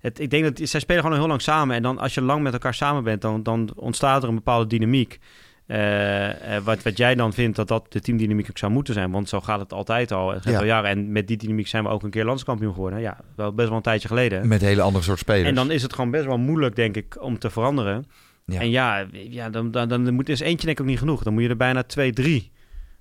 Het, 0.00 0.20
ik 0.20 0.30
denk 0.30 0.44
dat 0.56 0.68
zij 0.68 0.80
spelen 0.80 1.02
gewoon 1.02 1.18
heel 1.18 1.28
lang 1.28 1.42
samen. 1.42 1.76
En 1.76 1.82
dan 1.82 1.98
als 1.98 2.14
je 2.14 2.20
lang 2.22 2.42
met 2.42 2.52
elkaar 2.52 2.74
samen 2.74 3.04
bent, 3.04 3.22
dan, 3.22 3.42
dan 3.42 3.70
ontstaat 3.74 4.22
er 4.22 4.28
een 4.28 4.34
bepaalde 4.34 4.66
dynamiek. 4.66 5.18
Eh, 5.66 6.56
eh, 6.56 6.62
wat, 6.64 6.82
wat 6.82 6.96
jij 6.96 7.14
dan 7.14 7.32
vindt 7.32 7.56
dat 7.56 7.68
dat 7.68 7.92
de 7.92 8.00
teamdynamiek 8.00 8.46
ook 8.50 8.58
zou 8.58 8.72
moeten 8.72 8.94
zijn. 8.94 9.10
Want 9.10 9.28
zo 9.28 9.40
gaat 9.40 9.60
het 9.60 9.72
altijd 9.72 10.12
al. 10.12 10.32
Het 10.32 10.42
gaat 10.42 10.52
Ja. 10.52 10.58
al 10.58 10.64
jaren. 10.64 10.90
En 10.90 11.12
met 11.12 11.26
die 11.28 11.36
dynamiek 11.36 11.66
zijn 11.66 11.82
we 11.84 11.88
ook 11.88 12.02
een 12.02 12.10
keer 12.10 12.24
landskampioen 12.24 12.72
geworden. 12.74 13.00
Ja, 13.00 13.16
wel 13.36 13.52
best 13.52 13.68
wel 13.68 13.76
een 13.76 13.82
tijdje 13.82 14.08
geleden. 14.08 14.48
Met 14.48 14.60
hele 14.60 14.82
andere 14.82 15.04
soort 15.04 15.18
spelers. 15.18 15.48
En 15.48 15.54
dan 15.54 15.70
is 15.70 15.82
het 15.82 15.92
gewoon 15.92 16.10
best 16.10 16.24
wel 16.24 16.38
moeilijk, 16.38 16.76
denk 16.76 16.96
ik, 16.96 17.22
om 17.22 17.38
te 17.38 17.50
veranderen. 17.50 18.06
Ja. 18.44 18.60
En 18.60 18.70
ja, 18.70 19.06
ja 19.12 19.50
dan, 19.50 19.70
dan, 19.70 19.88
dan 19.88 20.14
moet, 20.14 20.28
is 20.28 20.40
eentje 20.40 20.66
denk 20.66 20.78
ik 20.78 20.84
ook 20.84 20.90
niet 20.90 20.98
genoeg. 20.98 21.22
Dan 21.22 21.32
moet 21.32 21.42
je 21.42 21.48
er 21.48 21.56
bijna 21.56 21.82
twee, 21.82 22.12
drie 22.12 22.50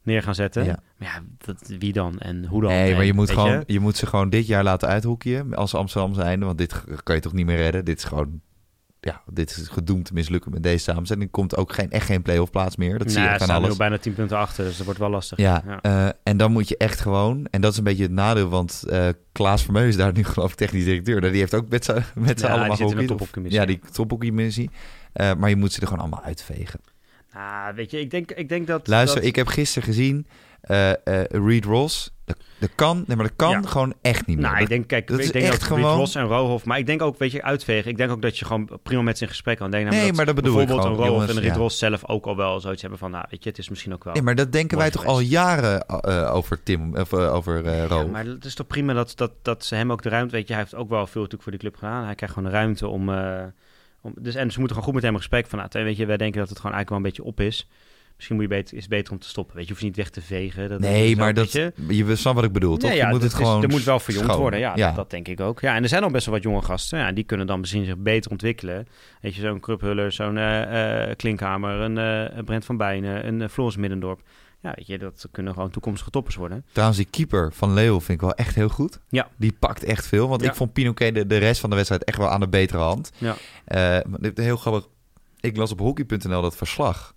neer 0.06 0.24
gaan 0.24 0.36
zetten. 0.36 0.66
Ja. 0.66 0.80
Maar 0.98 1.08
ja, 1.08 1.22
dat, 1.46 1.74
wie 1.80 1.94
dan 1.94 2.20
en 2.20 2.46
hoe 2.46 2.62
dan? 2.62 2.72
Nee, 2.72 2.96
maar 2.96 3.06
je 3.06 3.14
moet, 3.14 3.32
gewoon, 3.32 3.64
je? 3.68 3.80
moet 3.80 3.98
ze 3.98 4.06
gewoon 4.06 4.30
dit 4.30 4.48
jaar 4.48 4.64
laten 4.64 4.88
uithoekje 4.88 5.46
als 5.52 5.76
Amsterdam 5.76 6.14
zijnde. 6.14 6.46
Want 6.46 6.58
dit 6.58 6.84
kan 7.04 7.16
je 7.16 7.22
toch 7.22 7.34
niet 7.34 7.46
meer 7.46 7.58
redden. 7.58 7.86
Dit 7.86 7.98
is 7.98 8.04
gewoon... 8.04 8.42
Ja, 9.00 9.22
dit 9.32 9.50
is 9.58 9.68
gedoemd 9.68 10.06
te 10.06 10.14
mislukken 10.14 10.52
met 10.52 10.64
deze 10.64 10.84
samenstelling. 10.84 11.26
Er 11.26 11.32
komt 11.32 11.58
ook 11.58 11.74
geen, 11.74 11.92
echt 11.92 12.06
geen 12.06 12.22
play-off 12.22 12.52
plaats 12.52 12.76
meer. 12.76 12.98
Dat 12.98 13.08
zie 13.12 13.16
Nou, 13.20 13.26
je 13.26 13.34
aan 13.34 13.40
staan 13.40 13.50
nu 13.56 13.62
alles. 13.62 13.70
al 13.72 13.78
bijna 13.78 13.98
10 13.98 14.14
punten 14.14 14.38
achter, 14.38 14.64
dus 14.66 14.76
dat 14.78 14.86
wordt 14.86 15.00
wel 15.00 15.10
lastig. 15.10 15.38
Ja, 15.38 15.64
Ja. 15.68 15.82
eh, 15.82 16.14
en 16.24 16.38
dan 16.38 16.52
moet 16.52 16.70
je 16.70 16.78
echt 16.78 17.00
gewoon... 17.00 17.48
En 17.52 17.62
dat 17.62 17.72
is 17.72 17.78
een 17.78 17.84
beetje 17.84 18.04
het 18.04 18.12
nadeel, 18.12 18.50
want 18.50 18.84
eh, 18.90 19.08
Klaas 19.32 19.64
Vermeulen 19.64 19.90
is 19.90 19.98
daar 19.98 20.14
nu 20.14 20.24
geloof 20.34 20.52
ik 20.52 20.58
technisch 20.58 20.84
directeur. 20.84 21.22
Die 21.22 21.40
heeft 21.40 21.54
ook 21.54 21.70
met 21.70 21.86
z'n 21.86 22.04
met 22.16 22.40
z'n 22.40 22.46
Ja, 22.46 22.52
allemaal 22.52 22.78
die 22.78 22.88
zit 22.90 23.00
in 23.10 23.18
de. 23.44 23.50
Ja, 23.50 23.66
die 23.66 23.80
tophockeymissie. 23.92 24.70
Eh 25.14 25.32
maar 25.38 25.50
je 25.50 25.56
moet 25.56 25.74
ze 25.74 25.82
er 25.82 25.88
gewoon 25.88 26.02
allemaal 26.02 26.24
uitvegen. 26.24 26.80
Nou, 27.36 27.76
weet 27.76 27.92
je, 27.92 28.00
ik 28.00 28.12
denk, 28.12 28.32
ik 28.32 28.50
denk 28.50 28.68
dat... 28.68 28.88
Luister, 28.88 29.20
dat- 29.20 29.30
ik 29.30 29.36
heb 29.36 29.48
gisteren 29.48 29.88
gezien 29.88 30.28
eh 30.62 30.90
eh 30.92 31.24
Reed 31.30 31.66
Ross. 31.66 32.14
Dat, 32.26 32.38
dat 32.60 32.70
kan, 32.76 33.04
nee, 33.08 33.16
maar 33.18 33.26
dat 33.26 33.36
kan 33.36 33.50
Ja. 33.52 33.62
gewoon 33.62 33.94
echt 34.02 34.26
niet 34.28 34.38
meer. 34.38 34.46
Nou, 34.50 34.62
ik 34.62 34.68
denk, 34.70 34.88
kijk, 34.88 35.08
dat 35.08 35.20
ik 35.20 35.26
is 35.26 35.32
denk 35.32 35.46
echt 35.46 35.54
dat 35.54 35.64
gewoon- 35.64 35.80
gewoon... 35.82 35.98
Ross 35.98 36.16
en 36.16 36.24
Rohoff, 36.26 36.66
maar 36.66 36.78
ik 36.78 36.86
denk 36.86 37.02
ook, 37.02 37.18
weet 37.18 37.32
je, 37.32 37.44
uitvegen. 37.44 37.92
Ik 37.92 37.98
denk 37.98 38.12
ook 38.12 38.22
dat 38.22 38.38
je 38.38 38.46
gewoon 38.46 38.70
prima 38.84 39.02
met 39.02 39.18
ze 39.18 39.24
in 39.24 39.30
gesprek 39.30 39.58
kan 39.58 39.72
denken. 39.72 39.92
Nee, 39.94 40.14
maar 40.14 40.26
dat 40.26 40.36
bedoel 40.36 40.60
ik 40.62 40.68
bijvoorbeeld 40.68 40.98
een 41.00 41.06
Rohoff 41.06 41.24
en 41.30 41.36
een 41.36 41.42
Riet 41.42 41.52
ja. 41.54 41.58
Ross 41.58 41.78
zelf 41.80 42.08
ook 42.10 42.26
al 42.26 42.36
wel 42.36 42.60
zoiets 42.60 42.82
hebben 42.82 43.00
van, 43.00 43.12
nou, 43.12 43.26
weet 43.30 43.44
je, 43.44 43.50
het 43.50 43.58
is 43.58 43.70
misschien 43.70 43.94
ook 43.94 44.04
wel... 44.04 44.14
Nee, 44.14 44.22
maar 44.22 44.36
dat 44.36 44.52
denken 44.52 44.78
wij 44.78 44.92
toch 44.92 45.06
al 45.06 45.20
jaren 45.20 45.86
eh, 45.88 46.36
over 46.36 46.64
Tim, 46.64 46.96
of 46.96 47.14
over 47.14 47.66
eh 47.66 47.90
Ja, 47.90 48.04
maar 48.06 48.26
het 48.26 48.46
is 48.46 48.56
toch 48.56 48.68
prima 48.68 48.94
dat, 48.94 49.14
dat, 49.16 49.32
dat 49.42 49.66
ze 49.66 49.76
hem 49.76 49.92
ook 49.92 50.02
de 50.02 50.10
ruimte... 50.10 50.36
Weet 50.36 50.48
je, 50.48 50.54
hij 50.54 50.62
heeft 50.62 50.76
ook 50.76 50.90
wel 50.90 51.06
veel 51.08 51.22
natuurlijk 51.22 51.42
voor 51.44 51.52
die 51.52 51.62
club 51.62 51.76
gedaan. 51.76 52.06
Hij 52.06 52.16
krijgt 52.16 52.36
gewoon 52.36 52.50
de 52.52 52.56
ruimte 52.58 52.88
om... 52.88 53.10
dus, 54.20 54.36
en 54.36 54.52
ze 54.52 54.60
moeten 54.60 54.78
gewoon 54.78 54.84
goed 54.84 54.94
met 54.94 55.04
hem 55.04 55.12
in 55.14 55.18
gesprek 55.18 55.48
van... 55.48 55.60
Nou, 55.60 55.86
weet 55.86 55.98
je, 55.98 56.06
wij 56.06 56.18
denken 56.18 56.40
dat 56.40 56.50
het 56.50 56.60
gewoon 56.60 56.76
eigenlijk 56.76 56.90
wel 56.90 56.98
een 56.98 57.04
beetje 57.16 57.32
op 57.42 57.48
is. 57.48 57.68
Misschien 58.16 58.36
moet 58.36 58.46
je 58.46 58.52
beter, 58.56 58.76
is 58.76 58.82
het 58.82 58.90
beter 58.90 59.14
om 59.14 59.20
te 59.20 59.28
stoppen. 59.28 59.56
Weet 59.56 59.64
je, 59.68 59.74
je 59.74 59.74
hoeft 59.80 59.86
niet 59.88 59.96
weg 60.04 60.10
te 60.10 60.22
vegen. 60.22 60.70
Dat 60.70 60.80
Nee, 60.80 61.16
maar 61.16 61.34
dat, 61.34 61.52
je. 61.52 61.74
je 61.88 62.16
snapt 62.16 62.36
wat 62.36 62.46
ik 62.46 62.52
bedoel, 62.52 62.78
toch? 62.78 62.94
Ja, 62.94 63.08
je 63.08 63.14
moet 63.14 63.22
het 63.22 63.32
is- 63.32 63.38
gewoon 63.38 63.64
er 63.64 63.70
moet 63.70 63.84
wel 63.84 64.00
verjongd 64.00 64.28
schoon. 64.28 64.40
worden, 64.42 64.60
ja, 64.60 64.76
Dat, 64.76 64.96
dat 64.96 65.10
denk 65.10 65.28
ik 65.28 65.40
ook. 65.40 65.60
Ja, 65.60 65.76
en 65.76 65.84
er 65.84 65.90
zijn 65.90 66.04
al 66.04 66.10
best 66.10 66.26
wel 66.26 66.34
wat 66.36 66.44
jonge 66.44 66.62
gasten. 66.62 67.00
Ja, 67.00 67.12
die 67.12 67.24
kunnen 67.24 67.48
dan 67.48 67.60
misschien 67.60 67.86
zich 67.86 67.98
beter 67.98 68.32
ontwikkelen. 68.32 68.88
Weet 69.22 69.36
je, 69.36 69.42
zo'n 69.42 69.60
Kruphuller, 69.60 70.12
zo'n 70.12 70.38
eh, 70.38 71.16
Klinkhamer, 71.16 71.80
een 71.80 71.98
eh, 71.98 72.44
Brent 72.44 72.66
van 72.66 72.78
Bijnen, 72.78 73.28
een 73.28 73.40
uh, 73.42 73.48
Floris 73.48 73.76
Middendorp. 73.78 74.22
Ja, 74.66 74.74
weet 74.76 74.88
je, 74.88 74.98
dat 74.98 75.28
kunnen 75.32 75.54
gewoon 75.54 75.70
toekomstige 75.70 76.10
toppers 76.10 76.36
worden. 76.36 76.66
Trouwens, 76.72 77.00
die 77.00 77.08
keeper 77.10 77.54
van 77.54 77.74
Leo 77.74 78.00
vind 78.00 78.10
ik 78.10 78.22
wel 78.22 78.34
echt 78.36 78.56
heel 78.56 78.70
goed. 78.70 79.00
Ja. 79.10 79.28
Die 79.38 79.56
pakt 79.60 79.84
echt 79.84 80.08
veel. 80.08 80.28
Want 80.28 80.42
Ja. 80.42 80.50
ik 80.50 80.56
vond 80.56 80.74
Pinoquet 80.74 81.14
de, 81.16 81.26
de 81.28 81.38
rest 81.38 81.60
van 81.62 81.70
de 81.70 81.76
wedstrijd 81.76 82.04
echt 82.04 82.18
wel 82.18 82.30
aan 82.30 82.40
de 82.40 82.48
betere 82.48 82.82
hand. 82.82 83.12
Ja. 83.18 83.36
Eh, 83.66 83.98
dit- 84.20 84.38
heel 84.38 84.58
grappig. 84.58 84.88
Ik 85.40 85.58
las 85.58 85.72
op 85.72 85.80
hockey.nl 85.80 86.42
dat 86.42 86.56
verslag. 86.56 87.14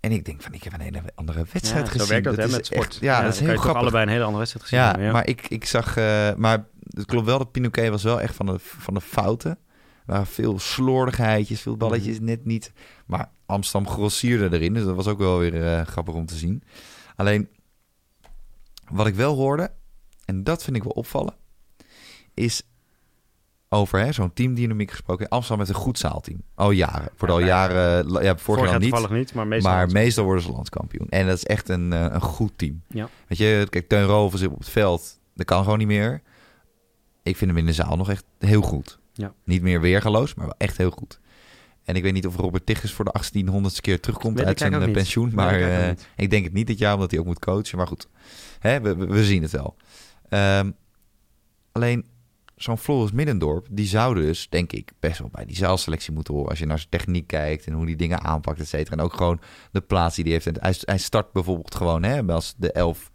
En 0.00 0.12
ik 0.12 0.24
denk 0.24 0.42
van, 0.42 0.52
ik 0.52 0.62
heb 0.62 0.72
een 0.72 0.80
hele 0.80 1.02
andere 1.14 1.44
wedstrijd 1.52 1.86
ja, 1.86 1.90
gezien. 1.92 2.00
Zo 2.06 2.12
werkt 2.12 2.24
dat, 2.24 2.36
hè, 2.36 2.48
met 2.48 2.66
sport. 2.66 2.86
echt- 2.86 2.98
ja, 3.00 3.22
dat 3.22 3.32
is 3.32 3.40
heel 3.40 3.56
grappig. 3.56 3.82
allebei 3.82 4.02
een 4.02 4.08
hele 4.10 4.22
andere 4.24 4.38
wedstrijd 4.38 4.66
gezien 4.66 4.84
Ja, 4.84 4.90
hebben, 4.90 5.12
maar 5.12 5.26
ik, 5.28 5.48
ik 5.48 5.64
zag... 5.64 5.96
eh, 5.96 6.34
maar 6.36 6.64
het 6.90 7.06
klopt 7.06 7.26
wel 7.26 7.38
dat 7.38 7.52
Pinoquet 7.52 7.88
was 7.90 8.02
wel 8.02 8.20
echt 8.20 8.34
van 8.34 8.46
de, 8.46 8.54
van 8.58 8.94
de 8.94 9.00
fouten. 9.00 9.50
Er 9.50 10.16
waren 10.16 10.26
veel 10.26 10.58
slordigheidjes, 10.58 11.60
veel 11.60 11.76
balletjes 11.76 12.16
Mhm. 12.16 12.24
net 12.24 12.44
niet. 12.44 12.72
Maar 13.10 13.30
Amsterdam 13.46 13.92
grossierde 13.92 14.56
erin, 14.56 14.74
dus 14.74 14.84
dat 14.84 14.94
was 14.96 15.06
ook 15.06 15.18
wel 15.18 15.38
weer 15.38 15.66
eh, 15.66 15.86
grappig 15.86 16.14
om 16.14 16.26
te 16.26 16.36
zien. 16.36 16.62
Alleen, 17.16 17.48
wat 18.90 19.06
ik 19.06 19.14
wel 19.14 19.34
hoorde, 19.36 19.72
en 20.24 20.44
dat 20.44 20.64
vind 20.64 20.76
ik 20.76 20.82
wel 20.82 20.92
opvallen, 20.92 21.34
is 22.34 22.62
over 23.68 23.98
hè, 23.98 24.12
zo'n 24.12 24.32
teamdynamiek 24.32 24.90
gesproken. 24.90 25.28
Amsterdam 25.28 25.64
heeft 25.66 25.76
een 25.76 25.82
goed 25.84 25.98
zaalteam. 25.98 26.42
Al 26.54 26.70
jaren. 26.70 27.08
Wordt 27.16 27.34
al 27.34 27.40
Ja, 27.40 27.46
jaren, 27.46 28.08
ja, 28.08 28.20
vorig, 28.20 28.40
Vorig 28.40 28.60
jaar 28.60 28.70
jaar 28.70 29.10
niet. 29.10 29.10
niet, 29.10 29.34
maar 29.34 29.46
meestal... 29.46 29.72
Maar 29.72 29.90
meestal 29.90 30.24
worden 30.24 30.42
ze 30.42 30.50
landskampioen. 30.52 31.08
En 31.08 31.26
dat 31.26 31.36
is 31.36 31.44
echt 31.44 31.68
een, 31.68 31.92
eh, 31.92 32.06
een 32.10 32.20
goed 32.20 32.52
team. 32.56 32.82
Ja. 32.88 33.08
Weet 33.26 33.38
je, 33.38 33.66
kijk, 33.70 33.88
Teun 33.88 34.04
Rover 34.04 34.38
zit 34.38 34.50
op 34.50 34.58
het 34.58 34.68
veld. 34.68 35.20
Dat 35.34 35.46
kan 35.46 35.62
gewoon 35.62 35.78
niet 35.78 35.86
meer. 35.86 36.22
Ik 37.22 37.36
vind 37.36 37.50
hem 37.50 37.58
in 37.58 37.66
de 37.66 37.72
zaal 37.72 37.96
nog 37.96 38.10
echt 38.10 38.24
heel 38.38 38.62
goed. 38.62 38.98
Ja. 39.12 39.32
Niet 39.44 39.62
meer 39.62 39.80
weergaloos, 39.80 40.34
maar 40.34 40.46
wel 40.46 40.54
echt 40.58 40.76
heel 40.76 40.90
goed. 40.90 41.20
En 41.84 41.94
ik 41.96 42.02
weet 42.02 42.12
niet 42.12 42.26
of 42.26 42.36
Robert 42.36 42.66
Tichers 42.66 42.92
voor 42.92 43.04
de 43.04 43.14
1800ste 43.22 43.80
keer 43.80 44.00
terugkomt 44.00 44.38
Weet 44.38 44.46
uit 44.46 44.58
zijn 44.58 44.72
eh, 44.82 44.90
pensioen. 44.92 45.26
Nee, 45.26 45.34
Maar 45.34 45.54
ik 45.60 45.96
eh, 45.98 46.04
ik 46.16 46.30
denk 46.30 46.44
het 46.44 46.52
niet 46.52 46.66
dit 46.66 46.78
jaar, 46.78 46.94
omdat 46.94 47.10
hij 47.10 47.20
ook 47.20 47.26
moet 47.26 47.38
coachen. 47.38 47.78
Maar 47.78 47.86
goed, 47.86 48.08
Hè, 48.58 48.80
we, 48.80 48.94
we, 48.96 49.24
zien 49.24 49.42
het 49.42 49.50
wel. 49.50 49.76
Ehm, 50.28 50.70
alleen 51.72 52.06
zo'n 52.56 52.78
Floris 52.78 53.12
Middendorp, 53.12 53.66
die 53.70 53.86
zou 53.86 54.14
dus, 54.14 54.48
denk 54.48 54.72
ik, 54.72 54.92
best 55.00 55.18
wel 55.18 55.28
bij 55.32 55.44
die 55.44 55.56
zaalselectie 55.56 56.12
moeten 56.12 56.34
horen. 56.34 56.50
Als 56.50 56.58
je 56.58 56.66
naar 56.66 56.78
zijn 56.78 56.90
techniek 56.90 57.26
kijkt 57.26 57.66
en 57.66 57.72
hoe 57.72 57.86
die 57.86 57.96
dingen 57.96 58.20
aanpakt, 58.20 58.60
et 58.60 58.68
cetera. 58.68 58.96
En 58.96 59.02
ook 59.02 59.14
gewoon 59.14 59.40
de 59.72 59.80
plaats 59.80 60.14
die 60.14 60.24
hij 60.24 60.32
heeft. 60.32 60.46
En 60.46 60.54
hij, 60.60 60.74
hij 60.80 60.98
start 60.98 61.32
bijvoorbeeld 61.32 61.74
gewoon, 61.74 62.02
hè, 62.02 62.22
als 62.22 62.54
de 62.56 62.72
elf 62.72 63.10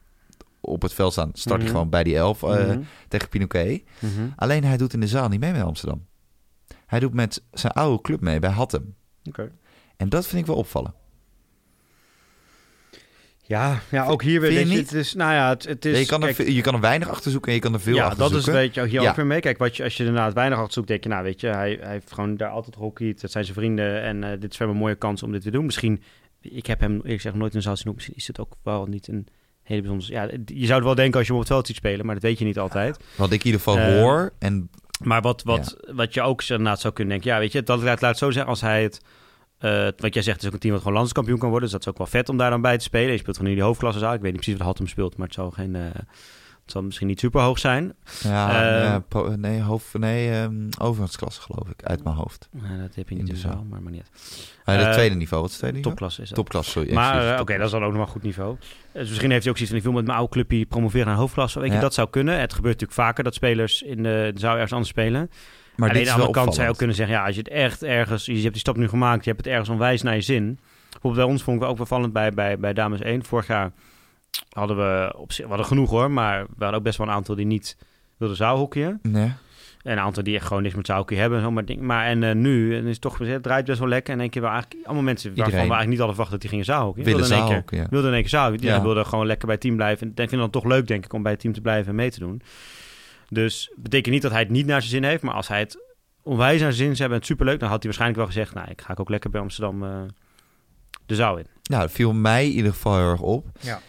op 0.62 0.82
het 0.82 0.94
veld 0.94 1.12
staan, 1.12 1.30
start 1.34 1.56
hij 1.56 1.64
Mhm. 1.64 1.72
gewoon 1.76 1.90
bij 1.90 2.04
die 2.04 2.16
elf 2.18 2.44
eh, 2.44 2.50
Mhm. 2.68 2.82
tegen 3.08 3.30
Pinoquet. 3.30 3.84
Mhm. 4.00 4.12
Alleen 4.36 4.64
hij 4.64 4.78
doet 4.78 4.94
in 4.94 5.00
de 5.00 5.08
zaal 5.08 5.28
niet 5.30 5.40
mee 5.40 5.52
met 5.52 5.62
Amsterdam. 5.64 6.06
Hij 6.86 7.00
doet 7.00 7.14
met 7.14 7.44
zijn 7.52 7.74
oude 7.74 8.02
club 8.02 8.22
mee 8.22 8.40
bij 8.40 8.50
Hattem. 8.50 8.96
Oké. 9.24 9.52
En 9.98 10.10
dat 10.10 10.28
vind 10.28 10.42
ik 10.42 10.48
wel 10.48 10.56
opvallen. 10.56 10.94
Ja, 13.48 13.80
ja, 13.92 14.06
ook 14.06 14.22
hier 14.22 14.42
weer. 14.42 14.52
Je 14.52 14.60
je, 14.60 14.66
niet? 14.66 14.78
het 14.78 14.92
is, 14.94 15.14
nou 15.14 15.34
ja, 15.34 15.50
het, 15.50 15.66
het 15.66 15.86
is... 15.86 16.00
je, 16.00 16.06
kan 16.06 16.24
er, 16.24 16.34
kijk, 16.34 16.50
je 16.50 16.62
kan 16.62 16.74
er 16.74 16.80
weinig 16.80 17.10
achter 17.10 17.32
zoeken 17.32 17.50
en 17.50 17.56
je 17.56 17.62
kan 17.62 17.74
er 17.74 17.80
veel 17.80 17.96
ja, 17.96 18.04
achter 18.04 18.20
dat 18.20 18.32
is 18.32 18.36
zoeken. 18.44 18.54
weet 18.54 18.74
je 18.74 18.86
hier 18.86 19.02
Ja. 19.02 19.10
ook 19.10 19.16
weer 19.16 19.26
mee. 19.26 19.40
Kijk, 19.40 19.58
wat 19.58 19.78
je, 19.78 19.84
als 19.84 19.98
je 19.98 20.04
inderdaad 20.06 20.34
weinig 20.34 20.58
achter 20.58 20.74
zoekt, 20.74 20.88
denk 20.88 21.04
je, 21.04 21.10
nou 21.10 21.24
weet 21.24 21.42
je, 21.42 21.48
hij, 21.48 21.78
hij 21.82 21.92
heeft 21.92 22.12
gewoon 22.14 22.36
daar 22.38 22.50
altijd 22.50 22.76
gehockeyd. 22.76 23.22
Dat 23.22 23.32
zijn 23.32 23.44
zijn 23.44 23.56
vrienden 23.58 24.02
en 24.02 24.24
eh, 24.24 24.40
dit 24.40 24.52
is 24.52 24.58
wel 24.58 24.70
een 24.70 24.76
mooie 24.76 24.96
kans 24.96 25.24
om 25.24 25.32
dit 25.32 25.42
te 25.42 25.52
doen. 25.52 25.66
Misschien, 25.66 26.02
ik 26.42 26.66
heb 26.66 26.80
hem, 26.80 27.00
ik 27.04 27.22
zeg 27.22 27.34
nooit 27.34 27.52
in 27.52 27.58
een 27.58 27.64
zaal 27.64 27.78
zien 27.78 27.92
misschien 27.94 28.16
is 28.16 28.28
het 28.28 28.40
ook 28.40 28.54
wel 28.64 28.86
niet 28.86 29.08
een 29.08 29.28
hele 29.64 29.82
bijzondere... 29.82 30.14
Ja, 30.14 30.24
je 30.46 30.66
zou 30.66 30.74
het 30.76 30.84
wel 30.84 30.96
denken 30.96 31.18
als 31.18 31.28
je 31.28 31.34
hem 31.34 31.42
op 31.42 31.48
het 31.48 31.54
veld 31.54 31.68
ziet 31.68 31.76
spelen, 31.76 32.06
maar 32.06 32.16
dat 32.16 32.24
weet 32.24 32.40
je 32.40 32.46
niet 32.46 32.60
altijd. 32.60 33.00
Wat 33.16 33.32
ik 33.32 33.40
in 33.40 33.46
ieder 33.46 33.62
geval 33.62 33.78
Eh, 33.78 34.00
hoor, 34.00 34.34
en 34.40 34.70
Maar 35.04 35.22
wat, 35.22 35.44
wat, 35.44 35.78
wat 35.92 36.14
je 36.14 36.22
ook 36.22 36.44
inderdaad 36.44 36.80
zou 36.80 36.94
kunnen 36.94 37.14
denken, 37.14 37.32
ja, 37.32 37.40
weet 37.40 37.52
je, 37.52 37.64
dat 37.64 38.02
laat, 38.02 38.18
zo 38.18 38.32
zeggen, 38.32 38.52
als 38.52 38.62
hij 38.62 38.84
het, 38.84 39.02
eh, 39.58 39.88
wat 39.98 40.14
jij 40.14 40.24
zegt, 40.24 40.42
is 40.42 40.48
ook 40.48 40.54
een 40.54 40.60
team 40.60 40.74
wat 40.74 40.82
gewoon 40.82 40.98
landskampioen 40.98 41.40
kan 41.40 41.50
worden, 41.50 41.70
dus 41.70 41.78
dat 41.78 41.88
is 41.88 41.94
ook 41.94 41.98
wel 41.98 42.22
vet 42.22 42.30
om 42.30 42.38
daar 42.38 42.50
dan 42.50 42.62
bij 42.62 42.78
te 42.78 42.84
spelen. 42.84 43.12
Je 43.12 43.18
speelt 43.18 43.36
gewoon 43.36 43.52
in 43.52 43.58
die 43.58 43.66
hoofdklasse 43.66 44.00
zaal. 44.00 44.14
Ik 44.14 44.22
weet 44.22 44.32
niet 44.32 44.42
precies 44.42 44.58
wat 44.58 44.68
Hattem 44.68 44.88
speelt, 44.88 45.18
maar 45.18 45.28
het 45.28 45.36
zal 45.36 45.52
geen, 45.52 45.76
eh, 45.76 45.84
het 46.66 46.74
zal 46.74 46.84
misschien 46.84 47.08
niet 47.08 47.20
super 47.20 47.42
hoog 47.42 47.60
zijn. 47.60 47.94
ja, 48.24 49.00
po- 49.08 49.36
nee, 49.36 49.62
hoofd, 49.62 49.94
nee 49.98 50.42
um, 50.42 50.70
overgangsklasse 50.80 51.42
geloof 51.42 51.70
ik, 51.70 51.84
uit 51.84 52.04
mijn 52.04 52.16
hoofd. 52.16 52.50
Dat 52.52 52.96
heb 52.96 53.10
je 53.10 53.16
niet 53.16 53.26
de 53.26 53.30
in 53.30 53.34
de 53.34 53.36
zaal. 53.40 53.52
zaal, 53.52 53.64
maar, 53.70 53.82
maar 53.82 53.92
niet. 53.92 54.10
Het 54.64 54.80
Eh, 54.86 54.92
tweede 54.92 55.16
niveau, 55.16 55.42
wat 55.44 55.52
is 55.52 55.58
het 55.58 55.70
tweede 55.70 55.78
niveau? 55.78 55.82
Topklasse 55.96 56.22
is 56.22 56.28
dat. 56.28 56.38
Topklasse, 56.38 56.72
sorry. 56.72 56.94
Maar 56.94 57.34
eh, 57.34 57.40
oké, 57.42 57.58
dat 57.58 57.66
is 57.66 57.72
dan 57.72 57.80
ook 57.84 57.88
nog 57.88 57.98
maar 57.98 58.06
een 58.06 58.12
goed 58.14 58.24
niveau. 58.24 58.56
Dus 58.94 59.08
misschien 59.10 59.32
heeft 59.32 59.44
hij 59.44 59.52
ook 59.52 59.58
zoiets 59.58 59.68
van, 59.68 59.76
ik 59.78 59.84
wil 59.84 59.92
met 59.94 60.06
mijn 60.06 60.18
oude 60.18 60.32
clubje 60.34 60.66
promoveren 60.66 61.08
naar 61.08 61.16
hoofdklasse. 61.16 61.60
Weet 61.60 61.70
je, 61.70 61.76
Ja. 61.76 61.82
dat 61.82 61.94
zou 61.94 62.10
kunnen. 62.10 62.40
Het 62.40 62.54
gebeurt 62.54 62.74
natuurlijk 62.80 63.00
vaker 63.08 63.24
dat 63.24 63.34
spelers 63.34 63.82
in 63.82 64.04
de, 64.04 64.32
zaal 64.36 64.54
ergens 64.54 64.72
anders 64.72 64.90
spelen. 64.92 65.30
Maar 65.76 65.90
Alleen 65.90 66.02
dit 66.04 66.12
aan 66.12 66.18
de 66.20 66.26
andere 66.26 66.40
kant 66.44 66.54
zou 66.54 66.66
je 66.66 66.72
ook 66.72 66.78
kunnen 66.78 66.96
zeggen, 66.96 67.16
ja, 67.16 67.26
als 67.26 67.36
je 67.36 67.42
het 67.42 67.50
echt 67.50 67.84
ergens, 67.84 68.26
je 68.26 68.34
hebt 68.34 68.52
die 68.52 68.60
stap 68.60 68.78
nu 68.78 68.88
gemaakt, 68.88 69.24
je 69.24 69.30
hebt 69.32 69.44
het 69.44 69.52
ergens 69.54 69.70
onwijs 69.70 70.02
naar 70.02 70.16
je 70.16 70.22
zin. 70.22 70.60
Bijvoorbeeld 70.92 71.16
bij 71.26 71.32
ons 71.34 71.44
vond 71.44 71.62
ik 71.62 71.68
ook 71.68 71.78
wel 71.78 71.86
vallend 71.86 72.14
bij, 72.14 72.32
bij, 72.32 72.58
bij 72.60 72.74
Dames 72.74 73.00
1. 73.02 73.26
Vorig 73.26 73.48
jaar 73.48 73.72
hadden 74.50 74.78
we 74.78 75.14
op 75.18 75.32
zich, 75.32 75.44
we 75.44 75.50
hadden 75.50 75.68
genoeg 75.68 75.90
hoor, 75.90 76.12
maar 76.12 76.42
we 76.44 76.54
hadden 76.58 76.74
ook 76.78 76.84
best 76.84 76.98
wel 76.98 77.08
een 77.08 77.14
aantal 77.14 77.36
die 77.36 77.46
niet 77.46 77.78
wilden 78.18 78.38
zaalhockeyen. 78.38 79.00
Nee. 79.02 79.34
En 79.84 79.92
een 79.92 80.00
aantal 80.00 80.24
die 80.24 80.36
echt 80.36 80.46
gewoon 80.48 80.64
niks 80.64 80.76
met 80.76 80.86
zaalhockey 80.86 81.18
hebben. 81.18 81.42
Zo, 81.42 81.52
maar, 81.52 81.66
ding, 81.66 81.82
maar 81.82 82.06
en 82.06 82.24
eh, 82.24 82.36
nu 82.36 82.76
en 82.78 82.84
is 82.86 82.92
het 82.92 83.02
toch, 83.02 83.18
het 83.18 83.44
draait 83.44 83.66
best 83.66 83.80
wel 83.80 83.88
lekker. 83.88 84.14
En 84.14 84.20
denk 84.20 84.34
je 84.34 84.40
wel 84.42 84.50
eigenlijk 84.50 84.86
allemaal 84.86 85.04
mensen 85.04 85.30
waarvan 85.30 85.46
Iedereen. 85.46 85.68
we 85.70 85.76
eigenlijk 85.76 85.90
niet 85.90 85.98
hadden 86.00 86.16
verwacht 86.16 86.32
dat 86.32 86.42
die 86.42 86.50
gingen 86.50 86.66
zaalhockey. 86.66 87.04
Wilden 87.04 87.26
in 87.26 87.32
één 87.32 87.40
keer- 87.40 87.48
zaalhockey, 87.50 87.78
ja. 87.80 87.88
wilde 87.90 88.08
in 88.08 88.14
één 88.14 88.22
keer 88.22 88.30
zou. 88.30 88.58
Ja, 88.60 88.76
Ja. 88.76 88.82
wilde 88.82 89.06
gewoon 89.06 89.26
lekker 89.26 89.46
bij 89.46 89.56
het 89.56 89.64
team 89.64 89.76
blijven. 89.76 90.02
En 90.06 90.10
ik 90.12 90.16
vind 90.18 90.32
het 90.32 90.40
dan 90.40 90.50
toch 90.50 90.64
leuk, 90.66 90.88
denk 90.88 91.06
ik, 91.06 91.14
om 91.14 91.24
bij 91.24 91.32
het 91.32 91.42
team 91.42 91.54
te 91.54 91.62
blijven 91.62 91.90
en 91.90 91.96
mee 91.96 92.12
te 92.12 92.20
doen. 92.20 92.42
Dus 93.30 93.72
betekent 93.76 94.14
niet 94.14 94.22
dat 94.22 94.32
hij 94.32 94.40
het 94.40 94.50
niet 94.50 94.66
naar 94.66 94.80
zijn 94.82 94.92
zin 94.94 95.04
heeft. 95.04 95.24
Maar 95.24 95.34
als 95.34 95.48
hij 95.48 95.60
het 95.60 95.78
onwijs 96.24 96.62
naar 96.62 96.74
zijn 96.74 96.74
zin 96.74 96.88
heeft 96.88 97.02
en 97.02 97.18
het 97.18 97.26
superleuk... 97.26 97.60
dan 97.60 97.70
had 97.70 97.84
hij 97.84 97.92
waarschijnlijk 97.92 98.20
wel 98.20 98.28
gezegd... 98.28 98.54
nou, 98.54 98.68
ik 98.72 98.82
ga 98.82 98.94
ook 98.98 99.10
lekker 99.10 99.30
bij 99.30 99.42
Amsterdam 99.42 99.84
eh, 99.84 99.90
de 101.06 101.16
zaal 101.16 101.38
in. 101.38 101.46
Nou, 101.64 101.82
dat 101.82 101.92
viel 101.92 102.14
mij 102.14 102.46
in 102.46 102.52
ieder 102.56 102.72
geval 102.74 102.98
heel 102.98 103.10
erg 103.10 103.22
op. 103.22 103.48
Ja. 103.60 103.80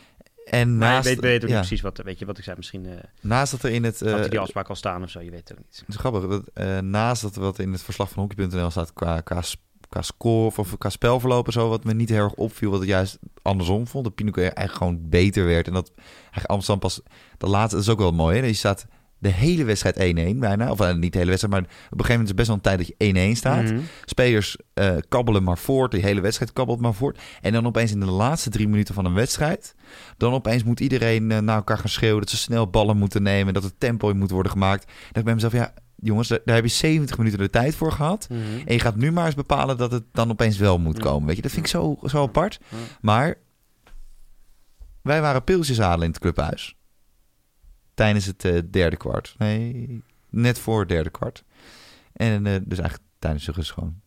En 0.50 0.78
Maar 0.78 0.88
naast, 0.88 1.08
je 1.08 1.14
weet, 1.14 1.20
weet 1.20 1.42
ook 1.42 1.48
ja, 1.48 1.54
niet 1.54 1.66
precies 1.66 1.80
wat, 1.80 2.00
weet 2.04 2.18
je, 2.18 2.26
wat 2.26 2.38
ik 2.38 2.44
zei. 2.44 2.56
Misschien 2.56 2.86
eh 2.86 2.98
naast 3.20 3.50
dat 3.50 3.62
er 3.62 3.70
in 3.70 3.84
het... 3.84 4.00
hij 4.00 4.24
eh, 4.24 4.30
die 4.30 4.38
afspraak 4.38 4.68
al 4.68 4.74
staan 4.74 5.02
of 5.02 5.10
zo. 5.10 5.20
Je 5.20 5.30
weet 5.30 5.48
het 5.48 5.52
ook 5.52 5.64
niet. 5.64 5.78
Het 5.78 5.88
is 5.88 5.96
grappig. 5.96 6.26
Dat, 6.26 6.42
eh, 6.54 6.78
naast 6.78 7.22
dat 7.22 7.34
wat 7.34 7.58
in 7.58 7.72
het 7.72 7.82
verslag 7.82 8.10
van 8.10 8.22
hockey.nl 8.22 8.70
staat 8.70 8.92
qua, 8.92 9.20
qua, 9.20 9.42
qua 9.88 10.02
score 10.02 10.46
of, 10.46 10.58
of 10.58 10.78
qua 10.78 10.88
spelverloop 10.88 11.46
en 11.46 11.52
zo, 11.52 11.68
wat 11.68 11.84
me 11.84 11.94
niet 11.94 12.08
heel 12.08 12.24
erg 12.24 12.34
opviel, 12.34 12.70
wat 12.70 12.82
ik 12.82 12.88
juist 12.88 13.18
andersom 13.42 13.86
vond. 13.86 14.04
Dat 14.04 14.14
Pinoquet 14.14 14.52
eigenlijk 14.52 14.76
gewoon 14.76 15.08
beter 15.08 15.44
werd. 15.44 15.66
En 15.66 15.72
dat 15.72 15.92
eigenlijk 15.96 16.46
Amsterdam 16.46 16.80
pas 16.80 17.00
de 17.38 17.46
laatste, 17.46 17.76
dat 17.76 17.84
is 17.84 17.90
ook 17.90 17.98
wel 17.98 18.12
mooi. 18.12 18.38
Hè? 18.38 18.46
Je 18.46 18.52
staat 18.52 18.86
De 19.18 19.28
hele 19.28 19.64
wedstrijd 19.64 19.96
1-1 19.96 20.36
bijna. 20.36 20.70
Of 20.70 20.80
eh, 20.80 20.94
niet 20.94 21.12
de 21.12 21.18
hele 21.18 21.30
wedstrijd, 21.30 21.54
maar 21.54 21.62
op 21.62 21.98
een 21.98 22.04
gegeven 22.04 22.12
moment 22.12 22.22
is 22.22 22.28
het 22.28 22.36
best 22.36 22.46
wel 22.46 22.56
een 22.56 22.62
tijd 22.62 22.78
dat 22.78 23.14
je 23.14 23.34
1-1 23.34 23.36
staat. 23.36 23.62
Mhm. 23.62 23.80
Spelers 24.04 24.56
eh, 24.74 24.96
kabbelen 25.08 25.42
maar 25.42 25.58
voort. 25.58 25.90
De 25.90 25.98
hele 25.98 26.20
wedstrijd 26.20 26.52
kabbelt 26.52 26.80
maar 26.80 26.94
voort. 26.94 27.20
En 27.40 27.52
dan 27.52 27.66
opeens 27.66 27.92
in 27.92 28.00
de 28.00 28.06
laatste 28.06 28.50
drie 28.50 28.68
minuten 28.68 28.94
van 28.94 29.04
een 29.04 29.14
wedstrijd... 29.14 29.74
dan 30.16 30.32
opeens 30.32 30.64
moet 30.64 30.80
iedereen 30.80 31.30
eh, 31.30 31.38
naar 31.38 31.56
elkaar 31.56 31.78
gaan 31.78 31.88
schreeuwen... 31.88 32.20
dat 32.20 32.30
ze 32.30 32.36
snel 32.36 32.70
ballen 32.70 32.96
moeten 32.96 33.22
nemen, 33.22 33.54
dat 33.54 33.62
het 33.62 33.80
tempo 33.80 34.10
in 34.10 34.18
moet 34.18 34.30
worden 34.30 34.52
gemaakt. 34.52 34.84
Dan 34.84 34.94
denk 35.02 35.16
ik 35.16 35.24
bij 35.24 35.34
mezelf, 35.34 35.52
ja, 35.52 35.74
jongens, 35.96 36.28
daar 36.28 36.40
daar 36.44 36.54
heb 36.54 36.64
je 36.64 36.70
70 36.70 37.18
minuten 37.18 37.38
de 37.38 37.50
tijd 37.50 37.74
voor 37.74 37.92
gehad. 37.92 38.26
Mhm. 38.30 38.40
En 38.66 38.74
je 38.74 38.80
gaat 38.80 38.96
nu 38.96 39.12
maar 39.12 39.26
eens 39.26 39.34
bepalen 39.34 39.76
dat 39.76 39.92
het 39.92 40.04
dan 40.12 40.30
opeens 40.30 40.58
wel 40.58 40.78
moet 40.78 40.98
komen. 40.98 41.26
Weet 41.26 41.36
je, 41.36 41.42
dat 41.42 41.50
vind 41.50 41.64
ik 41.64 41.70
zo, 41.70 41.98
zo 42.02 42.22
apart. 42.22 42.60
Maar 43.00 43.34
wij 45.02 45.20
waren 45.20 45.44
pilsjes 45.44 45.78
halen 45.78 46.04
in 46.04 46.10
het 46.10 46.18
clubhuis. 46.18 46.75
Tijdens 47.96 48.26
het 48.26 48.44
eh, 48.44 48.58
derde 48.70 48.96
kwart. 48.96 49.34
Nee, 49.38 50.02
net 50.30 50.58
voor 50.58 50.80
het 50.80 50.88
derde 50.88 51.10
kwart. 51.10 51.44
En 52.12 52.46
eh, 52.46 52.52
dus 52.64 52.78
eigenlijk 52.78 53.08
tijdens 53.18 53.44
de 53.44 53.52
rust 53.52 53.72
gewoon. 53.72 54.00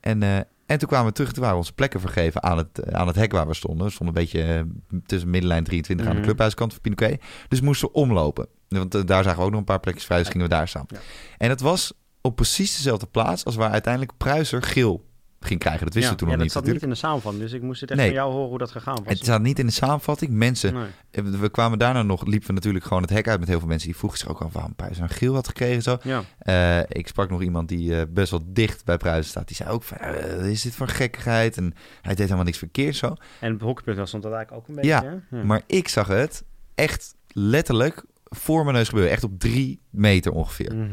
En, 0.00 0.22
eh, 0.22 0.36
en 0.66 0.78
toen 0.78 0.88
kwamen 0.88 1.06
we 1.06 1.12
terug. 1.12 1.30
Toen 1.32 1.40
waren 1.40 1.56
we 1.56 1.62
onze 1.62 1.74
plekken 1.74 2.00
vergeven 2.00 2.42
aan 2.42 2.58
het, 2.58 2.92
aan 2.92 3.06
het 3.06 3.16
hek 3.16 3.32
waar 3.32 3.46
we 3.46 3.54
stonden. 3.54 3.86
We 3.86 3.92
stonden 3.92 4.16
een 4.16 4.22
beetje 4.22 4.66
tussen 5.06 5.30
middenlijn 5.30 5.64
23 5.64 6.06
aan 6.06 6.12
de 6.12 6.18
Mhm. 6.18 6.26
clubhuiskant 6.26 6.72
van 6.72 6.80
Pinoquet. 6.80 7.22
Dus 7.48 7.60
moesten 7.60 7.88
we 7.88 7.94
omlopen. 7.94 8.46
Want 8.68 9.06
daar 9.06 9.22
zagen 9.22 9.38
we 9.38 9.44
ook 9.44 9.50
nog 9.50 9.58
een 9.58 9.64
paar 9.66 9.80
plekjes 9.80 10.04
vrij. 10.04 10.18
Dus 10.18 10.28
gingen 10.28 10.48
we 10.48 10.54
daar 10.54 10.68
staan. 10.68 10.84
Ja. 10.88 10.98
En 11.38 11.48
het 11.48 11.60
was 11.60 11.92
op 12.20 12.36
precies 12.36 12.76
dezelfde 12.76 13.06
plaats 13.06 13.44
als 13.44 13.54
waar 13.56 13.70
uiteindelijk 13.70 14.12
Pruiser 14.16 14.62
geel 14.62 15.05
ging 15.46 15.60
krijgen. 15.60 15.84
Dat 15.84 15.94
wisten 15.94 16.12
ja, 16.12 16.18
toen 16.18 16.28
ja, 16.28 16.34
nog 16.36 16.44
dat 16.44 16.54
niet 16.54 16.64
zat 16.64 16.72
niet 16.74 16.82
in 16.82 16.88
de 16.88 16.94
samenvatting, 16.94 17.42
dus 17.44 17.52
ik 17.52 17.62
moest 17.62 17.80
het 17.80 17.90
echt 17.90 17.98
Nee. 17.98 18.08
van 18.08 18.16
jou 18.16 18.32
horen 18.32 18.48
hoe 18.48 18.58
dat 18.58 18.70
gegaan 18.70 18.94
was. 18.94 19.04
Het 19.06 19.18
staat 19.18 19.42
niet 19.42 19.58
in 19.58 19.66
de 19.66 19.72
samenvatting. 19.72 20.30
Mensen, 20.32 20.74
Nee. 20.74 20.86
eh, 21.10 21.24
we 21.24 21.48
kwamen 21.48 21.78
daarna 21.78 22.02
nog, 22.02 22.26
liepen 22.26 22.48
we 22.48 22.52
natuurlijk 22.54 22.84
gewoon 22.84 23.02
het 23.02 23.10
hek 23.10 23.28
uit 23.28 23.38
met 23.40 23.48
heel 23.48 23.58
veel 23.58 23.68
mensen 23.68 23.88
die 23.88 23.96
vroegen 23.96 24.18
zich 24.18 24.28
ook 24.28 24.40
af 24.40 24.52
waarom 24.52 24.74
Pruis 24.74 24.98
een 24.98 25.08
geel 25.08 25.34
had 25.34 25.46
gekregen. 25.46 25.82
Zo. 25.82 25.96
Ja. 26.02 26.22
Eh, 26.38 26.96
ik 27.00 27.08
sprak 27.08 27.30
nog 27.30 27.42
iemand 27.42 27.68
die 27.68 27.96
eh, 27.96 28.02
best 28.08 28.30
wel 28.30 28.42
dicht 28.46 28.84
bij 28.84 28.96
Pruis 28.96 29.28
staat. 29.28 29.46
Die 29.46 29.56
zei 29.56 29.70
ook 29.70 29.82
van, 29.82 29.98
is 30.44 30.62
dit 30.62 30.74
voor 30.74 30.88
gekkigheid? 30.88 31.56
En 31.56 31.74
hij 32.02 32.14
deed 32.14 32.24
helemaal 32.24 32.44
niks 32.44 32.58
verkeerd 32.58 32.96
zo. 32.96 33.14
En 33.40 33.54
op 33.54 33.60
hockeypunt 33.60 34.08
stond 34.08 34.22
dat 34.22 34.32
eigenlijk 34.32 34.62
ook 34.62 34.68
een 34.68 34.74
beetje, 34.82 34.90
Ja, 34.90 35.20
hè? 35.30 35.44
Maar 35.44 35.62
ik 35.66 35.88
zag 35.88 36.06
het 36.06 36.44
echt 36.74 37.14
letterlijk 37.28 38.04
voor 38.24 38.64
mijn 38.64 38.76
neus 38.76 38.88
gebeuren. 38.88 39.12
Echt 39.12 39.24
op 39.24 39.38
drie 39.38 39.80
meter 39.90 40.32
ongeveer. 40.32 40.74
Mhm. 40.74 40.88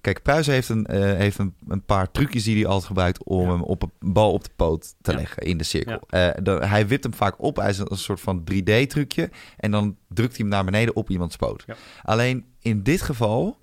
Kijk, 0.00 0.22
Pruis 0.22 0.46
heeft, 0.46 0.68
een, 0.68 0.86
eh, 0.86 1.00
heeft 1.00 1.38
een, 1.38 1.54
een 1.68 1.84
paar 1.84 2.10
trucjes 2.10 2.44
die 2.44 2.54
hij 2.56 2.66
altijd 2.66 2.86
gebruikt 2.86 3.24
om 3.24 3.42
Ja. 3.46 3.50
hem 3.52 3.62
op 3.62 3.82
een 3.82 4.12
bal 4.12 4.32
op 4.32 4.44
de 4.44 4.50
poot 4.56 4.94
te 5.00 5.10
Ja. 5.10 5.16
leggen 5.16 5.42
in 5.42 5.58
de 5.58 5.64
cirkel. 5.64 6.00
Eh, 6.08 6.28
dan- 6.42 6.62
hij 6.62 6.86
wipt 6.86 7.04
hem 7.04 7.14
vaak 7.14 7.42
op. 7.42 7.56
Hij 7.56 7.68
is 7.70 7.78
een, 7.78 7.90
een 7.90 7.96
soort 7.98 8.20
van 8.20 8.44
3D-trucje. 8.44 9.30
En 9.56 9.70
dan 9.70 9.96
drukt 10.08 10.30
hij 10.36 10.40
hem 10.40 10.48
naar 10.48 10.64
beneden 10.64 10.96
op 10.96 11.10
iemands 11.10 11.36
poot. 11.36 11.64
Alleen 12.02 12.44
in 12.58 12.82
dit 12.82 13.02
geval 13.02 13.58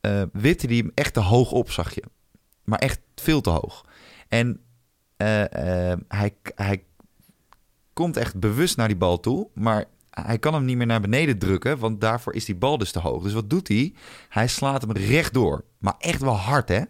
eh 0.00 0.22
wipte 0.32 0.66
hij 0.66 0.76
hem 0.76 0.90
echt 0.94 1.14
te 1.14 1.20
hoog 1.20 1.52
op, 1.52 1.70
zag 1.70 1.94
je. 1.94 2.02
Maar 2.64 2.78
echt 2.78 3.00
veel 3.14 3.40
te 3.40 3.50
hoog. 3.50 3.84
En 4.28 4.60
hij, 6.08 6.34
hij 6.54 6.84
komt 7.92 8.16
echt 8.16 8.38
bewust 8.40 8.76
naar 8.76 8.88
die 8.88 8.96
bal 8.96 9.20
toe. 9.20 9.48
Maar 9.54 9.84
hij 10.24 10.38
kan 10.38 10.54
hem 10.54 10.64
niet 10.64 10.76
meer 10.76 10.86
naar 10.86 11.00
beneden 11.00 11.38
drukken, 11.38 11.78
want 11.78 12.00
daarvoor 12.00 12.34
is 12.34 12.44
die 12.44 12.54
bal 12.54 12.78
dus 12.78 12.92
te 12.92 12.98
hoog. 12.98 13.22
Dus 13.22 13.32
wat 13.32 13.50
doet 13.50 13.68
hij? 13.68 13.94
Hij 14.28 14.48
slaat 14.48 14.82
hem 14.82 14.92
rechtdoor. 14.92 15.64
Maar 15.78 15.94
echt 15.98 16.20
wel 16.20 16.36
hard, 16.36 16.68
hè? 16.68 16.80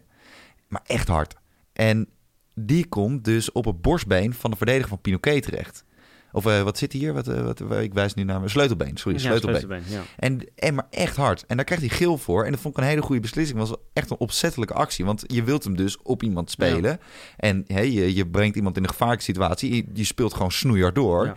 Maar 0.67 0.81
echt 0.85 1.07
hard. 1.07 1.35
En 1.73 2.09
die 2.55 2.87
komt 2.87 3.23
dus 3.23 3.51
op 3.51 3.65
het 3.65 3.81
borstbeen 3.81 4.33
van 4.33 4.51
de 4.51 4.57
verdediger 4.57 4.89
van 4.89 5.01
Pinoquet 5.01 5.43
terecht. 5.43 5.85
Of 6.31 6.45
eh, 6.45 6.61
wat 6.61 6.77
zit 6.77 6.93
hier? 6.93 7.13
Wat, 7.13 7.27
eh, 7.27 7.41
wat, 7.41 7.59
ik 7.81 7.93
wijs 7.93 8.13
nu 8.13 8.23
naar 8.23 8.37
mijn 8.37 8.49
sleutelbeen. 8.49 8.97
Sorry, 8.97 9.17
Ja, 9.17 9.23
sleutelbeen. 9.23 9.59
sleutelbeen, 9.59 9.97
ja. 9.97 10.01
En, 10.17 10.41
en 10.55 10.75
maar 10.75 10.87
echt 10.89 11.15
hard. 11.15 11.45
En 11.45 11.55
daar 11.55 11.65
krijgt 11.65 11.85
hij 11.85 11.95
geel 11.95 12.17
voor. 12.17 12.45
En 12.45 12.51
dat 12.51 12.59
vond 12.59 12.77
ik 12.77 12.83
een 12.83 12.89
hele 12.89 13.01
goede 13.01 13.21
beslissing. 13.21 13.59
Het 13.59 13.69
was 13.69 13.77
echt 13.93 14.09
een 14.09 14.17
opzettelijke 14.17 14.73
actie. 14.73 15.05
Want 15.05 15.23
je 15.27 15.43
wilt 15.43 15.63
hem 15.63 15.75
dus 15.75 16.01
op 16.01 16.23
iemand 16.23 16.51
spelen. 16.51 16.99
En 17.37 17.63
hè, 17.67 17.81
je, 17.81 18.15
je 18.15 18.27
brengt 18.27 18.55
iemand 18.55 18.77
in 18.77 18.83
een 18.83 18.89
gevaarlijke 18.89 19.23
situatie. 19.23 19.75
Je, 19.75 19.85
je 19.93 20.03
speelt 20.03 20.33
gewoon 20.33 20.51
snoeier 20.51 20.93
door. 20.93 21.35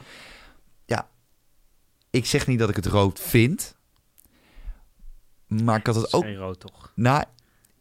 Ik 2.11 2.27
zeg 2.27 2.47
niet 2.47 2.59
dat 2.59 2.69
ik 2.69 2.77
het 2.77 2.87
rood 2.87 3.21
vind. 3.21 3.75
Maar 5.47 5.79
ik 5.79 5.87
had 5.87 5.95
het 5.95 6.07
is 6.07 6.13
ook... 6.13 6.23
geen 6.25 6.37
rood, 6.37 6.61
toch? 6.61 6.93
Nou, 6.95 7.25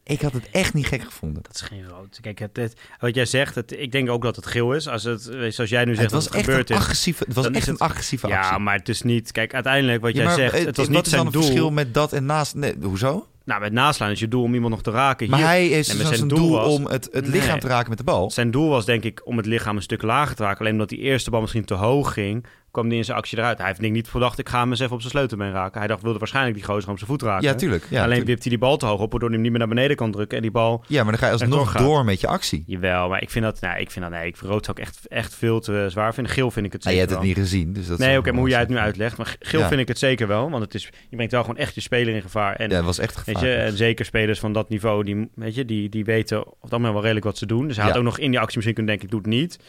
ik 0.03 0.21
had 0.21 0.33
het 0.33 0.49
echt 0.51 0.73
niet 0.73 0.85
gek 0.87 1.01
gevonden. 1.03 1.43
Dat 1.43 1.55
is 1.55 1.61
geen 1.61 1.87
rood. 1.87 2.19
Kijk, 2.21 2.39
het, 2.39 2.57
het- 2.57 2.79
wat 2.99 3.15
jij 3.15 3.25
zegt, 3.25 3.55
het, 3.55 3.71
ik 3.71 3.91
denk 3.91 4.09
ook 4.09 4.21
dat 4.21 4.35
het 4.35 4.45
geel 4.45 4.73
is. 4.73 4.87
Als 4.87 5.03
het, 5.03 5.21
zoals 5.49 5.69
jij 5.69 5.85
nu 5.85 5.91
zegt, 5.91 6.03
Het 6.03 6.11
was 6.11 6.23
dat 6.25 6.33
echt 6.33 6.45
gebeurd 6.45 6.69
een 6.69 6.75
is. 6.75 6.81
agressieve, 6.81 7.23
het 7.27 7.33
was 7.35 7.49
echt 7.49 7.67
een 7.67 7.77
agressieve 7.77 8.27
actie. 8.27 8.51
Ja, 8.51 8.57
maar 8.57 8.75
het 8.77 8.89
is 8.89 9.01
niet... 9.01 9.31
Kijk, 9.31 9.53
uiteindelijk 9.53 10.01
wat 10.01 10.15
Ja, 10.15 10.23
jij 10.23 10.33
zegt, 10.35 10.53
eh, 10.53 10.65
het 10.65 10.77
was 10.77 10.85
wat 10.87 10.95
niet 10.95 11.05
is 11.05 11.11
dan 11.11 11.11
zijn 11.11 11.23
het 11.25 11.33
doel. 11.33 11.43
verschil 11.43 11.71
met 11.71 11.93
dat 11.93 12.13
en 12.13 12.25
naast... 12.25 12.55
Nee, 12.55 12.75
hoezo? 12.81 13.27
Nou, 13.45 13.61
met 13.61 13.73
naslaan 13.73 14.09
is 14.11 14.19
je 14.19 14.27
doel 14.27 14.43
om 14.43 14.53
iemand 14.53 14.71
nog 14.73 14.81
te 14.83 14.91
raken. 14.91 15.29
Maar 15.29 15.39
Hier, 15.39 15.47
hij 15.47 15.63
is 15.65 15.69
Nee, 15.69 15.79
dus 15.79 15.87
maar 15.87 16.05
zijn 16.15 16.15
zijn 16.17 16.27
doel, 16.41 16.51
was- 16.51 16.73
om 16.73 16.85
het, 16.85 17.09
het 17.11 17.23
Nee. 17.23 17.31
lichaam 17.31 17.59
te 17.59 17.67
raken 17.67 17.89
met 17.89 17.97
de 17.97 18.03
bal. 18.03 18.31
Zijn 18.31 18.51
doel 18.51 18.69
was 18.69 18.85
denk 18.85 19.03
ik 19.03 19.21
om 19.23 19.37
het 19.37 19.45
lichaam 19.45 19.75
een 19.75 19.81
stuk 19.81 20.01
lager 20.01 20.35
te 20.35 20.43
raken. 20.43 20.59
Alleen 20.59 20.73
omdat 20.73 20.89
die 20.89 20.99
eerste 20.99 21.29
bal 21.29 21.41
misschien 21.41 21.65
te 21.65 21.73
hoog 21.73 22.13
ging, 22.13 22.45
kwam 22.71 22.89
die 22.89 22.97
in 22.97 23.05
zijn 23.05 23.17
actie 23.17 23.37
eruit. 23.37 23.57
Hij 23.57 23.67
heeft 23.67 23.79
denk 23.79 23.91
ik 23.91 23.97
niet 23.97 24.07
verdacht, 24.09 24.39
ik 24.39 24.49
ga 24.49 24.59
hem 24.59 24.69
eens 24.69 24.79
even 24.79 24.93
op 24.93 24.99
zijn 24.99 25.11
sleutelbeen 25.11 25.51
raken. 25.51 25.79
Hij 25.79 25.87
dacht, 25.87 26.01
wilde 26.01 26.19
waarschijnlijk 26.19 26.55
die 26.55 26.65
gozer 26.65 26.89
op 26.89 26.97
zijn 26.97 27.09
voet 27.09 27.21
raken. 27.21 27.47
Ja, 27.47 27.55
tuurlijk. 27.55 27.85
Ja, 27.89 28.03
Alleen 28.03 28.25
wipt 28.25 28.41
hij 28.41 28.49
die 28.49 28.57
bal 28.59 28.77
te 28.77 28.85
hoog 28.85 28.99
op, 29.01 29.11
waardoor 29.11 29.29
hij 29.29 29.31
hem 29.31 29.41
niet 29.41 29.49
meer 29.51 29.59
naar 29.59 29.75
beneden 29.75 29.95
kan 29.95 30.11
drukken. 30.11 30.35
En 30.37 30.41
die 30.43 30.51
bal, 30.51 30.83
ja, 30.87 31.01
maar 31.03 31.11
dan 31.11 31.19
ga 31.21 31.25
je 31.25 31.31
alsnog 31.31 31.73
door 31.77 32.05
met 32.05 32.19
je 32.21 32.27
actie. 32.27 32.63
jawel, 32.67 33.09
maar 33.09 33.21
ik 33.21 33.29
vind 33.29 33.45
dat, 33.45 33.61
nou, 33.61 33.79
ik 33.79 33.91
vind 33.91 34.05
dat, 34.05 34.13
nee, 34.13 34.27
ik 34.27 34.37
rood 34.37 34.65
zou 34.65 34.77
ik 34.79 34.83
echt, 34.87 35.07
echt 35.07 35.35
veel 35.35 35.59
te 35.59 35.85
zwaar 35.89 36.13
vinden. 36.13 36.33
Geel 36.33 36.51
vind 36.51 36.65
ik 36.65 36.71
het 36.71 36.83
Nou, 36.83 36.95
zeker 36.95 37.09
je 37.09 37.15
hebt 37.15 37.27
het 37.29 37.37
niet 37.37 37.47
gezien. 37.47 37.73
Dus 37.73 37.87
dat 37.87 37.97
Nee, 37.97 38.17
oké, 38.17 38.31
maar 38.31 38.39
hoe 38.39 38.49
jij 38.49 38.59
het 38.59 38.69
nu 38.69 38.77
uitlegt. 38.77 39.17
Maar 39.17 39.35
geel 39.39 39.59
Ja. 39.59 39.67
vind 39.67 39.81
ik 39.81 39.87
het 39.87 39.99
zeker 39.99 40.27
wel, 40.27 40.49
want 40.49 40.63
het 40.63 40.73
is, 40.73 40.89
je 41.09 41.15
brengt 41.15 41.31
wel 41.31 41.41
gewoon 41.41 41.57
echt 41.57 41.75
je 41.75 41.81
speler 41.81 42.15
in 42.15 42.21
gevaar. 42.21 42.55
En 42.55 42.69
Ja, 42.69 42.75
dat 42.75 42.85
was 42.85 42.99
echt 42.99 43.17
Weet 43.41 43.49
je, 43.49 43.55
en 43.55 43.77
zeker 43.77 44.05
spelers 44.05 44.39
van 44.39 44.53
dat 44.53 44.69
niveau, 44.69 45.03
die, 45.03 45.29
weet 45.35 45.55
je, 45.55 45.65
die, 45.65 45.89
die 45.89 46.05
weten 46.05 46.47
op 46.47 46.57
dat 46.61 46.71
moment 46.71 46.91
wel 46.93 47.01
redelijk 47.01 47.25
wat 47.25 47.37
ze 47.37 47.45
doen. 47.45 47.67
Dus 47.67 47.75
hij 47.75 47.85
had 47.85 47.93
Ja. 47.93 47.99
ook 47.99 48.05
nog 48.05 48.19
in 48.19 48.29
die 48.31 48.39
actie 48.39 48.55
misschien 48.55 48.75
kunnen 48.75 48.97
denken, 48.97 49.17
ik 49.17 49.23
doe 49.23 49.31
het 49.33 49.41
niet. 49.41 49.59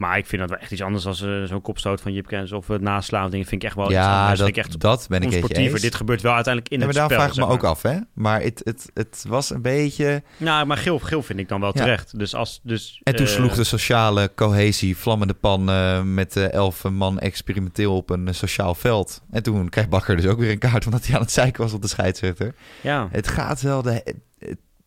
Maar 0.00 0.18
ik 0.18 0.26
vind 0.26 0.40
dat 0.40 0.50
wel 0.50 0.58
echt 0.58 0.70
iets 0.70 0.82
anders 0.82 1.06
als 1.06 1.22
eh, 1.22 1.42
zo'n 1.42 1.60
kopstoot 1.60 2.00
van 2.00 2.12
Jip 2.12 2.26
Kens 2.26 2.52
of 2.52 2.66
het 2.68 2.80
naslaan. 2.80 3.30
Dingen 3.30 3.46
vind 3.46 3.62
ik 3.62 3.68
echt 3.68 3.76
wel 3.76 3.90
ja, 3.90 4.28
dat, 4.28 4.36
vind 4.36 4.48
ik 4.48 4.56
echt 4.56 4.80
dat 4.80 5.06
ben 5.08 5.22
ik. 5.22 5.80
Dit 5.80 5.94
gebeurt 5.94 6.22
wel 6.22 6.34
uiteindelijk 6.34 6.72
in 6.74 6.80
Ja, 6.80 6.84
maar 6.86 6.94
het 6.94 7.02
daar 7.02 7.10
spel. 7.10 7.18
vraag 7.20 7.30
ik 7.30 7.48
me 7.48 7.54
ook 7.54 7.62
maar. 7.62 7.70
af, 7.70 7.82
hè? 7.82 7.98
Maar 8.14 8.42
het, 8.42 8.60
het, 8.64 8.90
het 8.94 9.24
was 9.28 9.50
een 9.50 9.62
beetje... 9.62 10.22
Nou, 10.36 10.66
maar 10.66 10.76
geel, 10.76 10.98
geel 10.98 11.22
vind 11.22 11.38
ik 11.38 11.48
dan 11.48 11.60
wel 11.60 11.70
Ja. 11.74 11.82
terecht. 11.82 12.18
Dus 12.18 12.34
als, 12.34 12.60
dus, 12.62 13.00
En 13.02 13.16
toen 13.16 13.26
eh, 13.26 13.32
sloeg 13.32 13.54
de 13.54 13.64
sociale 13.64 14.32
cohesie 14.34 14.96
vlammende 14.96 15.34
pan 15.34 15.70
eh, 15.70 16.02
met 16.02 16.36
eh, 16.36 16.52
elf 16.52 16.84
man 16.88 17.18
experimenteel 17.18 17.96
op 17.96 18.10
een 18.10 18.28
eh, 18.28 18.34
sociaal 18.34 18.74
veld. 18.74 19.22
En 19.30 19.42
toen 19.42 19.68
kreeg 19.68 19.88
Bakker 19.88 20.16
dus 20.16 20.26
ook 20.26 20.38
weer 20.38 20.50
een 20.50 20.58
kaart 20.58 20.84
omdat 20.86 21.06
hij 21.06 21.14
aan 21.14 21.22
het 21.22 21.32
zeiken 21.32 21.62
was 21.62 21.72
op 21.72 21.82
de 21.82 21.88
scheidsrechter. 21.88 22.54
Ja, 22.80 23.08
Het 23.10 23.28
gaat 23.28 23.60
wel, 23.60 23.82
de, 23.82 24.14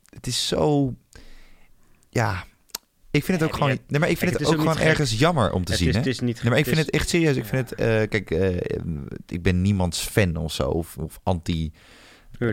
het 0.10 0.28
is 0.28 0.48
zo... 0.48 0.94
Ja, 2.10 2.44
ik 3.14 3.24
vind 3.24 3.40
het 3.40 3.50
ook 3.50 3.56
gewoon... 3.56 3.78
Nee, 3.88 4.00
maar 4.00 4.10
ik 4.10 4.18
vind 4.18 4.34
het, 4.34 4.46
ook 4.46 4.60
gewoon 4.60 4.78
ergens 4.78 5.20
jammer 5.20 5.52
om 5.52 5.64
te 5.64 5.76
zien, 5.76 5.88
is, 5.88 5.94
hè? 5.94 6.00
het 6.00 6.10
is 6.10 6.20
niet... 6.20 6.42
Nee, 6.42 6.50
maar 6.50 6.60
ik 6.60 6.66
vind 6.66 6.78
het 6.78 6.90
echt 6.90 7.10
serieus. 7.10 7.36
Ik 7.36 7.46
vind 7.46 7.70
het, 7.70 7.80
eh, 7.80 7.86
kijk, 7.86 8.32
eh, 8.32 8.56
ik 9.28 9.42
ben 9.42 9.62
niemands 9.62 10.00
fan 10.00 10.36
of 10.36 10.54
zo, 10.54 10.70
of, 10.70 10.98
of 10.98 11.20
anti... 11.24 11.72
Eh, 12.40 12.50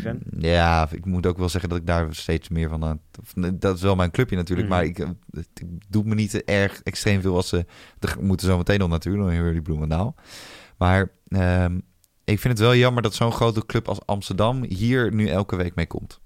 fan. 0.00 0.20
ja, 0.38 0.88
ik 0.90 1.04
moet 1.04 1.26
ook 1.26 1.38
wel 1.38 1.48
zeggen 1.48 1.70
dat 1.70 1.78
ik 1.78 1.86
daar 1.86 2.14
steeds 2.14 2.48
meer 2.48 2.68
van 2.68 2.84
aan... 2.84 3.00
Dat 3.54 3.76
is 3.76 3.82
wel 3.82 3.96
mijn 3.96 4.10
clubje 4.10 4.36
natuurlijk, 4.36 4.68
Mhm. 4.68 4.76
maar 4.76 4.86
ik, 4.86 5.06
doet 5.88 6.06
me 6.06 6.14
niet 6.14 6.44
erg 6.44 6.80
extreem 6.82 7.20
veel 7.20 7.36
als 7.36 7.48
ze... 7.48 7.66
Er 7.98 8.16
moeten 8.20 8.46
zo 8.46 8.56
meteen 8.56 8.78
nog 8.78 8.88
natuurlijk, 8.88 9.24
nog 9.24 9.34
Hurley 9.34 9.60
Bloemendaal. 9.60 10.14
Maar 10.78 11.10
ehm, 11.28 11.78
ik 12.24 12.40
vind 12.40 12.58
het 12.58 12.58
wel 12.58 12.76
jammer 12.76 13.02
dat 13.02 13.14
zo'n 13.14 13.32
grote 13.32 13.66
club 13.66 13.88
als 13.88 14.06
Amsterdam 14.06 14.64
hier 14.64 15.14
nu 15.14 15.26
elke 15.26 15.56
week 15.56 15.74
mee 15.74 15.86
komt. 15.86 16.20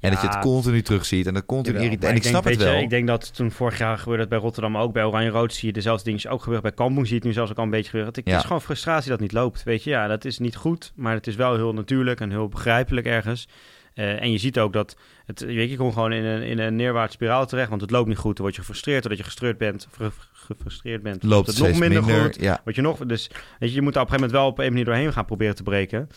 En 0.00 0.10
dat 0.10 0.20
je 0.20 0.28
het 0.28 0.38
continu 0.38 0.82
terugziet 0.82 1.26
en 1.26 1.34
dat 1.34 1.46
continu 1.46 1.78
irriteert. 1.78 2.10
En 2.10 2.16
ik, 2.16 2.22
snap 2.22 2.42
denk, 2.44 2.54
het 2.58 2.64
je, 2.64 2.72
wel. 2.72 2.82
ik 2.82 2.90
denk 2.90 3.06
dat 3.06 3.34
toen 3.34 3.50
vorig 3.50 3.78
jaar 3.78 3.98
gebeurde 3.98 4.20
het 4.20 4.30
bij 4.30 4.38
Rotterdam 4.38 4.76
ook. 4.76 4.92
Bij 4.92 5.04
Oranje 5.04 5.30
Rood 5.30 5.52
zie 5.54 5.66
je 5.68 5.72
dezelfde 5.74 6.04
dingetjes 6.04 6.30
ook 6.30 6.38
gebeuren. 6.40 6.62
Bij 6.62 6.72
Kampong 6.72 7.06
zie 7.06 7.14
je 7.14 7.20
het 7.20 7.24
nu 7.28 7.32
zelfs 7.32 7.50
ook 7.50 7.56
al 7.58 7.64
een 7.64 7.70
beetje 7.70 7.90
gebeuren. 7.90 8.12
Het 8.14 8.26
Ja. 8.28 8.36
is 8.36 8.42
gewoon 8.44 8.62
frustratie 8.62 9.10
dat 9.10 9.20
het 9.20 9.32
niet 9.32 9.40
loopt. 9.40 9.62
Weet 9.62 9.84
je, 9.84 9.90
ja, 9.90 10.06
dat 10.06 10.24
is 10.24 10.38
niet 10.38 10.56
goed. 10.56 10.92
Maar 10.94 11.14
het 11.14 11.26
is 11.26 11.34
wel 11.36 11.54
heel 11.54 11.72
natuurlijk 11.72 12.20
en 12.20 12.30
heel 12.30 12.48
begrijpelijk 12.48 13.06
ergens. 13.06 13.48
Eh, 13.94 14.22
en 14.22 14.32
je 14.32 14.38
ziet 14.38 14.58
ook 14.58 14.72
dat 14.72 14.96
het, 15.26 15.40
weet 15.40 15.54
je, 15.54 15.70
je 15.70 15.76
komt 15.76 15.92
gewoon 15.92 16.12
in 16.12 16.24
een, 16.24 16.42
in 16.42 16.58
een 16.58 16.76
neerwaartse 16.76 17.16
spiraal 17.16 17.46
terecht. 17.46 17.68
Want 17.68 17.80
het 17.80 17.90
loopt 17.90 18.08
niet 18.08 18.16
goed. 18.18 18.34
Dan 18.34 18.42
word 18.44 18.54
je 18.54 18.60
gefrustreerd. 18.60 19.00
Doordat 19.02 19.18
je 19.18 19.24
gestreurd 19.24 19.58
bent, 19.58 19.88
fr- 19.90 20.04
gefrustreerd 20.32 21.02
bent, 21.02 21.22
loopt 21.22 21.46
het 21.46 21.58
nog 21.58 21.78
minder, 21.78 22.04
minder. 22.04 22.22
goed. 22.22 22.40
Ja. 22.40 22.60
Word 22.64 22.76
je 22.76 22.82
nog, 22.82 22.98
dus 22.98 23.30
weet 23.58 23.68
je, 23.68 23.74
je 23.74 23.82
moet 23.82 23.92
daar 23.94 24.02
op 24.02 24.08
een 24.08 24.14
gegeven 24.14 24.32
moment 24.32 24.32
wel 24.32 24.46
op 24.46 24.58
een 24.58 24.68
manier 24.72 24.84
doorheen 24.84 25.12
gaan 25.12 25.24
proberen 25.24 25.54
te 25.54 25.62
breken. 25.62 26.08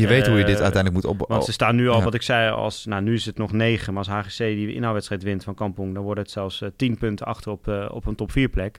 Je 0.00 0.06
weet 0.06 0.26
hoe 0.26 0.38
je 0.38 0.44
dit 0.44 0.56
Eh, 0.56 0.62
uiteindelijk 0.62 1.04
moet 1.04 1.12
op... 1.20 1.28
Want 1.28 1.44
ze 1.44 1.52
staan 1.52 1.76
nu 1.76 1.88
al, 1.88 1.98
Ja. 1.98 2.04
wat 2.04 2.14
ik 2.14 2.22
zei, 2.22 2.50
als, 2.50 2.84
nou 2.84 3.02
nu 3.02 3.14
is 3.14 3.26
het 3.26 3.38
nog 3.38 3.52
negen, 3.52 3.94
maar 3.94 4.08
als 4.08 4.26
HGC 4.26 4.38
die 4.38 4.74
inhaalwedstrijd 4.74 5.22
wint 5.22 5.44
van 5.44 5.54
Kampong, 5.54 5.94
dan 5.94 6.02
wordt 6.02 6.20
het 6.20 6.30
zelfs 6.30 6.62
eh, 6.62 6.68
tien 6.76 6.98
punten 6.98 7.26
achter 7.26 7.50
op, 7.50 7.68
eh, 7.68 7.88
op 7.92 8.06
een 8.06 8.14
top 8.14 8.32
4 8.32 8.48
plek. 8.48 8.78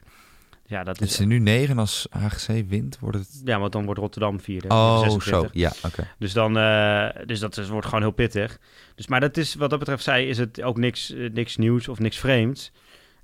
Ja, 0.66 0.84
dat 0.84 0.98
Het 0.98 1.08
is, 1.10 1.20
is 1.20 1.26
nu 1.26 1.38
negen 1.38 1.70
en 1.70 1.78
als 1.78 2.06
HGC 2.10 2.64
wint, 2.68 2.98
wordt 3.00 3.18
het... 3.18 3.40
ja, 3.44 3.58
want 3.58 3.72
dan 3.72 3.84
wordt 3.84 4.00
Rotterdam 4.00 4.40
vierde. 4.40 4.68
Oh, 4.68 4.98
26. 5.00 5.40
zo. 5.52 5.58
Ja, 5.58 5.72
oké. 5.84 6.08
Dus, 6.18 6.32
dan, 6.32 6.58
eh, 6.58 7.06
dus 7.26 7.38
dat 7.40 7.56
is, 7.56 7.68
wordt 7.68 7.86
gewoon 7.86 8.02
heel 8.02 8.10
pittig. 8.10 8.58
Dus, 8.94 9.06
maar 9.06 9.20
dat 9.20 9.36
is, 9.36 9.54
wat 9.54 9.70
dat 9.70 9.78
betreft, 9.78 10.02
zei, 10.02 10.26
is 10.28 10.38
het 10.38 10.62
ook 10.62 10.76
niks, 10.78 11.12
eh, 11.14 11.30
niks 11.32 11.56
nieuws 11.56 11.88
of 11.88 11.98
niks 11.98 12.18
vreemds. 12.18 12.72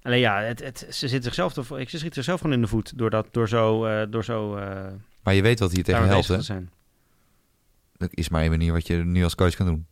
Alleen 0.02 0.18
ja, 0.20 0.40
het, 0.40 0.62
het, 0.64 0.86
ze 0.90 1.08
zit 1.08 1.24
zichzelf, 1.24 1.52
te, 1.52 1.62
ik- 1.76 1.88
ze 1.90 1.98
schiet 1.98 2.14
zichzelf 2.14 2.40
gewoon 2.40 2.54
in 2.56 2.62
de 2.62 2.68
voet 2.68 2.98
door, 2.98 3.10
dat, 3.10 3.26
door 3.30 3.48
zo, 3.48 3.84
eh, 3.84 4.02
door 4.10 4.24
zo 4.24 4.56
eh 4.56 4.66
Maar 5.22 5.34
je 5.34 5.42
weet 5.42 5.58
wat 5.58 5.72
hier 5.72 5.84
tegen 5.84 6.06
helpt, 6.06 6.28
hè? 6.28 6.40
zijn. 6.42 6.70
Er 7.96 8.08
is 8.10 8.28
maar 8.28 8.40
één 8.40 8.50
manier 8.50 8.72
wat 8.72 8.86
je 8.86 8.96
nu 8.96 9.24
als 9.24 9.34
coach 9.34 9.54
kan 9.54 9.66
doen. 9.66 9.86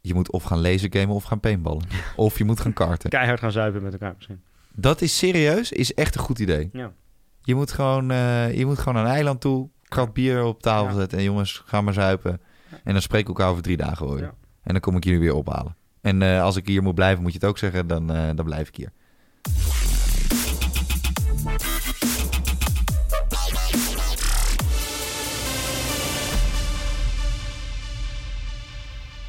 Je 0.00 0.14
moet 0.14 0.30
of 0.32 0.42
gaan 0.42 0.60
lasergamen 0.60 1.14
of 1.14 1.24
gaan 1.24 1.40
paintballen. 1.40 1.82
of 2.16 2.38
je 2.38 2.44
moet 2.44 2.60
gaan 2.60 2.72
karten. 2.72 3.10
Keihard 3.10 3.40
gaan 3.40 3.52
zuipen 3.52 3.82
met 3.82 3.92
elkaar 3.92 4.14
misschien. 4.16 4.40
Dat 4.74 5.00
is 5.00 5.18
serieus, 5.18 5.72
is 5.72 5.94
echt 5.94 6.14
een 6.14 6.20
goed 6.20 6.38
idee. 6.38 6.68
Ja. 6.72 6.92
Je 7.42 7.54
moet 7.54 7.72
gewoon, 7.72 8.10
eh, 8.10 8.54
je 8.58 8.66
moet 8.66 8.78
gewoon 8.78 8.94
naar 8.94 9.04
een 9.04 9.10
eiland 9.10 9.40
toe, 9.40 9.68
krat 9.88 10.12
bier 10.12 10.42
op 10.44 10.62
tafel 10.62 10.88
Ja. 10.88 10.94
zetten 11.00 11.18
en 11.18 11.24
jongens, 11.24 11.62
ga 11.66 11.80
maar 11.80 11.92
zuipen. 11.94 12.40
En 12.84 12.92
dan 12.92 13.02
spreken 13.02 13.26
we 13.26 13.32
elkaar 13.32 13.50
over 13.50 13.62
drie 13.62 13.76
dagen 13.76 14.06
hoor. 14.06 14.18
Ja. 14.18 14.34
En 14.62 14.72
dan 14.72 14.80
kom 14.80 14.96
ik 14.96 15.04
jullie 15.04 15.20
weer 15.20 15.34
ophalen. 15.34 15.76
En 16.00 16.22
eh, 16.22 16.42
als 16.42 16.56
ik 16.56 16.66
hier 16.66 16.82
moet 16.82 16.94
blijven, 16.94 17.22
moet 17.22 17.32
je 17.32 17.38
het 17.38 17.48
ook 17.48 17.58
zeggen, 17.58 17.86
dan, 17.86 18.10
eh, 18.12 18.30
dan 18.34 18.44
blijf 18.44 18.68
ik 18.68 18.76
hier. 18.76 18.92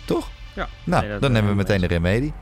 Toch? 0.05 0.29
Ja. 0.55 0.67
Nou, 0.83 1.01
Nee, 1.01 1.11
dat 1.11 1.21
dan 1.21 1.31
nemen 1.31 1.55
we 1.55 1.61
ik 1.61 1.67
meteen 1.67 1.81
de 1.81 1.87
remedie. 1.87 2.33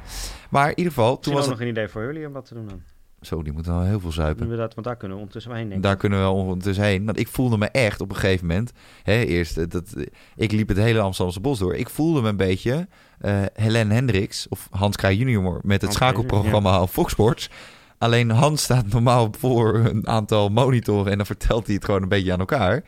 Maar 0.50 0.70
in 0.70 0.78
ieder 0.78 0.94
geval, 0.94 1.20
toen 1.20 1.34
was 1.34 1.42
het... 1.42 1.52
nog 1.52 1.62
een 1.62 1.68
idee 1.68 1.88
voor 1.88 2.04
jullie 2.04 2.28
om 2.28 2.34
wat 2.34 2.46
te 2.46 2.54
doen 2.54 2.68
dan. 2.68 2.82
Zo, 3.22 3.44
die 3.44 3.54
moeten 3.54 3.74
wel 3.76 3.84
heel 3.84 4.00
veel 4.00 4.12
zuipen. 4.12 4.44
Inderdaad, 4.44 4.74
want 4.74 4.88
daar 4.88 4.96
kunnen 4.96 5.18
we 5.18 5.24
ondertussen 5.24 5.54
heen 5.54 5.64
denken. 5.64 5.82
Daar 5.82 5.98
kunnen 5.98 6.20
we 6.20 6.24
wel 6.24 6.36
ondertussen 6.36 6.84
heen. 6.84 7.06
Want 7.06 7.20
ik 7.20 7.28
voelde 7.28 7.58
me 7.58 7.66
echt 7.68 8.02
op 8.02 8.10
een 8.10 8.16
gegeven 8.16 8.48
moment. 8.48 8.72
Hè, 9.04 9.24
eerst, 9.24 9.58
eh, 9.58 9.66
dat, 9.68 9.94
eh, 9.98 10.06
ik 10.36 10.52
liep 10.52 10.68
het 10.68 10.78
hele 10.78 11.00
Amsterdamse 11.00 11.40
bos 11.40 11.60
door. 11.60 11.76
Ik 11.76 11.90
voelde 11.90 12.22
me 12.22 12.30
een 12.30 12.38
beetje 12.38 12.88
eh 13.20 13.42
Helen 13.54 13.92
Hendricks 13.92 14.48
of 14.48 14.68
Hans 14.72 14.96
Kraaij 14.96 15.16
junior 15.16 15.60
met 15.64 15.72
het 15.72 15.82
Hans 15.82 15.96
schakelprogramma 15.96 16.82
op 16.82 16.90
Fox 16.90 17.12
Sports. 17.12 17.50
Alleen 17.98 18.30
Hans 18.30 18.64
staat 18.64 18.88
normaal 18.88 19.30
voor 19.38 19.76
een 19.76 20.08
aantal 20.08 20.50
monitoren 20.50 21.12
en 21.12 21.18
dan 21.18 21.26
vertelt 21.26 21.66
hij 21.66 21.76
het 21.76 21.86
gewoon 21.86 22.02
een 22.02 22.10
beetje 22.10 22.34
aan 22.34 22.40
elkaar. 22.40 22.84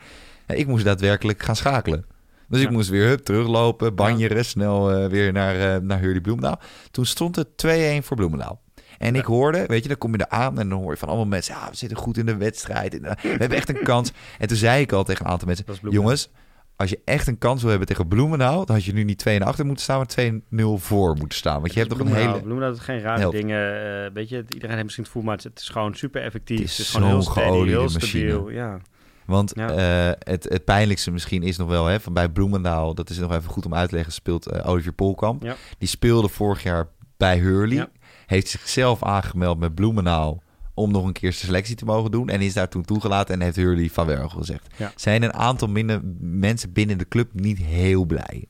En 0.46 0.58
ik 0.58 0.66
moest 0.66 0.84
daadwerkelijk 0.84 1.42
gaan 1.42 1.56
schakelen. 1.56 2.04
Dus 2.48 2.60
ik 2.60 2.66
Ja. 2.66 2.72
moest 2.72 2.88
weer 2.88 3.06
hup, 3.08 3.18
teruglopen, 3.20 3.94
banjeren, 3.94 4.44
snel 4.44 4.90
eh, 4.92 5.06
weer 5.10 5.32
naar, 5.32 5.74
eh 5.74 5.80
naar 5.80 5.98
Hurley 6.00 6.20
Bloemendaal. 6.20 6.60
Toen 6.90 7.06
stond 7.06 7.36
het 7.36 7.48
2-1 7.56 8.02
voor 8.02 8.16
Bloemendaal. 8.16 8.62
En 8.98 9.14
Ja. 9.14 9.20
ik 9.20 9.26
hoorde, 9.26 9.64
weet 9.66 9.82
je, 9.82 9.88
dan 9.88 9.98
kom 9.98 10.12
je 10.12 10.18
er 10.18 10.28
aan 10.38 10.58
en 10.58 10.68
dan 10.68 10.80
hoor 10.80 10.90
je 10.90 10.96
van 10.98 11.08
allemaal 11.08 11.26
mensen, 11.26 11.54
ja, 11.54 11.70
we 11.70 11.76
zitten 11.76 11.98
goed 11.98 12.16
in 12.16 12.26
de 12.26 12.36
wedstrijd. 12.36 12.94
En, 12.94 13.04
eh, 13.04 13.22
we 13.22 13.28
hebben 13.42 13.58
echt 13.58 13.68
een 13.68 13.82
kans. 13.82 14.12
En 14.38 14.48
toen 14.48 14.56
zei 14.56 14.82
ik 14.82 14.92
al 14.92 15.04
tegen 15.04 15.24
een 15.26 15.30
aantal 15.30 15.46
mensen, 15.46 15.66
is 15.68 15.78
jongens, 15.90 16.30
als 16.76 16.90
je 16.90 17.00
echt 17.04 17.26
een 17.26 17.38
kans 17.38 17.60
wil 17.60 17.70
hebben 17.70 17.88
tegen 17.88 18.08
Bloemendaal, 18.08 18.64
dan 18.66 18.76
had 18.76 18.84
je 18.84 18.92
nu 18.92 19.04
niet 19.04 19.18
2 19.18 19.36
en 19.40 19.46
achter 19.46 19.64
moeten 19.66 19.84
staan, 19.84 19.96
maar 19.96 20.06
2-0 20.06 20.78
voor 20.78 21.16
moeten 21.16 21.38
staan. 21.38 21.60
Want 21.60 21.72
je 21.72 21.78
hebt 21.78 21.90
toch 21.90 22.00
een 22.00 22.14
hele... 22.14 22.40
Bloemendaal 22.40 22.70
doet 22.72 22.80
geen 22.80 23.00
rare 23.00 23.30
dingen. 23.30 24.12
weet 24.14 24.28
je, 24.28 24.36
iedereen 24.48 24.70
heeft 24.74 24.82
misschien 24.82 25.04
het 25.04 25.12
gevoel, 25.12 25.22
maar 25.28 25.36
het 25.42 25.58
is 25.60 25.68
gewoon 25.68 25.94
super 25.94 26.22
effectief. 26.22 26.58
Het 26.60 26.68
is 26.68 26.76
Het 26.78 26.86
is 26.86 26.92
gewoon 26.92 27.08
heel 27.08 27.22
steady, 27.22 27.66
heel 27.68 27.82
machine. 27.82 28.00
stabiel. 28.06 28.50
Ja. 28.50 28.78
Want 29.26 29.52
Ja. 29.54 29.70
eh, 29.70 30.16
het, 30.32 30.44
het 30.48 30.64
pijnlijkste 30.64 31.10
misschien 31.10 31.42
is 31.42 31.56
nog 31.56 31.68
wel, 31.68 31.86
hè, 31.86 32.00
van 32.00 32.12
bij 32.12 32.28
Bloemendaal, 32.28 32.94
dat 32.94 33.10
is 33.10 33.18
nog 33.18 33.32
even 33.32 33.50
goed 33.50 33.66
om 33.66 33.74
uit 33.74 33.88
te 33.88 33.94
leggen, 33.94 34.12
speelt 34.12 34.46
eh, 34.46 34.68
Olivier 34.68 34.92
Polkamp. 34.92 35.42
Ja. 35.42 35.56
Die 35.78 35.88
speelde 35.88 36.28
vorig 36.28 36.62
jaar 36.62 36.88
bij 37.16 37.38
Hurley. 37.38 37.76
Ja. 37.76 37.88
Heeft 38.26 38.48
zichzelf 38.48 39.02
aangemeld 39.02 39.58
met 39.58 39.74
Bloemendaal 39.74 40.42
om 40.74 40.90
nog 40.92 41.04
een 41.04 41.12
keer 41.12 41.32
zijn 41.32 41.46
selectie 41.46 41.76
te 41.76 41.84
mogen 41.84 42.10
doen. 42.10 42.28
En 42.28 42.40
is 42.40 42.52
daar 42.54 42.68
toen 42.68 42.84
toegelaten 42.84 43.34
en 43.34 43.40
heeft 43.40 43.56
Hurley 43.56 43.88
van 43.88 44.06
wel 44.06 44.28
gezegd. 44.28 44.66
Zijn 44.96 45.22
een 45.22 45.32
aantal 45.34 45.68
minder 45.68 46.00
mensen 46.20 46.72
binnen 46.72 46.98
de 46.98 47.08
club 47.08 47.28
niet 47.32 47.58
heel 47.58 48.04
blij 48.04 48.44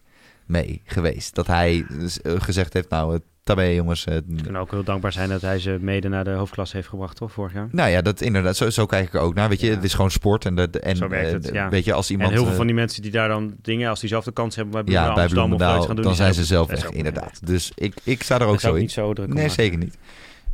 mee 0.46 0.82
geweest. 0.84 1.34
Dat 1.34 1.46
hij 1.46 1.86
eh, 2.22 2.32
gezegd 2.40 2.72
heeft, 2.72 2.88
nou, 2.88 3.14
uh, 3.14 3.20
tabé 3.44 3.62
jongens. 3.64 4.04
eh, 4.04 4.14
We 4.26 4.42
kunnen 4.42 4.60
ook 4.60 4.70
heel 4.70 4.82
dankbaar 4.84 5.12
zijn 5.12 5.28
dat 5.28 5.40
hij 5.40 5.58
ze 5.58 5.78
mede 5.80 6.08
naar 6.08 6.24
de 6.24 6.30
hoofdklasse 6.30 6.76
heeft 6.76 6.88
gebracht, 6.88 7.16
toch, 7.16 7.32
vorig 7.32 7.52
jaar? 7.52 7.68
nou 7.70 7.90
ja, 7.90 8.02
dat 8.02 8.20
inderdaad. 8.20 8.56
Zo, 8.56 8.70
zo 8.70 8.86
kijk 8.86 9.06
ik 9.06 9.14
er 9.14 9.20
ook 9.20 9.34
naar. 9.34 9.48
Weet 9.48 9.60
je, 9.60 9.66
Ja. 9.66 9.74
het 9.74 9.84
is 9.84 9.94
gewoon 9.94 10.10
sport. 10.10 10.44
En, 10.44 10.54
dat, 10.54 10.76
en 10.76 10.96
Zo 10.96 11.08
werkt 11.08 11.26
eh, 11.26 11.32
het, 11.32 11.50
ja. 11.52 11.68
weet 11.68 11.84
je, 11.84 11.92
als 11.92 12.10
iemand... 12.10 12.28
en 12.28 12.34
heel 12.34 12.42
veel 12.42 12.52
eh, 12.52 12.58
van 12.58 12.66
die 12.66 12.74
mensen 12.76 13.02
die 13.02 13.10
daar 13.10 13.28
dan 13.28 13.54
dingen, 13.62 13.88
als 13.90 14.00
die 14.00 14.08
zelf 14.08 14.24
de 14.24 14.32
kans 14.32 14.56
hebben 14.56 14.84
bij 14.84 14.94
ja, 14.94 15.00
Bloemendaal, 15.00 15.14
bij 15.14 15.24
of 15.24 15.32
Bloemendaal, 15.32 15.78
gaan 15.82 15.86
doen, 15.94 16.04
dan 16.04 16.12
die 16.12 16.14
zijn 16.22 16.34
ze 16.34 16.44
zelf 16.44 16.68
weg, 16.68 16.90
inderdaad. 16.90 17.46
Dus 17.46 17.72
ik, 17.74 17.94
ik 18.04 18.22
sta 18.22 18.38
er 18.40 18.46
ook 18.46 18.60
zo 18.60 18.74
in. 18.74 18.80
niet 18.80 18.92
zo 18.92 19.12
druk 19.12 19.26
Nee, 19.26 19.36
maken. 19.36 19.50
zeker 19.50 19.78
niet. 19.78 19.98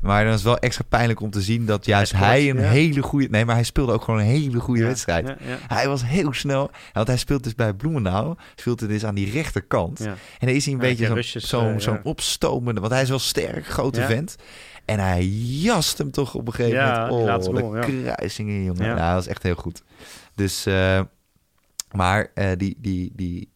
Maar 0.00 0.24
dan 0.24 0.32
is 0.32 0.38
het 0.38 0.48
wel 0.48 0.58
extra 0.58 0.84
pijnlijk 0.88 1.20
om 1.20 1.30
te 1.30 1.40
zien 1.40 1.66
dat 1.66 1.84
juist 1.84 2.12
hij 2.12 2.50
een 2.50 2.56
ja. 2.60 2.62
hele 2.62 3.02
goede... 3.02 3.28
Nee, 3.28 3.44
maar 3.44 3.54
hij 3.54 3.64
speelde 3.64 3.92
ook 3.92 4.02
gewoon 4.02 4.20
een 4.20 4.26
hele 4.26 4.60
goede 4.60 4.80
Ja, 4.80 4.86
wedstrijd. 4.86 5.26
Ja. 5.26 5.58
Hij 5.68 5.88
was 5.88 6.04
heel 6.04 6.32
snel. 6.32 6.70
Want 6.92 7.06
hij 7.06 7.16
speelt 7.16 7.44
dus 7.44 7.54
bij 7.54 7.74
Bloemendaal. 7.74 8.36
Speelt 8.54 8.80
hij 8.80 8.88
dus 8.88 9.04
aan 9.04 9.14
die 9.14 9.30
rechterkant. 9.30 10.00
En 10.00 10.16
dan 10.38 10.48
is 10.48 10.64
hij 10.64 10.74
een 10.74 10.80
beetje 10.80 11.22
zo'n 11.40 11.80
zo'n 11.80 11.96
eh, 11.96 12.04
opstomende... 12.04 12.80
Want 12.80 12.92
hij 12.92 13.02
is 13.02 13.08
wel 13.08 13.18
sterk, 13.18 13.66
grote 13.66 14.02
vent. 14.02 14.36
En 14.84 14.98
hij 14.98 15.26
jast 15.26 15.98
hem 15.98 16.10
toch 16.10 16.34
op 16.34 16.46
een 16.46 16.54
gegeven 16.54 16.78
Ja, 16.78 16.92
moment. 17.00 17.12
Oh, 17.12 17.24
laatste 17.24 17.52
de 17.52 17.60
goal, 17.60 17.80
kruisingen, 17.80 18.64
jongen. 18.64 18.84
Ja. 18.84 18.94
Nou, 18.94 19.06
dat 19.06 19.14
was 19.14 19.26
echt 19.26 19.42
heel 19.42 19.54
goed. 19.54 19.82
Dus... 20.34 20.66
eh, 20.66 21.00
maar 21.90 22.30
eh, 22.34 22.50
die, 22.56 22.76
die, 22.78 23.12
die, 23.14 23.52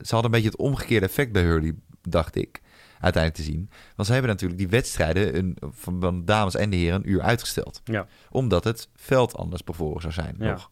ze 0.00 0.14
hadden 0.14 0.24
een 0.24 0.30
beetje 0.30 0.48
het 0.48 0.58
omgekeerde 0.58 1.06
effect 1.06 1.32
bij 1.32 1.42
Hurley, 1.42 1.74
dacht 2.10 2.36
ik, 2.36 2.60
uiteindelijk 3.00 3.44
te 3.44 3.52
zien. 3.52 3.70
Want 3.96 4.06
ze 4.06 4.12
hebben 4.12 4.30
natuurlijk 4.30 4.60
die 4.60 4.68
wedstrijden 4.68 5.36
een, 5.36 5.56
van 5.70 6.00
de 6.00 6.24
dames 6.24 6.54
en 6.54 6.70
de 6.70 6.76
heren 6.76 6.94
een 7.00 7.10
uur 7.10 7.22
uitgesteld. 7.22 7.80
Ja. 7.84 8.06
Omdat 8.30 8.64
het 8.64 8.88
veld 8.94 9.36
anders 9.36 9.64
bevoren 9.64 10.00
zou 10.00 10.12
zijn 10.12 10.34
Ja. 10.38 10.50
nog. 10.50 10.70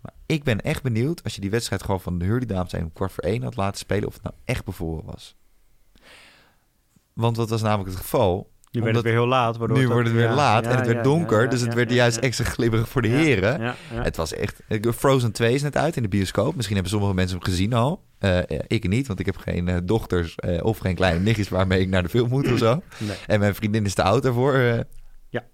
Maar 0.00 0.12
ik 0.26 0.44
ben 0.44 0.60
echt 0.60 0.82
benieuwd 0.82 1.22
als 1.24 1.34
je 1.34 1.40
die 1.40 1.50
wedstrijd 1.50 1.82
gewoon 1.82 2.00
van 2.00 2.18
de 2.18 2.24
Hurley 2.24 2.46
dames 2.46 2.74
om 2.74 2.92
kwart 2.92 3.12
voor 3.12 3.24
één 3.24 3.42
had 3.42 3.56
laten 3.56 3.78
spelen, 3.78 4.08
of 4.08 4.14
het 4.14 4.22
nou 4.22 4.34
echt 4.44 4.64
bevoren 4.64 5.04
was. 5.04 5.36
Want 7.12 7.36
wat 7.36 7.48
was 7.48 7.62
namelijk 7.62 7.88
het 7.90 7.98
geval? 7.98 8.51
Nu 8.72 8.80
werd 8.82 8.94
het 8.94 9.04
weer 9.04 9.12
heel 9.12 9.26
laat. 9.26 9.56
Waardoor 9.56 9.78
nu 9.78 9.88
wordt 9.88 10.06
het 10.06 10.16
weer 10.16 10.26
ja, 10.28 10.34
laat 10.34 10.64
ja, 10.64 10.70
en 10.70 10.76
het 10.76 10.86
werd 10.86 11.04
donker, 11.04 11.42
ja, 11.42 11.48
dus 11.48 11.60
het 11.60 11.70
ja, 11.70 11.76
werd 11.76 11.90
ja, 11.90 11.96
juist 11.96 12.16
ja. 12.16 12.22
extra 12.22 12.44
glibberig 12.44 12.88
voor 12.88 13.02
de 13.02 13.08
Ja, 13.08 13.16
heren. 13.16 13.60
Ja, 13.60 13.74
ja. 13.94 14.02
Het 14.02 14.16
was 14.16 14.34
echt. 14.34 14.60
Frozen 14.96 15.32
2 15.32 15.54
is 15.54 15.62
net 15.62 15.76
uit 15.76 15.96
in 15.96 16.02
de 16.02 16.08
bioscoop. 16.08 16.54
Misschien 16.54 16.74
hebben 16.74 16.92
sommige 16.92 17.14
mensen 17.14 17.36
hem 17.38 17.46
gezien 17.46 17.72
al. 17.72 18.02
Eh, 18.18 18.38
eh, 18.38 18.44
ik 18.66 18.88
niet, 18.88 19.06
want 19.06 19.20
ik 19.20 19.26
heb 19.26 19.36
geen 19.36 19.68
eh, 19.68 19.76
dochters 19.84 20.34
eh, 20.36 20.64
of 20.64 20.78
geen 20.78 20.94
kleine 20.94 21.20
nichtjes 21.20 21.48
waarmee 21.48 21.80
ik 21.80 21.88
naar 21.88 22.02
de 22.02 22.08
film 22.08 22.28
moet 22.28 22.52
of 22.52 22.58
zo. 22.58 22.82
Nee. 22.98 23.16
En 23.26 23.40
mijn 23.40 23.54
vriendin 23.54 23.84
is 23.84 23.94
te 23.94 24.02
oud 24.02 24.22
daarvoor. 24.22 24.54
eh, 24.54 24.80
Ja. 25.28 25.44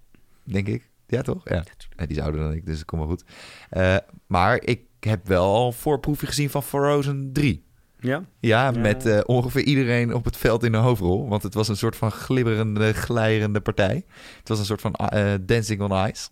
Denk 0.43 0.67
ik. 0.67 0.89
Ja, 1.07 1.21
toch? 1.21 1.41
Ja. 1.49 1.63
Die 1.95 2.07
is 2.07 2.19
ouder 2.19 2.41
dan 2.41 2.51
ik, 2.53 2.65
dus 2.65 2.77
het 2.77 2.85
komt 2.85 3.01
wel 3.01 3.09
goed. 3.09 3.23
Eh, 3.69 3.95
maar 4.27 4.61
ik 4.63 4.81
heb 4.99 5.27
wel 5.27 5.45
al 5.53 5.67
een 5.67 5.73
voorproefje 5.73 6.27
gezien 6.27 6.49
van 6.49 6.63
Frozen 6.63 7.29
3. 7.33 7.63
Ja? 7.99 8.23
Ja, 8.39 8.71
met 8.71 9.05
eh, 9.05 9.19
ongeveer 9.25 9.63
iedereen 9.63 10.13
op 10.13 10.25
het 10.25 10.37
veld 10.37 10.63
in 10.63 10.71
de 10.71 10.77
hoofdrol. 10.77 11.27
Want 11.27 11.43
het 11.43 11.53
was 11.53 11.67
een 11.67 11.77
soort 11.77 11.95
van 11.95 12.11
glibberende, 12.11 12.93
glijrende 12.93 13.61
partij. 13.61 14.05
Het 14.37 14.47
was 14.47 14.59
een 14.59 14.65
soort 14.65 14.81
van 14.81 14.93
eh, 14.93 15.33
Dancing 15.41 15.81
on 15.81 16.07
Ice. 16.07 16.29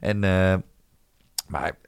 En, 0.00 0.24
eh, 0.24 0.54
maar 1.46 1.78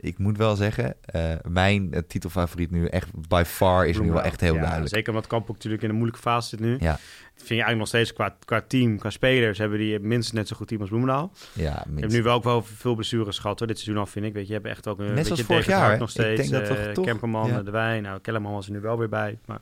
ik, 0.00 0.08
ik 0.08 0.18
moet 0.18 0.36
wel 0.36 0.56
zeggen, 0.56 0.94
eh, 1.04 1.22
mijn 1.48 1.92
eh, 1.92 2.00
titelfavoriet 2.06 2.70
nu 2.70 2.86
echt 2.86 3.08
by 3.28 3.42
far 3.46 3.86
is 3.86 3.98
nu 3.98 4.12
wel 4.12 4.22
echt 4.22 4.40
heel 4.40 4.54
Ja, 4.54 4.60
duidelijk. 4.60 4.94
Zeker 4.94 5.08
omdat 5.12 5.26
Kamp 5.26 5.42
ook 5.50 5.54
natuurlijk 5.56 5.82
in 5.82 5.88
een 5.88 5.94
moeilijke 5.94 6.22
fase 6.22 6.48
zit 6.48 6.60
nu. 6.60 6.76
Ja, 6.80 6.90
Dat 7.34 7.48
vind 7.48 7.48
je 7.48 7.64
eigenlijk 7.64 7.78
nog 7.78 7.88
steeds 7.88 8.12
qua, 8.12 8.36
qua 8.44 8.60
team, 8.66 8.98
qua 8.98 9.10
spelers, 9.10 9.58
hebben 9.58 9.78
die 9.78 9.98
minstens 9.98 10.32
net 10.38 10.48
zo 10.48 10.56
goed 10.56 10.68
team 10.68 10.80
als 10.80 10.88
Bloemendaal. 10.90 11.32
ja, 11.52 11.72
hebt 11.72 11.86
minstens. 11.86 12.14
nu 12.14 12.22
wel 12.22 12.34
ook 12.34 12.44
wel 12.44 12.62
veel 12.62 12.94
blessures 12.94 13.38
gehad 13.38 13.58
hoor, 13.58 13.68
dit 13.68 13.78
seizoen 13.78 14.00
al 14.04 14.06
vind 14.10 14.24
ik. 14.26 14.32
Weet 14.32 14.42
je, 14.46 14.48
je 14.48 14.54
hebt 14.54 14.66
echt 14.66 14.88
ook 14.88 14.98
een 14.98 15.14
Net 15.14 15.28
beetje 15.28 15.44
vorig 15.44 15.66
jaar, 15.66 15.98
nog 15.98 16.08
Ik 16.08 16.14
steeds. 16.14 16.48
denk 16.48 16.66
dat 16.66 16.76
eh, 16.76 16.84
toch- 16.84 16.94
toch? 16.94 17.04
Kemperman, 17.04 17.48
Ja. 17.48 17.62
De 17.62 17.70
Wijn, 17.70 18.02
nou 18.02 18.20
Kellerman 18.20 18.52
was 18.52 18.66
er 18.66 18.72
nu 18.72 18.80
wel 18.80 18.98
weer 18.98 19.08
bij. 19.08 19.38
Maar, 19.46 19.60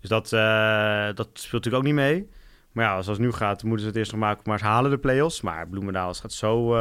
dus 0.00 0.08
dat, 0.10 0.28
dat 1.16 1.28
speelt 1.32 1.52
natuurlijk 1.64 1.74
ook 1.76 1.82
niet 1.82 1.94
mee. 1.94 2.28
Maar 2.72 2.84
ja, 2.84 2.90
zoals 2.90 3.06
het 3.18 3.26
nu 3.26 3.32
gaat, 3.32 3.62
moeten 3.62 3.80
ze 3.80 3.86
het 3.86 3.96
eerst 3.96 4.10
nog 4.12 4.20
maken, 4.20 4.42
maar 4.44 4.58
ze 4.58 4.64
halen 4.64 4.90
de 4.90 4.98
play-offs. 4.98 5.40
Maar 5.40 5.68
Bloemendaal 5.68 6.14
gaat 6.14 6.32
zo, 6.32 6.74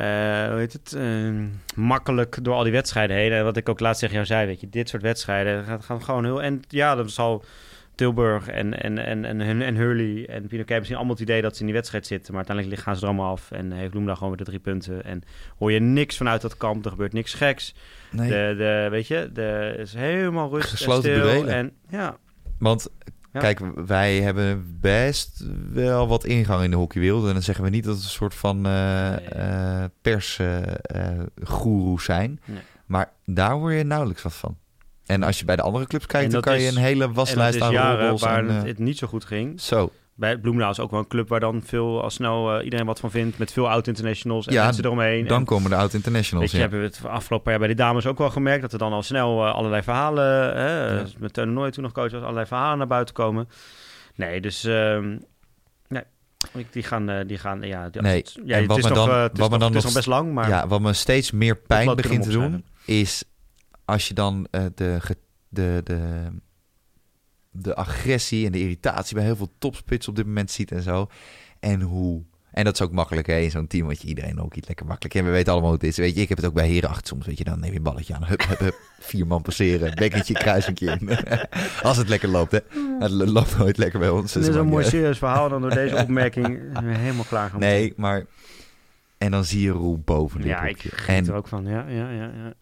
hoe 0.00 0.58
heet 0.58 0.72
het, 0.72 0.92
eh, 0.92 1.32
makkelijk 1.74 2.38
door 2.42 2.54
al 2.54 2.62
die 2.62 2.72
wedstrijden 2.72 3.16
heen. 3.16 3.32
En 3.32 3.44
wat 3.44 3.56
ik 3.56 3.68
ook 3.68 3.80
laatst 3.80 4.00
tegen 4.00 4.14
jou 4.14 4.26
zei, 4.26 4.46
weet 4.46 4.60
je, 4.60 4.68
dit 4.68 4.88
soort 4.88 5.02
wedstrijden 5.02 5.64
gaan, 5.64 5.82
gaan 5.82 6.02
gewoon 6.02 6.24
heel... 6.24 6.42
En 6.42 6.62
ja, 6.68 6.94
dat 6.94 7.10
zal 7.10 7.44
Tilburg 7.94 8.48
en, 8.48 8.80
en, 8.82 8.98
en, 8.98 9.24
en, 9.24 9.62
en, 9.62 9.76
Hurley 9.76 10.26
en 10.28 10.46
Pinoquet 10.46 10.76
misschien 10.76 10.96
allemaal 10.96 11.14
het 11.14 11.22
idee 11.22 11.42
dat 11.42 11.54
ze 11.54 11.60
in 11.60 11.66
die 11.66 11.74
wedstrijd 11.74 12.06
zitten. 12.06 12.34
Maar 12.34 12.44
uiteindelijk 12.46 12.82
gaan 12.82 12.96
ze 12.96 13.02
er 13.02 13.08
allemaal 13.08 13.30
af 13.30 13.50
en 13.50 13.72
heeft 13.72 13.90
Bloemendaal 13.90 14.16
gewoon 14.16 14.36
weer 14.36 14.44
de 14.44 14.50
drie 14.50 14.62
punten. 14.62 15.04
En 15.04 15.22
hoor 15.58 15.72
je 15.72 15.80
niks 15.80 16.16
vanuit 16.16 16.40
dat 16.40 16.56
kamp, 16.56 16.84
er 16.84 16.90
gebeurt 16.90 17.12
niks 17.12 17.34
geks. 17.34 17.74
Nee, 18.10 18.28
De, 18.28 18.54
de, 18.56 18.86
weet 18.90 19.06
je, 19.06 19.30
de 19.32 19.74
is 19.78 19.94
helemaal 19.94 20.50
rustig 20.50 20.70
Gesloten 20.70 21.12
en 21.12 21.20
stil. 21.20 21.48
En 21.48 21.72
ja, 21.88 22.16
want 22.58 22.88
Ja. 23.32 23.40
kijk, 23.40 23.60
wij 23.86 24.20
hebben 24.20 24.78
best 24.80 25.44
wel 25.72 26.08
wat 26.08 26.24
ingang 26.24 26.64
in 26.64 26.70
de 26.70 26.76
hockeywereld. 26.76 27.26
En 27.26 27.32
dan 27.32 27.42
zeggen 27.42 27.64
we 27.64 27.70
niet 27.70 27.84
dat 27.84 27.96
we 27.96 28.02
een 28.02 28.08
soort 28.08 28.34
van 28.34 28.66
eh, 28.66 29.16
goeroes 31.44 32.04
zijn. 32.04 32.40
Nee. 32.44 32.60
Maar 32.86 33.12
daar 33.24 33.50
hoor 33.50 33.72
je 33.72 33.84
nauwelijks 33.84 34.22
wat 34.22 34.34
van. 34.34 34.56
En 35.06 35.22
als 35.22 35.38
je 35.38 35.44
bij 35.44 35.56
de 35.56 35.62
andere 35.62 35.86
clubs 35.86 36.06
kijkt, 36.06 36.32
dan 36.32 36.40
kan 36.40 36.60
je 36.60 36.68
een 36.68 36.76
hele 36.76 37.12
waslijst 37.12 37.60
aan 37.60 37.72
jaren 37.72 38.18
waar 38.18 38.48
en, 38.48 38.54
het, 38.54 38.66
het 38.66 38.78
niet 38.78 38.98
zo 38.98 39.06
goed 39.06 39.24
ging. 39.24 39.60
Zo, 39.60 39.92
Bij 40.14 40.38
Bloemendaal 40.38 40.70
is 40.70 40.80
ook 40.80 40.90
wel 40.90 41.00
een 41.00 41.06
club 41.06 41.28
waar 41.28 41.40
dan 41.40 41.62
veel 41.64 42.02
al 42.02 42.10
snel 42.10 42.56
eh, 42.58 42.64
iedereen 42.64 42.86
wat 42.86 43.00
van 43.00 43.10
vindt. 43.10 43.38
Met 43.38 43.52
veel 43.52 43.68
oud-internationals 43.70 44.46
en 44.46 44.52
Ja, 44.52 44.64
mensen 44.64 44.84
eromheen. 44.84 45.26
dan 45.26 45.38
En, 45.38 45.44
komen 45.44 45.70
de 45.70 45.76
oud-internationals. 45.76 46.40
Weet 46.44 46.50
je, 46.50 46.56
Ja. 46.56 46.62
hebben 46.72 46.80
we 46.90 46.96
het 46.96 47.06
afgelopen 47.10 47.50
jaar 47.50 47.58
bij 47.60 47.68
de 47.68 47.74
dames 47.74 48.06
ook 48.06 48.18
wel 48.18 48.30
gemerkt... 48.30 48.62
dat 48.62 48.72
er 48.72 48.78
dan 48.78 48.92
al 48.92 49.02
snel 49.02 49.46
eh, 49.46 49.54
allerlei 49.54 49.82
verhalen... 49.82 50.24
Hè, 50.56 50.94
Ja. 50.98 51.04
met 51.18 51.32
Teun 51.32 51.52
Nooit 51.52 51.72
toen 51.72 51.82
nog 51.82 51.92
coach 51.92 52.10
was... 52.12 52.20
allerlei 52.22 52.46
verhalen 52.46 52.78
naar 52.78 52.86
buiten 52.86 53.14
komen. 53.14 53.48
Nee, 54.14 54.40
dus... 54.40 54.64
ehm, 54.64 55.16
nee, 55.88 56.02
die 56.70 56.82
gaan... 56.82 57.08
eh, 57.08 57.26
die 57.26 57.38
gaan 57.38 57.62
ja, 57.62 57.88
die- 57.88 58.02
Nee, 58.02 58.16
het, 58.18 58.38
ja, 58.44 58.54
en 58.54 58.58
het 58.60 58.68
wat 58.68 58.78
is 58.78 58.84
me 58.84 58.88
nog, 58.90 58.98
dan- 59.06 59.14
eh, 59.16 59.22
het 59.22 59.32
is 59.32 59.38
wat 59.38 59.50
nog, 59.50 59.58
dan 59.58 59.68
het 59.68 59.78
is 59.78 59.84
nog 59.84 59.92
best 59.94 60.06
lang, 60.06 60.32
maar... 60.32 60.48
ja, 60.48 60.66
wat 60.66 60.80
me 60.80 60.92
steeds 60.92 61.30
meer 61.30 61.56
pijn 61.56 61.96
begint 61.96 62.22
te 62.22 62.30
doen, 62.30 62.64
is 62.84 63.24
als 63.84 64.08
je 64.08 64.14
dan 64.14 64.46
eh, 64.50 64.64
de, 64.74 64.98
de, 65.48 65.80
de, 65.84 66.00
de 67.52 67.74
agressie 67.74 68.46
en 68.46 68.52
de 68.52 68.60
irritatie 68.60 69.14
bij 69.14 69.24
heel 69.24 69.36
veel 69.36 69.52
topspits 69.58 70.08
op 70.08 70.16
dit 70.16 70.26
moment 70.26 70.50
ziet 70.50 70.72
en 70.72 70.82
zo. 70.82 71.06
En 71.60 71.80
hoe. 71.80 72.22
En 72.52 72.64
dat 72.64 72.74
is 72.74 72.80
ook 72.80 72.92
makkelijk 72.92 73.26
hè, 73.26 73.38
in 73.38 73.50
zo'n 73.50 73.66
team, 73.66 73.86
want 73.86 74.02
je 74.02 74.08
iedereen 74.08 74.40
ook 74.40 74.54
iets 74.54 74.66
lekker 74.66 74.86
makkelijk. 74.86 75.14
En 75.14 75.24
we 75.24 75.30
weten 75.30 75.52
allemaal 75.52 75.70
hoe 75.70 75.78
het 75.78 75.88
is. 75.88 75.96
Weet 75.96 76.14
je, 76.14 76.20
ik 76.20 76.28
heb 76.28 76.38
het 76.38 76.46
ook 76.46 76.54
bij 76.54 76.66
Heren 76.66 76.88
acht 76.88 77.06
soms. 77.06 77.26
Weet 77.26 77.38
je, 77.38 77.44
dan 77.44 77.60
neem 77.60 77.70
je 77.70 77.76
een 77.76 77.82
balletje 77.82 78.14
aan. 78.14 78.24
Hup, 78.24 78.42
hup, 78.48 78.58
hup. 78.58 78.80
Vier 79.00 79.26
man 79.26 79.42
passeren. 79.42 79.94
Bekkentje, 79.94 80.34
kruisingje 80.34 80.96
in. 81.00 81.08
Als 81.88 81.96
het 81.96 82.08
lekker 82.08 82.28
loopt, 82.28 82.52
hè. 82.52 82.58
Het 82.98 83.10
lo- 83.10 83.24
loopt 83.24 83.58
nooit 83.58 83.76
lekker 83.78 83.98
bij 83.98 84.08
ons. 84.08 84.32
Dit 84.32 84.42
dus 84.42 84.50
is 84.54 84.60
een 84.60 84.66
mooi 84.66 84.84
serieus 84.84 85.18
verhaal. 85.18 85.48
Dan 85.48 85.60
door 85.60 85.70
deze 85.70 85.96
opmerking 85.96 86.58
helemaal 86.82 87.24
klaar 87.24 87.50
gaan 87.50 87.60
Nee, 87.60 87.92
maar... 87.96 88.26
En 89.18 89.30
dan 89.30 89.44
zie 89.44 89.60
je 89.62 89.70
Roel 89.70 89.98
boven 90.04 90.44
Ja, 90.44 90.62
ik 90.62 90.80
geniet 90.80 91.26
En 91.26 91.32
er 91.32 91.34
ook 91.38 91.48
van. 91.48 91.66
Ja, 91.66 91.84
ja, 91.88 92.10
ja, 92.10 92.30
ja. 92.34 92.52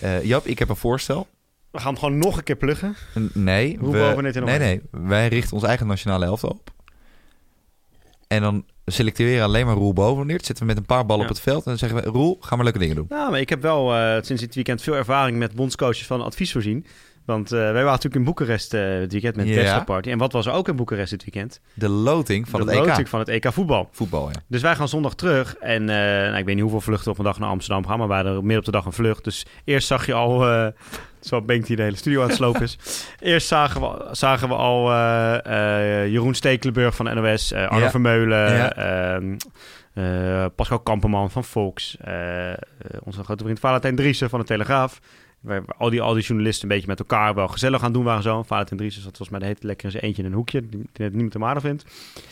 eh, 0.00 0.16
eh, 0.16 0.24
Jap, 0.24 0.46
ik 0.46 0.58
heb 0.58 0.68
een 0.68 0.76
voorstel. 0.76 1.26
We 1.74 1.80
gaan 1.80 1.92
hem 1.92 1.98
gewoon 2.02 2.18
nog 2.18 2.36
een 2.36 2.42
keer 2.44 2.56
pluggen. 2.56 2.96
Nee, 3.32 3.78
we- 3.80 4.22
dit 4.32 4.44
nee, 4.44 4.58
nee. 4.58 4.80
Wij 4.90 5.28
richten 5.28 5.52
ons 5.54 5.62
eigen 5.64 5.86
nationale 5.86 6.24
elftal 6.24 6.50
op. 6.50 6.70
En 8.28 8.40
dan 8.42 8.64
selecteren 8.86 9.34
we 9.38 9.42
alleen 9.42 9.66
maar 9.66 9.74
Roel 9.74 9.92
boven 9.92 10.26
neer. 10.26 10.40
Zitten 10.42 10.58
we 10.58 10.64
met 10.64 10.76
een 10.76 10.84
paar 10.86 11.06
ballen 11.06 11.22
Ja. 11.24 11.28
op 11.28 11.34
het 11.34 11.44
veld. 11.44 11.58
En 11.64 11.70
dan 11.70 11.78
zeggen 11.78 12.02
we, 12.02 12.08
Roel, 12.10 12.36
ga 12.40 12.54
maar 12.56 12.64
leuke 12.64 12.78
dingen 12.78 12.96
doen. 12.96 13.06
Nou, 13.08 13.30
maar 13.30 13.40
ik 13.40 13.48
heb 13.48 13.62
wel 13.62 13.94
eh, 13.94 14.22
sinds 14.22 14.42
dit 14.42 14.54
weekend 14.54 14.82
veel 14.82 14.94
ervaring 14.94 15.38
met 15.38 15.54
bondscoaches 15.54 16.06
van 16.06 16.20
advies 16.22 16.52
voorzien. 16.52 16.86
Want 17.24 17.52
eh, 17.52 17.58
wij 17.58 17.72
waren 17.72 17.84
natuurlijk 17.84 18.14
in 18.14 18.24
Boekarest 18.24 18.74
eh 18.74 18.80
het 18.80 19.12
weekend 19.12 19.36
met 19.36 19.46
de 19.46 19.52
Ja. 19.52 19.60
Bachelor 19.60 19.84
Party. 19.84 20.10
En 20.10 20.18
wat 20.18 20.32
was 20.32 20.46
er 20.46 20.52
ook 20.52 20.68
in 20.68 20.76
Boekarest 20.76 21.10
dit 21.10 21.24
weekend? 21.24 21.60
De 21.74 21.88
loting 21.88 22.48
van 22.48 22.60
de 22.60 22.66
het 22.66 22.74
EK. 22.80 22.86
loting 22.86 23.08
van 23.08 23.18
het 23.18 23.28
EK 23.28 23.52
voetbal. 23.52 23.88
Voetbal, 23.92 24.28
ja. 24.28 24.34
Dus 24.48 24.62
wij 24.62 24.74
gaan 24.76 24.88
zondag 24.88 25.14
terug. 25.14 25.56
En 25.56 25.88
eh, 25.88 25.96
nou, 25.96 26.36
ik 26.36 26.44
weet 26.44 26.54
niet 26.54 26.62
hoeveel 26.62 26.80
vluchten 26.80 27.10
op 27.10 27.18
een 27.18 27.24
dag 27.24 27.38
naar 27.38 27.48
Amsterdam 27.48 27.86
gaan. 27.86 27.98
Maar 27.98 28.08
we 28.08 28.14
hadden 28.14 28.34
midden 28.34 28.58
op 28.58 28.64
de 28.64 28.70
dag 28.70 28.84
een 28.84 28.92
vlucht. 28.92 29.24
Dus 29.24 29.46
eerst 29.64 29.86
zag 29.86 30.06
je 30.06 30.12
al... 30.14 30.72
zo 31.20 31.42
Bengt 31.42 31.66
die 31.66 31.76
de 31.76 31.82
hele 31.82 31.96
studio 31.96 32.20
aan 32.22 32.26
het 32.26 32.36
slopen 32.36 32.62
is. 32.62 32.78
Eerst 33.20 33.46
zagen 33.46 33.80
we, 33.80 34.08
zagen 34.12 34.48
we 34.48 34.54
al 34.54 34.90
Jeroen 36.08 36.34
Stekelenburg 36.34 36.94
van 36.96 37.04
de 37.04 37.14
NOS. 37.14 37.52
Arno. 37.54 37.88
Vermeulen. 37.88 38.76
Ehm, 38.76 39.36
eh, 39.94 40.44
Pascal 40.56 40.80
Kamperman 40.80 41.30
van 41.30 41.44
Volks. 41.44 41.96
onze 43.02 43.24
grote 43.24 43.44
vriend 43.44 43.60
Valentijn 43.60 43.96
Driessen 43.96 44.30
van 44.30 44.40
de 44.40 44.46
Telegraaf. 44.46 45.00
Waar 45.44 45.62
al 45.78 45.90
die, 45.90 46.00
al 46.00 46.14
die 46.14 46.22
journalisten 46.22 46.62
een 46.68 46.74
beetje 46.74 46.88
met 46.88 46.98
elkaar 46.98 47.34
wel 47.34 47.48
gezellig 47.48 47.78
aan 47.78 47.84
het 47.84 47.94
doen 47.94 48.04
waren 48.04 48.22
zo. 48.22 48.42
Valentijn 48.42 48.78
Driessen 48.78 49.02
zat 49.02 49.16
volgens 49.16 49.38
mij 49.38 49.38
de 49.38 49.54
hele 49.54 49.68
lekker 49.68 49.84
in 49.84 49.90
zijn 49.90 50.02
eentje 50.02 50.22
in 50.22 50.28
een 50.28 50.34
hoekje. 50.34 50.60
Die, 50.68 50.70
die 50.92 51.04
het 51.04 51.12
niemand 51.12 51.32
hem 51.32 51.44
aardig 51.44 51.62
vindt. 51.62 51.84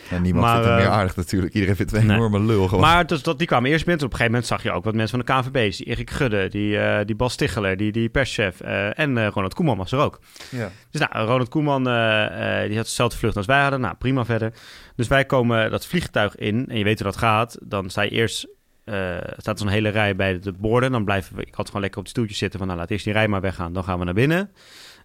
En 0.09 0.21
niemand 0.21 0.45
Maar, 0.45 0.53
vindt 0.53 0.67
hem 0.67 0.77
meer 0.77 0.85
eh, 0.85 0.93
aardig 0.93 1.15
natuurlijk. 1.15 1.53
Iedereen 1.53 1.75
vindt 1.75 1.91
het 1.91 2.01
een 2.01 2.07
nee. 2.07 2.15
enorme 2.17 2.39
lul 2.39 2.67
gewoon. 2.67 2.83
Maar 2.83 3.05
dus 3.07 3.23
dat, 3.23 3.37
die 3.37 3.47
kwamen 3.47 3.69
eerst 3.69 3.85
binnen. 3.85 4.05
Op 4.05 4.11
een 4.11 4.17
gegeven 4.17 4.39
moment 4.39 4.51
zag 4.51 4.63
je 4.63 4.71
ook 4.77 4.83
wat 4.83 4.95
mensen 4.95 5.23
van 5.23 5.35
de 5.41 5.49
KNVB. 5.49 5.77
Die 5.77 5.85
Erik 5.85 6.09
Gudde, 6.09 6.49
die, 6.49 6.77
eh, 6.77 7.05
die 7.05 7.15
Bas 7.15 7.35
Ticheler, 7.35 7.77
die, 7.77 7.91
die 7.91 8.09
perschef. 8.09 8.61
eh, 8.61 8.99
en 8.99 9.29
Ronald 9.29 9.53
Koeman 9.53 9.77
was 9.77 9.91
er 9.91 9.99
ook. 9.99 10.19
ja. 10.49 10.71
Dus 10.91 11.01
nou, 11.01 11.25
Ronald 11.27 11.49
Koeman, 11.49 11.83
die 11.83 12.75
had 12.75 12.85
dezelfde 12.85 13.17
vlucht 13.17 13.37
als 13.37 13.45
wij 13.45 13.61
hadden. 13.61 13.81
Nou, 13.81 13.95
prima 13.95 14.25
verder. 14.25 14.53
Dus 14.95 15.07
wij 15.07 15.25
komen 15.25 15.71
dat 15.71 15.85
vliegtuig 15.85 16.35
in. 16.35 16.65
En 16.69 16.77
je 16.77 16.83
weet 16.83 16.99
hoe 16.99 17.07
dat 17.11 17.17
gaat. 17.17 17.57
Dan 17.61 17.89
sta 17.89 18.01
je 18.01 18.09
eerst... 18.09 18.47
eh 18.83 19.17
staat 19.37 19.59
zo'n 19.59 19.67
hele 19.67 19.89
rij 19.89 20.15
bij 20.15 20.39
de 20.39 20.51
borden. 20.51 20.91
Dan 20.91 21.03
blijven 21.03 21.35
we... 21.35 21.41
Ik 21.41 21.55
had 21.55 21.65
gewoon 21.65 21.81
lekker 21.81 21.99
op 21.99 22.05
de 22.05 22.11
stoeltjes 22.11 22.37
zitten. 22.37 22.59
Van 22.59 22.67
nou, 22.67 22.79
laat 22.79 22.91
eerst 22.91 23.03
die 23.03 23.13
rij 23.13 23.27
maar 23.27 23.41
weggaan. 23.41 23.73
Dan 23.73 23.83
gaan 23.83 23.99
we 23.99 24.05
naar 24.05 24.13
binnen. 24.13 24.51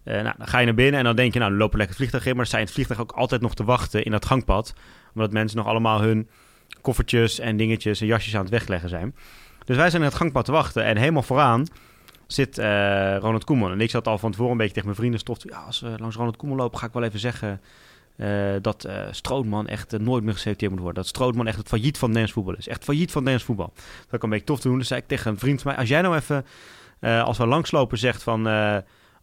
Eh, 0.03 0.21
nou, 0.21 0.35
dan 0.37 0.47
ga 0.47 0.59
je 0.59 0.65
naar 0.65 0.75
binnen 0.75 0.99
en 0.99 1.05
dan 1.05 1.15
denk 1.15 1.33
je, 1.33 1.39
nou, 1.39 1.51
dan 1.51 1.59
lopen 1.59 1.79
we 1.79 1.85
lekker 1.85 1.97
het 1.97 2.09
vliegtuig 2.09 2.31
in. 2.31 2.35
Maar 2.35 2.47
je 2.49 2.57
in 2.57 2.63
het 2.63 2.73
vliegtuig 2.73 2.99
ook 2.99 3.11
altijd 3.11 3.41
nog 3.41 3.55
te 3.55 3.63
wachten 3.63 4.03
in 4.03 4.11
dat 4.11 4.25
gangpad. 4.25 4.73
Omdat 5.13 5.31
mensen 5.31 5.57
nog 5.57 5.67
allemaal 5.67 6.01
hun 6.01 6.29
koffertjes 6.81 7.39
en 7.39 7.57
dingetjes 7.57 8.01
en 8.01 8.07
jasjes 8.07 8.35
aan 8.35 8.41
het 8.41 8.49
wegleggen 8.49 8.89
zijn. 8.89 9.15
Dus 9.65 9.77
wij 9.77 9.89
zijn 9.89 10.01
in 10.01 10.07
het 10.07 10.17
gangpad 10.17 10.45
te 10.45 10.51
wachten. 10.51 10.83
En 10.83 10.97
helemaal 10.97 11.23
vooraan 11.23 11.65
zit 12.27 12.57
eh, 12.57 13.17
Ronald 13.17 13.43
Koeman. 13.43 13.71
En 13.71 13.81
ik 13.81 13.89
zat 13.89 14.07
al 14.07 14.17
van 14.17 14.31
tevoren 14.31 14.51
een 14.51 14.57
beetje 14.57 14.73
tegen 14.73 14.87
mijn 14.87 14.99
vrienden 14.99 15.19
stof. 15.19 15.37
Ja, 15.43 15.57
als 15.57 15.79
we 15.79 15.95
langs 15.97 16.15
Ronald 16.15 16.37
Koeman 16.37 16.57
lopen, 16.57 16.79
ga 16.79 16.85
ik 16.85 16.93
wel 16.93 17.03
even 17.03 17.19
zeggen... 17.19 17.61
eh, 18.19 18.55
dat 18.61 18.83
eh 18.83 19.07
Strootman 19.11 19.67
echt 19.67 19.93
eh, 19.93 19.99
nooit 19.99 20.23
meer 20.23 20.33
geselecteerd 20.33 20.71
moet 20.71 20.79
worden. 20.79 21.01
Dat 21.01 21.07
Strootman 21.07 21.47
echt 21.47 21.57
het 21.57 21.67
failliet 21.67 21.97
van 21.97 22.07
Nederlands 22.07 22.33
voetbal 22.33 22.55
is. 22.55 22.67
Echt 22.67 22.83
failliet 22.83 23.11
van 23.11 23.23
Nederlands 23.23 23.45
voetbal. 23.45 23.73
Dat 24.05 24.13
ik 24.13 24.23
een 24.23 24.29
beetje 24.29 24.45
tof 24.45 24.59
te 24.59 24.67
doen. 24.67 24.77
Dus 24.77 24.87
zei 24.87 24.99
ik 24.99 25.07
tegen 25.07 25.31
een 25.31 25.39
vriend 25.39 25.61
van 25.61 25.71
mij... 25.71 25.79
Als 25.79 25.89
jij 25.89 26.01
nou 26.01 26.15
even, 26.15 26.45
als 27.25 27.37
we 27.37 27.45
langslopen, 27.45 27.97
zegt 27.97 28.23
van... 28.23 28.47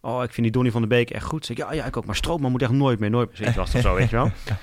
oh, 0.01 0.23
ik 0.23 0.31
vind 0.31 0.41
die 0.41 0.51
Donny 0.51 0.71
van 0.71 0.81
de 0.81 0.87
Beek 0.87 1.09
echt 1.09 1.25
goed. 1.25 1.45
Zeg 1.45 1.57
ik, 1.57 1.63
ja, 1.63 1.73
ja, 1.73 1.85
ik 1.85 1.97
ook. 1.97 2.05
Maar 2.05 2.15
Strootman 2.15 2.51
moet 2.51 2.61
echt 2.61 2.71
nooit 2.71 2.99
meer, 2.99 3.09
nooit 3.09 3.27
meer. 3.27 3.37
Zoiets 3.37 3.55
was 3.55 3.67
het 3.67 3.75
of 3.75 3.81
zo, 3.81 3.95
weet 3.95 4.09
je 4.09 4.15
wel. 4.15 4.31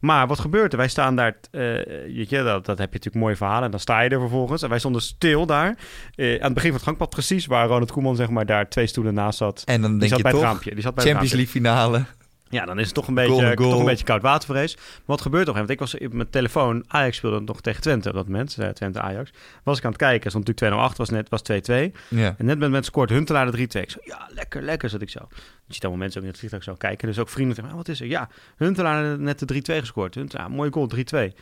Maar 0.00 0.26
wat 0.26 0.38
gebeurt 0.38 0.72
er? 0.72 0.78
Wij 0.78 0.88
staan 0.88 1.16
daar, 1.16 1.36
je, 1.50 2.26
dat, 2.28 2.44
dat 2.44 2.78
heb 2.78 2.92
je 2.92 2.98
natuurlijk 2.98 3.14
mooie 3.14 3.36
verhalen. 3.36 3.64
En 3.64 3.70
dan 3.70 3.80
sta 3.80 4.00
je 4.00 4.08
er 4.08 4.20
vervolgens. 4.20 4.62
En 4.62 4.68
wij 4.68 4.78
stonden 4.78 5.02
stil 5.02 5.46
daar. 5.46 5.66
aan 5.66 5.76
het 6.16 6.54
begin 6.54 6.68
van 6.68 6.72
het 6.72 6.82
gangpad 6.82 7.10
precies, 7.10 7.46
waar 7.46 7.66
Ronald 7.66 7.92
Koeman 7.92 8.16
zeg 8.16 8.30
maar 8.30 8.46
daar 8.46 8.68
twee 8.68 8.86
stoelen 8.86 9.14
naast 9.14 9.38
zat. 9.38 9.62
En 9.66 9.80
dan 9.80 9.90
Die 9.90 9.98
denk 9.98 10.10
zat 10.10 10.18
je 10.18 10.24
bij 10.24 10.32
het 10.32 10.40
toch, 10.40 10.50
raampje. 10.50 10.74
Die 10.74 10.82
zat 10.82 10.94
bij 10.94 11.04
het 11.04 11.12
Champions. 11.12 11.34
League 11.34 11.52
finale. 11.52 12.04
Ja, 12.50 12.64
dan 12.64 12.78
is 12.78 12.84
het 12.84 12.94
toch 12.94 13.08
een 13.08 13.14
beetje, 13.14 13.56
goal. 13.56 13.70
toch 13.70 13.78
een 13.78 13.84
beetje 13.84 14.04
koud 14.04 14.22
watervrees. 14.22 14.76
Maar 14.76 14.84
wat 15.04 15.20
gebeurt 15.20 15.48
er? 15.48 15.54
Want 15.54 15.70
ik 15.70 15.78
was 15.78 15.98
op 15.98 16.12
mijn 16.12 16.30
telefoon, 16.30 16.84
Ajax 16.86 17.16
speelde 17.16 17.40
nog 17.40 17.60
tegen 17.60 17.82
Twente 17.82 18.08
op 18.08 18.14
dat 18.14 18.26
moment, 18.26 18.56
eh, 18.58 18.68
Twente 18.68 19.00
Ajax. 19.00 19.30
Was 19.62 19.78
ik 19.78 19.84
aan 19.84 19.90
het 19.90 20.00
kijken, 20.00 20.30
stond 20.30 20.46
natuurlijk 20.46 20.92
2-0 20.92 20.96
was 20.96 21.10
net 21.10 21.28
was 21.28 21.42
2-2. 21.42 21.92
Ja. 22.08 22.34
En 22.38 22.44
net 22.44 22.58
met 22.58 22.70
mensen 22.70 22.84
scoort 22.84 23.10
Huntelaar 23.10 23.50
de 23.50 23.52
3-2. 23.52 23.82
Ik 23.82 23.90
zo, 23.90 23.98
ja, 24.02 24.28
lekker, 24.34 24.62
lekker, 24.62 24.88
zat 24.88 25.00
ik 25.00 25.10
zo. 25.10 25.26
Je 25.66 25.74
ziet 25.74 25.82
allemaal 25.82 26.00
mensen 26.00 26.18
ook 26.18 26.24
in 26.24 26.30
het 26.30 26.38
vliegtuig 26.38 26.64
zo 26.64 26.74
kijken. 26.74 27.08
Dus 27.08 27.18
ook 27.18 27.28
vrienden 27.28 27.54
zeggen, 27.54 27.72
ah, 27.72 27.78
wat 27.78 27.88
is 27.88 28.00
er? 28.00 28.06
Ja, 28.06 28.28
Huntelaar 28.56 29.18
net 29.18 29.38
de 29.38 29.46
3-2 29.46 29.78
gescoord. 29.78 30.14
Huntelaar, 30.14 30.50
mooie 30.50 30.72
goal, 30.72 30.86
3-2. 30.86 31.34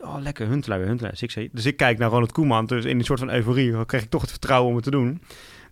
Oh, 0.00 0.16
lekker, 0.20 0.46
Huntelaar 0.46 0.78
weer, 0.78 0.88
Huntelaar. 0.88 1.12
Dus 1.12 1.22
ik, 1.22 1.30
zei, 1.30 1.48
dus 1.52 1.66
ik 1.66 1.76
kijk 1.76 1.98
naar 1.98 2.10
Ronald 2.10 2.32
Koeman. 2.32 2.66
Dus 2.66 2.84
in 2.84 2.98
een 2.98 3.04
soort 3.04 3.18
van 3.18 3.30
euforie 3.30 3.86
kreeg 3.86 4.02
ik 4.02 4.10
toch 4.10 4.20
het 4.20 4.30
vertrouwen 4.30 4.68
om 4.68 4.74
het 4.74 4.84
te 4.84 4.90
doen. 4.90 5.22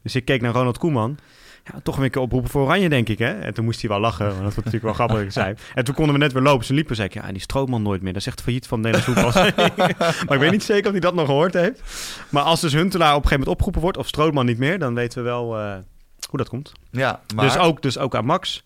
Dus 0.02 0.14
ik 0.14 0.24
keek 0.24 0.40
naar 0.40 0.52
Ronald 0.52 0.78
Koeman. 0.78 1.18
Ja, 1.64 1.80
toch 1.82 1.98
een 1.98 2.10
keer 2.10 2.22
oproepen 2.22 2.50
voor 2.50 2.62
Oranje, 2.62 2.88
denk 2.88 3.08
ik, 3.08 3.18
hè? 3.18 3.32
En 3.32 3.54
toen 3.54 3.64
moest 3.64 3.80
hij 3.80 3.90
wel 3.90 4.00
lachen, 4.00 4.26
want 4.26 4.36
dat 4.36 4.54
was 4.54 4.64
natuurlijk 4.64 4.84
wel 4.84 4.92
grappig 5.06 5.32
zei. 5.32 5.54
En 5.74 5.84
toen 5.84 5.94
konden 5.94 6.14
we 6.14 6.20
net 6.20 6.32
weer 6.32 6.42
lopen. 6.42 6.66
Ze 6.66 6.74
liepen, 6.74 6.96
zei 6.96 7.08
ik, 7.08 7.14
ja, 7.14 7.32
die 7.32 7.40
Strootman 7.40 7.82
nooit 7.82 8.02
meer. 8.02 8.12
Dat 8.12 8.20
is 8.20 8.28
echt 8.28 8.40
failliet 8.40 8.66
van 8.66 8.80
Nederlands 8.80 9.06
voetbal. 9.32 9.42
maar 10.26 10.34
ik 10.34 10.40
weet 10.40 10.50
niet 10.50 10.62
zeker 10.62 10.86
of 10.86 10.90
hij 10.90 11.00
dat 11.00 11.14
nog 11.14 11.26
gehoord 11.26 11.54
heeft. 11.54 11.82
Maar 12.28 12.42
als 12.42 12.60
dus 12.60 12.72
Huntelaar 12.72 13.14
op 13.14 13.22
een 13.22 13.28
gegeven 13.28 13.38
moment 13.38 13.52
opgeroepen 13.52 13.80
wordt, 13.80 13.96
of 13.96 14.06
Strootman 14.06 14.46
niet 14.46 14.58
meer, 14.58 14.78
dan 14.78 14.94
weten 14.94 15.18
we 15.18 15.24
wel 15.24 15.58
eh, 15.58 15.76
hoe 16.28 16.38
dat 16.38 16.48
komt. 16.48 16.72
ja, 16.90 17.22
maar... 17.34 17.44
Dus, 17.44 17.56
ook, 17.58 17.82
dus 17.82 17.98
ook 17.98 18.14
aan 18.14 18.24
Max, 18.24 18.64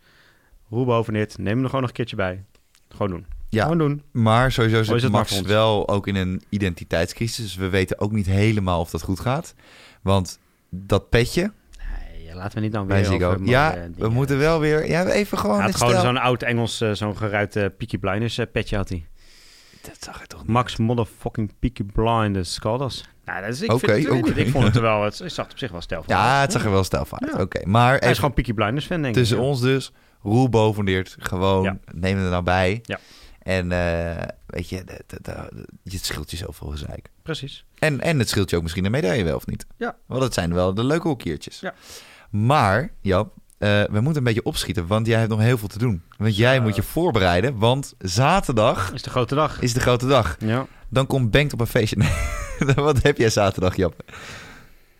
bovenit, 0.69 1.39
neem 1.39 1.47
hem 1.47 1.59
er 1.59 1.67
gewoon 1.67 1.81
nog 1.81 1.91
een 1.91 1.97
keertje 1.97 2.17
bij. 2.17 2.45
Gewoon 2.89 3.11
doen. 3.11 3.27
ja, 3.49 3.63
Gewoon 3.63 3.79
doen. 3.79 4.03
Maar 4.11 4.53
sowieso 4.53 4.81
is 4.81 4.87
zit 4.87 5.03
maar 5.03 5.11
Max 5.11 5.41
wel 5.41 5.89
ook 5.89 6.07
in 6.07 6.17
een 6.17 6.43
identiteitscrisis. 6.49 7.45
Dus 7.45 7.55
we 7.55 7.69
weten 7.69 8.01
ook 8.01 8.13
niet 8.13 8.27
helemaal 8.27 8.81
of 8.81 8.91
dat 8.91 9.03
goed 9.03 9.21
gaat. 9.21 9.55
Want 10.03 10.39
dat 10.71 11.09
petje 11.09 11.53
Nee, 12.33 12.41
laten 12.41 12.59
we 12.59 12.65
niet 12.65 12.73
dan 12.73 12.87
weer 12.87 13.27
over 13.27 13.45
Ja, 13.45 13.89
we 13.97 14.09
moeten 14.09 14.39
wel 14.39 14.61
weer... 14.61 14.89
Ja, 14.89 15.07
even 15.07 15.39
gewoon... 15.39 15.57
Hij 15.57 15.65
had 15.65 15.77
gewoon 15.77 16.01
zo'n 16.01 16.17
oud 16.17 16.43
Engels, 16.43 16.81
eh, 16.81 16.93
zo'n 16.93 17.17
geruit 17.17 17.57
eh, 17.57 17.67
Peaky 17.79 17.99
Blinders 17.99 18.39
eh, 18.39 18.47
petje 18.53 18.77
had 18.77 18.89
hij. 18.89 19.07
Dat 19.83 19.97
zag 20.01 20.21
je 20.21 20.27
toch 20.27 20.47
Max 20.47 20.77
motherfucking 20.77 21.53
Peaky 21.59 21.83
Blinders, 21.85 22.53
Scalders. 22.53 23.05
Nou, 23.25 23.41
dat 23.41 23.53
is, 23.55 23.63
ik, 23.63 23.73
Oké, 23.73 23.95
vind, 24.01 24.29
ik, 24.29 24.37
ik 24.37 24.49
vond 24.49 24.65
het 24.65 24.79
wel, 24.79 25.03
het, 25.05 25.19
het 25.19 25.33
zag 25.33 25.47
er 25.47 25.53
op 25.53 25.59
zich 25.59 25.71
wel 25.71 25.81
stijl 25.81 26.03
van. 26.03 26.17
Ja, 26.17 26.41
het 26.41 26.53
zag 26.53 26.65
er 26.65 26.71
wel 26.71 26.85
stijlvol 26.85 27.19
uit. 27.21 27.33
Ja. 27.33 27.41
Oké, 27.41 27.67
maar 27.67 27.99
Hij 27.99 28.11
is 28.11 28.19
gewoon 28.19 28.35
Peaky 28.35 28.53
Blinders 28.53 28.87
fan, 28.87 29.03
denk 29.03 29.15
tussen 29.15 29.37
ik. 29.37 29.43
ja. 29.43 29.49
ons 29.49 29.61
dus. 29.61 29.93
Roel 30.23 30.49
bovendeert. 30.49 31.17
Gewoon, 31.19 31.63
Ja. 31.63 31.79
neem 31.95 32.17
hem 32.17 32.25
er 32.25 32.31
nou 32.31 32.43
bij. 32.43 32.81
Ja. 32.83 32.99
En 33.39 33.73
eh, 33.73 34.27
weet 34.47 34.69
je, 34.69 34.83
het 35.85 36.05
scheelt 36.05 36.31
je 36.31 36.37
zoveel 36.37 36.69
gezeik. 36.69 37.09
Precies. 37.23 37.65
En, 37.79 38.01
en 38.01 38.19
het 38.19 38.29
scheelt 38.29 38.51
je 38.51 38.57
ook 38.57 38.63
misschien 38.63 38.85
een 38.85 38.91
medaille 38.91 39.25
wel 39.25 39.37
of 39.37 39.47
niet. 39.47 39.67
Ja. 39.77 39.97
Want 40.07 40.21
dat 40.21 40.35
zijn 40.35 40.55
wel 40.55 40.75
de 40.75 40.85
leuke 40.85 41.09
hoekiertjes. 41.09 41.61
Ja. 41.61 41.75
Maar, 42.33 42.91
Jap, 43.01 43.35
eh, 43.59 43.69
we 43.69 44.01
moeten 44.01 44.17
een 44.17 44.25
beetje 44.25 44.45
opschieten, 44.45 44.87
want 44.87 45.07
jij 45.07 45.19
hebt 45.19 45.31
nog 45.31 45.41
heel 45.41 45.59
veel 45.59 45.69
te 45.69 45.79
doen. 45.79 46.03
Want 46.19 46.37
jij 46.37 46.61
moet 46.61 46.77
je 46.77 46.83
voorbereiden, 46.83 47.59
want 47.59 47.95
zaterdag 47.99 48.93
Is 48.93 49.03
de 49.03 49.11
grote 49.11 49.35
dag. 49.35 49.61
is 49.61 49.73
de 49.73 49.81
grote 49.81 50.07
dag. 50.07 50.37
Ja. 50.39 50.67
Dan 50.89 51.07
komt 51.07 51.31
Bengt 51.31 51.53
op 51.53 51.61
een 51.61 51.67
feestje. 51.67 51.97
Nee, 52.59 52.75
Wat 52.75 53.03
heb 53.03 53.17
jij 53.19 53.31
zaterdag, 53.31 53.77
Jap? 53.77 53.95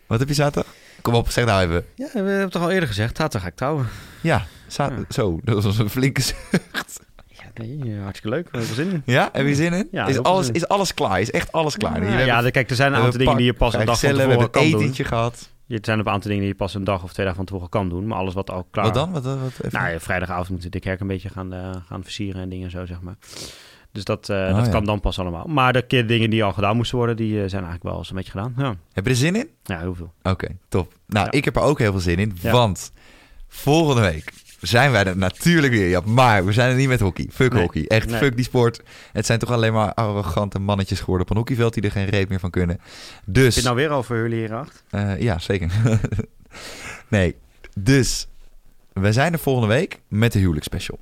Wat 0.07 0.19
heb 0.19 0.27
je 0.27 0.33
zaterdag? 0.33 0.73
Kom 1.01 1.13
op, 1.13 1.29
zeg 1.29 1.45
nou 1.45 1.61
even. 1.63 1.85
ja, 1.95 2.05
we 2.05 2.17
hebben 2.17 2.39
het 2.39 2.51
toch 2.51 2.61
al 2.61 2.71
eerder 2.71 2.87
gezegd. 2.87 3.17
Zaterdag 3.17 3.41
ga 3.41 3.47
ik 3.47 3.55
trouwen. 3.55 3.87
Ja, 4.21 4.45
zo, 5.09 5.39
dat 5.43 5.63
was 5.63 5.77
een 5.77 5.89
flinke... 5.89 6.21
z- 6.21 6.33
Ja, 7.27 7.43
nee, 7.53 7.97
hartstikke 7.99 8.35
leuk. 8.35 8.49
We 8.51 8.57
hebben 8.57 8.77
er 8.77 8.83
zin 8.83 8.91
in. 8.91 9.01
Ja, 9.05 9.29
heb 9.31 9.45
je 9.47 9.55
zin 9.55 9.73
in? 9.73 9.87
Ja, 9.91 10.07
is, 10.07 10.23
alles, 10.23 10.45
zin 10.45 10.55
in. 10.55 10.61
is 10.61 10.67
alles 10.67 10.93
klaar? 10.93 11.21
Is 11.21 11.31
echt 11.31 11.51
alles 11.51 11.77
klaar? 11.77 12.03
Ja, 12.03 12.09
hebben- 12.35 12.51
kijk, 12.51 12.69
er 12.69 12.75
zijn 12.75 12.87
een 12.93 12.99
we 12.99 13.03
aantal 13.05 13.19
hebben 13.19 13.19
dingen 13.19 13.35
die 13.37 13.45
je 13.45 13.53
pas 13.53 13.73
een 13.73 13.85
dag 13.85 13.99
van 13.99 14.09
we 14.09 14.15
tevoren 14.15 14.29
hebben 14.39 14.49
kan 14.51 14.63
een 14.63 14.71
doen. 14.71 14.79
etentje 14.81 15.03
gehad. 15.03 15.49
Er 15.73 15.79
zijn 15.81 15.99
een 15.99 16.07
aantal 16.07 16.29
dingen 16.29 16.39
die 16.39 16.47
je 16.51 16.55
pas 16.57 16.73
een 16.73 16.83
dag 16.83 17.03
of 17.03 17.13
twee 17.13 17.25
dagen 17.25 17.35
van 17.35 17.45
tevoren 17.45 17.69
kan 17.69 17.89
doen. 17.89 18.07
Maar 18.07 18.17
alles 18.17 18.33
wat 18.33 18.49
al 18.51 18.67
klaar 18.71 18.85
Wat 18.85 18.93
dan? 18.93 19.11
Wat, 19.11 19.23
wat, 19.23 19.35
even- 19.35 19.69
Nou 19.71 19.89
ja, 19.91 19.99
vrijdagavond 19.99 20.49
moeten 20.49 20.71
de 20.71 20.79
kerk 20.79 20.99
een 20.99 21.07
beetje 21.07 21.29
gaan, 21.29 21.53
eh, 21.53 21.69
gaan 21.87 22.03
versieren 22.03 22.41
en 22.41 22.49
dingen 22.49 22.69
zo, 22.71 22.85
zeg 22.85 23.01
maar. 23.01 23.15
Dus 23.91 24.03
dat, 24.03 24.29
eh, 24.29 24.37
Oh, 24.37 24.55
dat 24.55 24.65
ja. 24.65 24.71
kan 24.71 24.85
dan 24.85 24.99
pas 24.99 25.19
allemaal. 25.19 25.45
Maar 25.47 25.73
de 25.73 25.81
keer 25.81 26.07
dingen 26.07 26.29
die 26.29 26.43
al 26.43 26.53
gedaan 26.53 26.75
moesten 26.75 26.97
worden, 26.97 27.15
die 27.15 27.31
eh, 27.33 27.37
zijn 27.49 27.63
eigenlijk 27.63 27.83
wel 27.83 27.97
eens 27.97 28.09
een 28.09 28.15
beetje 28.15 28.31
gedaan. 28.31 28.53
Ja, 28.57 28.75
Heb 28.93 29.03
je 29.03 29.09
er 29.09 29.15
zin 29.15 29.35
in? 29.35 29.49
ja 29.63 29.79
heel 29.79 29.95
veel. 29.95 30.13
Oké, 30.23 30.47
top. 30.69 30.93
Nou, 31.07 31.25
Ja. 31.25 31.31
ik 31.31 31.45
heb 31.45 31.55
er 31.55 31.61
ook 31.61 31.79
heel 31.79 31.91
veel 31.91 32.01
zin 32.01 32.17
in, 32.17 32.37
want 32.41 32.91
volgende 33.47 34.01
week 34.01 34.33
zijn 34.63 34.91
wij 34.91 35.03
er 35.05 35.17
natuurlijk 35.17 35.73
weer. 35.73 35.87
Ja, 35.89 36.01
maar 36.05 36.45
we 36.45 36.51
zijn 36.51 36.69
er 36.69 36.75
niet 36.75 36.87
met 36.87 36.99
hockey. 36.99 37.27
Fuck 37.31 37.53
Nee. 37.53 37.61
hockey. 37.61 37.85
Echt, 37.87 38.09
Nee. 38.09 38.17
fuck 38.19 38.35
die 38.35 38.45
sport. 38.45 38.81
Het 39.13 39.25
zijn 39.25 39.39
toch 39.39 39.51
alleen 39.51 39.73
maar 39.73 39.93
arrogante 39.93 40.59
mannetjes 40.59 40.99
geworden 40.99 41.21
op 41.25 41.29
een 41.31 41.37
hockeyveld 41.37 41.73
die 41.73 41.83
er 41.83 41.91
geen 41.91 42.05
reet 42.09 42.29
meer 42.29 42.39
van 42.39 42.49
kunnen. 42.49 42.79
Dus, 43.25 43.43
Heb 43.43 43.53
je 43.53 43.59
het 43.59 43.63
nou 43.63 43.75
weer 43.75 43.89
over 43.89 44.17
jullie 44.21 44.39
hierachter? 44.39 44.81
eh, 44.89 45.21
ja, 45.21 45.39
zeker. 45.39 45.71
nee, 47.07 47.35
Dus, 47.79 48.27
we 48.93 49.11
zijn 49.13 49.33
er 49.33 49.39
volgende 49.39 49.67
week 49.73 49.99
met 50.07 50.31
de 50.31 50.39
huwelijksspecial. 50.39 50.99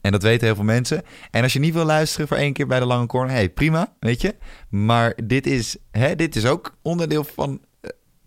En 0.00 0.12
dat 0.12 0.22
weten 0.22 0.46
heel 0.46 0.54
veel 0.54 0.64
mensen. 0.64 1.02
En 1.30 1.42
als 1.42 1.52
je 1.52 1.58
niet 1.58 1.74
wil 1.74 1.84
luisteren 1.84 2.28
voor 2.28 2.36
één 2.36 2.52
keer 2.52 2.66
bij 2.66 2.78
de 2.78 2.84
lange 2.86 3.06
corner, 3.06 3.34
hey, 3.34 3.48
prima, 3.48 3.92
weet 4.00 4.20
je. 4.20 4.34
Maar 4.68 5.14
dit 5.24 5.46
is, 5.46 5.76
hè, 5.90 6.16
dit 6.16 6.36
is 6.36 6.46
ook 6.46 6.74
onderdeel 6.82 7.24
van 7.24 7.60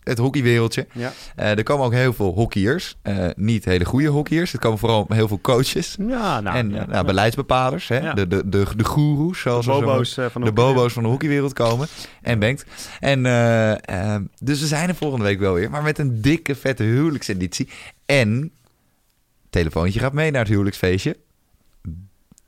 het 0.09 0.17
hockeywereldje. 0.17 0.87
Ja. 0.93 1.13
Eh, 1.35 1.57
er 1.57 1.63
komen 1.63 1.85
ook 1.85 1.93
heel 1.93 2.13
veel 2.13 2.33
hockeyers. 2.33 2.97
Eh, 3.01 3.27
niet 3.35 3.65
hele 3.65 3.85
goede 3.85 4.07
hockeyers. 4.07 4.53
Er 4.53 4.59
komen 4.59 4.79
vooral 4.79 5.05
heel 5.09 5.27
veel 5.27 5.41
coaches. 5.41 5.95
Ja, 5.99 6.39
nou, 6.41 6.57
en 6.57 6.69
ja. 6.69 6.81
eh, 6.81 6.87
nou, 6.87 7.05
beleidsbepalers. 7.05 7.87
Hè? 7.87 8.13
De, 8.13 8.27
de, 8.27 8.49
de, 8.49 8.65
de 8.75 8.83
goeroes, 8.83 9.33
de 9.33 9.39
zoals 9.39 9.65
zo 9.65 9.79
bobo's 9.81 10.13
van 10.13 10.23
de 10.23 10.31
hockey. 10.31 10.51
bobo's 10.51 10.93
van 10.93 11.03
de 11.03 11.09
hockeywereld 11.09 11.53
komen. 11.53 11.87
En 12.21 12.39
Bengt. 12.39 12.65
En, 12.99 13.23
dus 14.39 14.59
we 14.59 14.67
zijn 14.67 14.89
er 14.89 14.95
volgende 14.95 15.25
week 15.25 15.39
wel 15.39 15.53
weer. 15.53 15.69
Maar 15.69 15.83
met 15.83 15.97
een 15.99 16.21
dikke, 16.21 16.55
vette 16.55 16.83
huwelijkseditie. 16.83 17.69
En 18.05 18.51
telefoontje 19.49 19.99
gaat 19.99 20.13
mee 20.13 20.31
naar 20.31 20.41
het 20.41 20.49
huwelijksfeestje. 20.49 21.17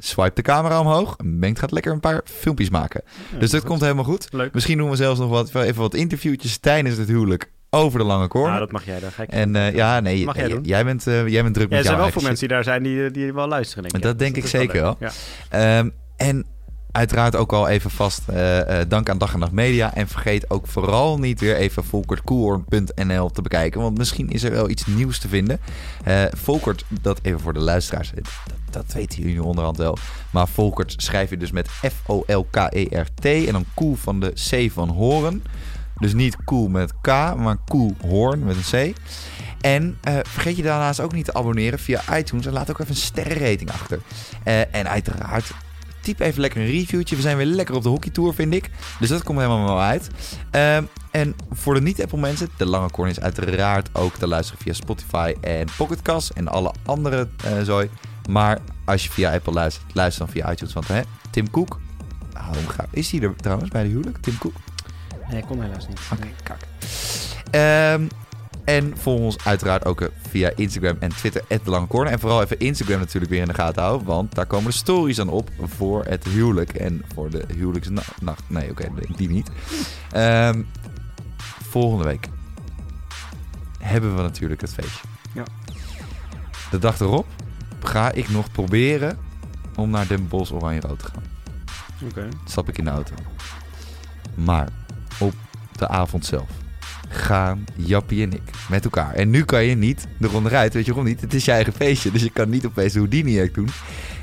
Swipe 0.03 0.31
de 0.33 0.41
camera 0.41 0.79
omhoog. 0.79 1.15
En 1.17 1.39
Bengt 1.39 1.59
gaat 1.59 1.71
lekker 1.71 1.91
een 1.91 1.99
paar 1.99 2.21
filmpjes 2.23 2.69
maken. 2.69 3.01
Ja, 3.31 3.37
dus 3.39 3.49
dat 3.49 3.59
goed. 3.59 3.69
komt 3.69 3.81
helemaal 3.81 4.03
goed. 4.03 4.27
Leuk. 4.31 4.53
Misschien 4.53 4.77
doen 4.77 4.89
we 4.89 4.95
zelfs 4.95 5.19
nog 5.19 5.29
wat, 5.29 5.55
even 5.55 5.81
wat 5.81 5.93
interviewtjes 5.93 6.57
tijdens 6.57 6.97
het 6.97 7.07
huwelijk 7.07 7.51
over 7.69 7.99
de 7.99 8.05
lange 8.05 8.27
corner. 8.27 8.49
Nou, 8.49 8.59
dat 8.59 8.71
mag 8.71 8.85
jij, 8.85 8.99
daar 8.99 9.11
ga 9.11 9.23
ik 9.23 9.29
En 9.29 9.55
eh, 9.55 9.75
ja, 9.75 9.99
nee, 9.99 10.25
Mag 10.25 10.35
jij 10.35 10.45
nee, 10.45 10.53
doen? 10.53 10.63
jij, 10.63 10.85
bent, 10.85 11.07
eh, 11.07 11.27
jij 11.27 11.43
bent 11.43 11.53
druk 11.53 11.69
Ja, 11.69 11.75
met 11.75 11.79
er 11.79 11.83
zijn 11.85 11.95
jouw 11.95 12.03
wel 12.03 12.11
veel 12.11 12.21
mensen 12.21 12.47
die 12.47 12.55
daar 12.55 12.63
zijn 12.63 12.83
die, 12.83 13.11
die 13.11 13.33
wel 13.33 13.47
luisteren, 13.47 13.83
denk 13.83 13.95
ik. 13.95 14.01
Dat 14.01 14.19
denk 14.19 14.35
Dus 14.35 14.43
ik 14.43 14.49
zeker 14.49 14.81
wel. 14.81 14.97
Ja. 14.99 15.11
Ehm, 15.49 15.89
en 16.17 16.45
uiteraard 16.91 17.35
ook 17.35 17.53
al 17.53 17.67
even 17.67 17.89
vast 17.89 18.21
eh, 18.27 18.79
eh, 18.79 18.89
dank 18.89 19.09
aan 19.09 19.17
Dag 19.17 19.33
en 19.33 19.39
Nacht 19.39 19.51
Media. 19.51 19.93
En 19.93 20.07
vergeet 20.07 20.49
ook 20.49 20.67
vooral 20.67 21.19
niet 21.19 21.39
weer 21.39 21.55
even 21.55 21.83
volkertkoelhoorn.nl 21.83 23.29
te 23.29 23.41
bekijken. 23.41 23.81
Want 23.81 23.97
misschien 23.97 24.29
is 24.29 24.43
er 24.43 24.51
wel 24.51 24.69
iets 24.69 24.85
nieuws 24.85 25.19
te 25.19 25.27
vinden. 25.27 25.59
Eh 26.03 26.23
Volkert, 26.31 26.85
dat 26.89 27.19
even 27.21 27.39
voor 27.39 27.53
de 27.53 27.59
luisteraars. 27.59 28.11
Dat, 28.15 28.29
dat 28.69 28.93
weten 28.93 29.21
jullie 29.21 29.43
onderhand 29.43 29.77
wel. 29.77 29.97
Maar 30.31 30.47
Volkert 30.47 30.93
schrijf 30.97 31.29
je 31.29 31.37
dus 31.37 31.51
met 31.51 31.69
F-O-L-K-E-R-T. 31.69 33.25
En 33.25 33.51
dan 33.51 33.65
koel 33.73 33.95
van 33.95 34.19
de 34.19 34.33
C 34.49 34.71
van 34.71 34.89
horen. 34.89 35.43
Dus 35.97 36.13
niet 36.13 36.35
cool 36.45 36.67
met 36.67 36.93
K, 37.01 37.07
maar 37.37 37.57
cool 37.65 37.95
hoorn 38.07 38.43
met 38.43 38.55
een 38.55 38.93
C. 38.93 38.97
En 39.61 39.97
vergeet 40.23 40.57
je 40.57 40.63
daarnaast 40.63 40.99
ook 40.99 41.13
niet 41.13 41.25
te 41.25 41.33
abonneren 41.33 41.79
via 41.79 42.17
iTunes. 42.17 42.45
En 42.45 42.53
laat 42.53 42.69
ook 42.69 42.79
even 42.79 42.91
een 42.91 43.01
sterrenrating 43.01 43.71
achter. 43.71 43.99
En 44.71 44.89
uiteraard, 44.89 45.51
typ 46.01 46.19
even 46.19 46.41
lekker 46.41 46.61
een 46.61 46.67
reviewtje. 46.67 47.15
We 47.15 47.21
zijn 47.21 47.37
weer 47.37 47.45
lekker 47.45 47.75
op 47.75 47.83
de 47.83 47.89
hockeytour, 47.89 48.33
vind 48.33 48.53
ik. 48.53 48.69
Dus 48.99 49.09
dat 49.09 49.23
komt 49.23 49.39
helemaal 49.39 49.65
wel 49.65 49.81
uit. 49.81 50.09
Ehm, 50.51 50.83
en 51.11 51.35
voor 51.51 51.73
de 51.73 51.81
niet-Apple 51.81 52.19
mensen, 52.19 52.49
de 52.57 52.65
lange 52.65 52.91
corner 52.91 53.15
is 53.17 53.23
uiteraard 53.23 53.89
ook 53.93 54.15
te 54.15 54.27
luisteren 54.27 54.61
via 54.61 54.73
Spotify 54.73 55.33
en 55.41 55.67
Pocketcast 55.77 56.29
en 56.29 56.47
alle 56.47 56.73
andere 56.85 57.27
eh 57.43 57.51
zooi. 57.63 57.89
Maar 58.29 58.59
als 58.85 59.03
je 59.03 59.09
via 59.09 59.33
Apple 59.33 59.53
luistert, 59.53 59.85
luister 59.95 60.25
dan 60.25 60.33
via 60.33 60.51
iTunes. 60.51 60.73
Want 60.73 60.87
hè, 60.87 61.01
Tim 61.29 61.49
Cook, 61.51 61.79
ah, 62.33 62.47
hoe 62.47 62.69
ga- 62.69 62.85
is 62.91 63.11
hij 63.11 63.21
er 63.21 63.35
trouwens 63.35 63.69
bij 63.69 63.83
de 63.83 63.89
huwelijk? 63.89 64.17
Tim 64.17 64.37
Cook? 64.37 64.53
Nee, 65.29 65.39
ik 65.39 65.45
kon 65.47 65.61
helaas 65.61 65.87
niet. 65.87 65.99
Oké, 66.13 66.27
kak. 66.43 66.57
Ehm, 67.51 68.07
en 68.63 68.97
volg 68.97 69.19
ons 69.19 69.45
uiteraard 69.45 69.85
ook 69.85 70.01
eh, 70.01 70.07
via 70.29 70.51
Instagram 70.55 70.97
en 70.99 71.09
Twitter, 71.09 71.43
de 71.47 71.59
Lange 71.63 71.87
Corner. 71.87 72.11
En 72.13 72.19
vooral 72.19 72.41
even 72.41 72.59
Instagram 72.59 72.99
natuurlijk 72.99 73.31
weer 73.31 73.41
in 73.41 73.47
de 73.47 73.53
gaten 73.53 73.81
houden. 73.83 74.07
Want 74.07 74.35
daar 74.35 74.45
komen 74.45 74.69
de 74.71 74.77
stories 74.77 75.15
dan 75.15 75.29
op 75.29 75.49
voor 75.61 76.05
het 76.05 76.23
huwelijk. 76.23 76.73
En 76.73 77.01
voor 77.13 77.29
de 77.29 77.45
huwelijksnacht. 77.55 78.43
Nee, 78.47 78.69
oké, 78.69 78.87
die 79.15 79.29
niet. 79.29 79.49
Ehm, 80.11 80.61
volgende 81.69 82.03
week 82.03 82.27
hebben 83.79 84.15
we 84.15 84.21
natuurlijk 84.21 84.61
het 84.61 84.73
feestje. 84.73 85.07
Ja. 85.33 85.43
De 86.71 86.77
dag 86.77 86.99
erop 86.99 87.25
ga 87.83 88.11
ik 88.11 88.29
nog 88.29 88.51
proberen 88.51 89.17
om 89.75 89.89
naar 89.89 90.07
Den 90.07 90.27
Bosch 90.27 90.51
Oranje-Rood 90.51 90.99
te 90.99 91.05
gaan 91.05 91.23
Oké. 92.09 92.27
stap 92.45 92.69
ik 92.69 92.77
in 92.77 92.83
de 92.83 92.89
auto. 92.89 93.13
Maar 94.33 94.69
op 95.19 95.33
de 95.77 95.87
avond 95.87 96.25
zelf 96.25 96.49
gaan 97.11 97.65
Jappie 97.75 98.23
en 98.23 98.33
ik 98.33 98.41
met 98.69 98.83
elkaar. 98.83 99.13
En 99.13 99.29
nu 99.29 99.43
kan 99.43 99.63
je 99.63 99.75
niet 99.75 100.07
de 100.17 100.27
ronde 100.27 100.49
uit, 100.49 100.73
weet 100.73 100.85
je 100.85 100.93
waarom 100.93 101.09
niet? 101.11 101.21
Het 101.21 101.33
is 101.33 101.45
je 101.45 101.51
eigen 101.51 101.73
feestje, 101.73 102.11
dus 102.11 102.23
je 102.23 102.29
kan 102.29 102.49
niet 102.49 102.65
opeens 102.65 102.93
de 102.93 102.99
Houdini-act 102.99 103.53
doen. 103.53 103.69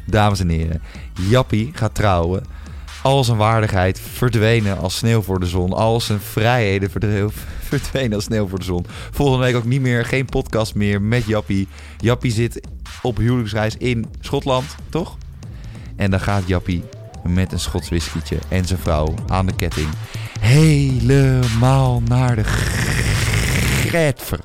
Dames 0.07 0.41
en 0.41 0.49
heren, 0.49 0.83
Jappie 1.29 1.71
gaat 1.75 1.95
trouwen. 1.95 2.45
Al 3.03 3.25
zijn 3.25 3.37
waardigheid 3.37 4.01
verdwenen 4.01 4.79
als 4.79 4.97
sneeuw 4.97 5.23
voor 5.23 5.41
de 5.41 5.47
zon. 5.47 5.73
Al 5.73 6.01
zijn 6.01 6.21
vrijheden 6.21 6.91
verdwe- 6.91 7.29
verdwenen 7.69 8.13
als 8.15 8.25
sneeuw 8.25 8.49
voor 8.49 8.59
de 8.59 8.65
zon. 8.65 8.87
Volgende 9.11 9.45
week 9.45 9.57
ook 9.57 9.65
niet 9.65 9.81
meer, 9.81 10.05
geen 10.05 10.25
podcast 10.25 10.75
meer 10.75 11.03
met 11.03 11.25
Jappie. 11.27 11.69
Jappie 11.99 12.33
zit 12.33 12.69
op 13.03 13.17
huwelijksreis 13.17 13.77
in 13.77 14.07
Schotland, 14.21 14.75
toch? 14.89 15.17
En 15.97 16.11
dan 16.11 16.21
gaat 16.21 16.47
Jappie 16.47 16.85
met 17.29 17.53
een 17.53 17.61
Schots 17.61 17.89
whiskietje 17.89 18.39
en 18.49 18.65
zijn 18.65 18.79
vrouw 18.79 19.15
aan 19.27 19.47
de 19.47 19.55
ketting 19.57 19.89
helemaal 20.41 22.03
naar 22.09 22.37
de 22.37 22.45
Gretver. 22.45 24.41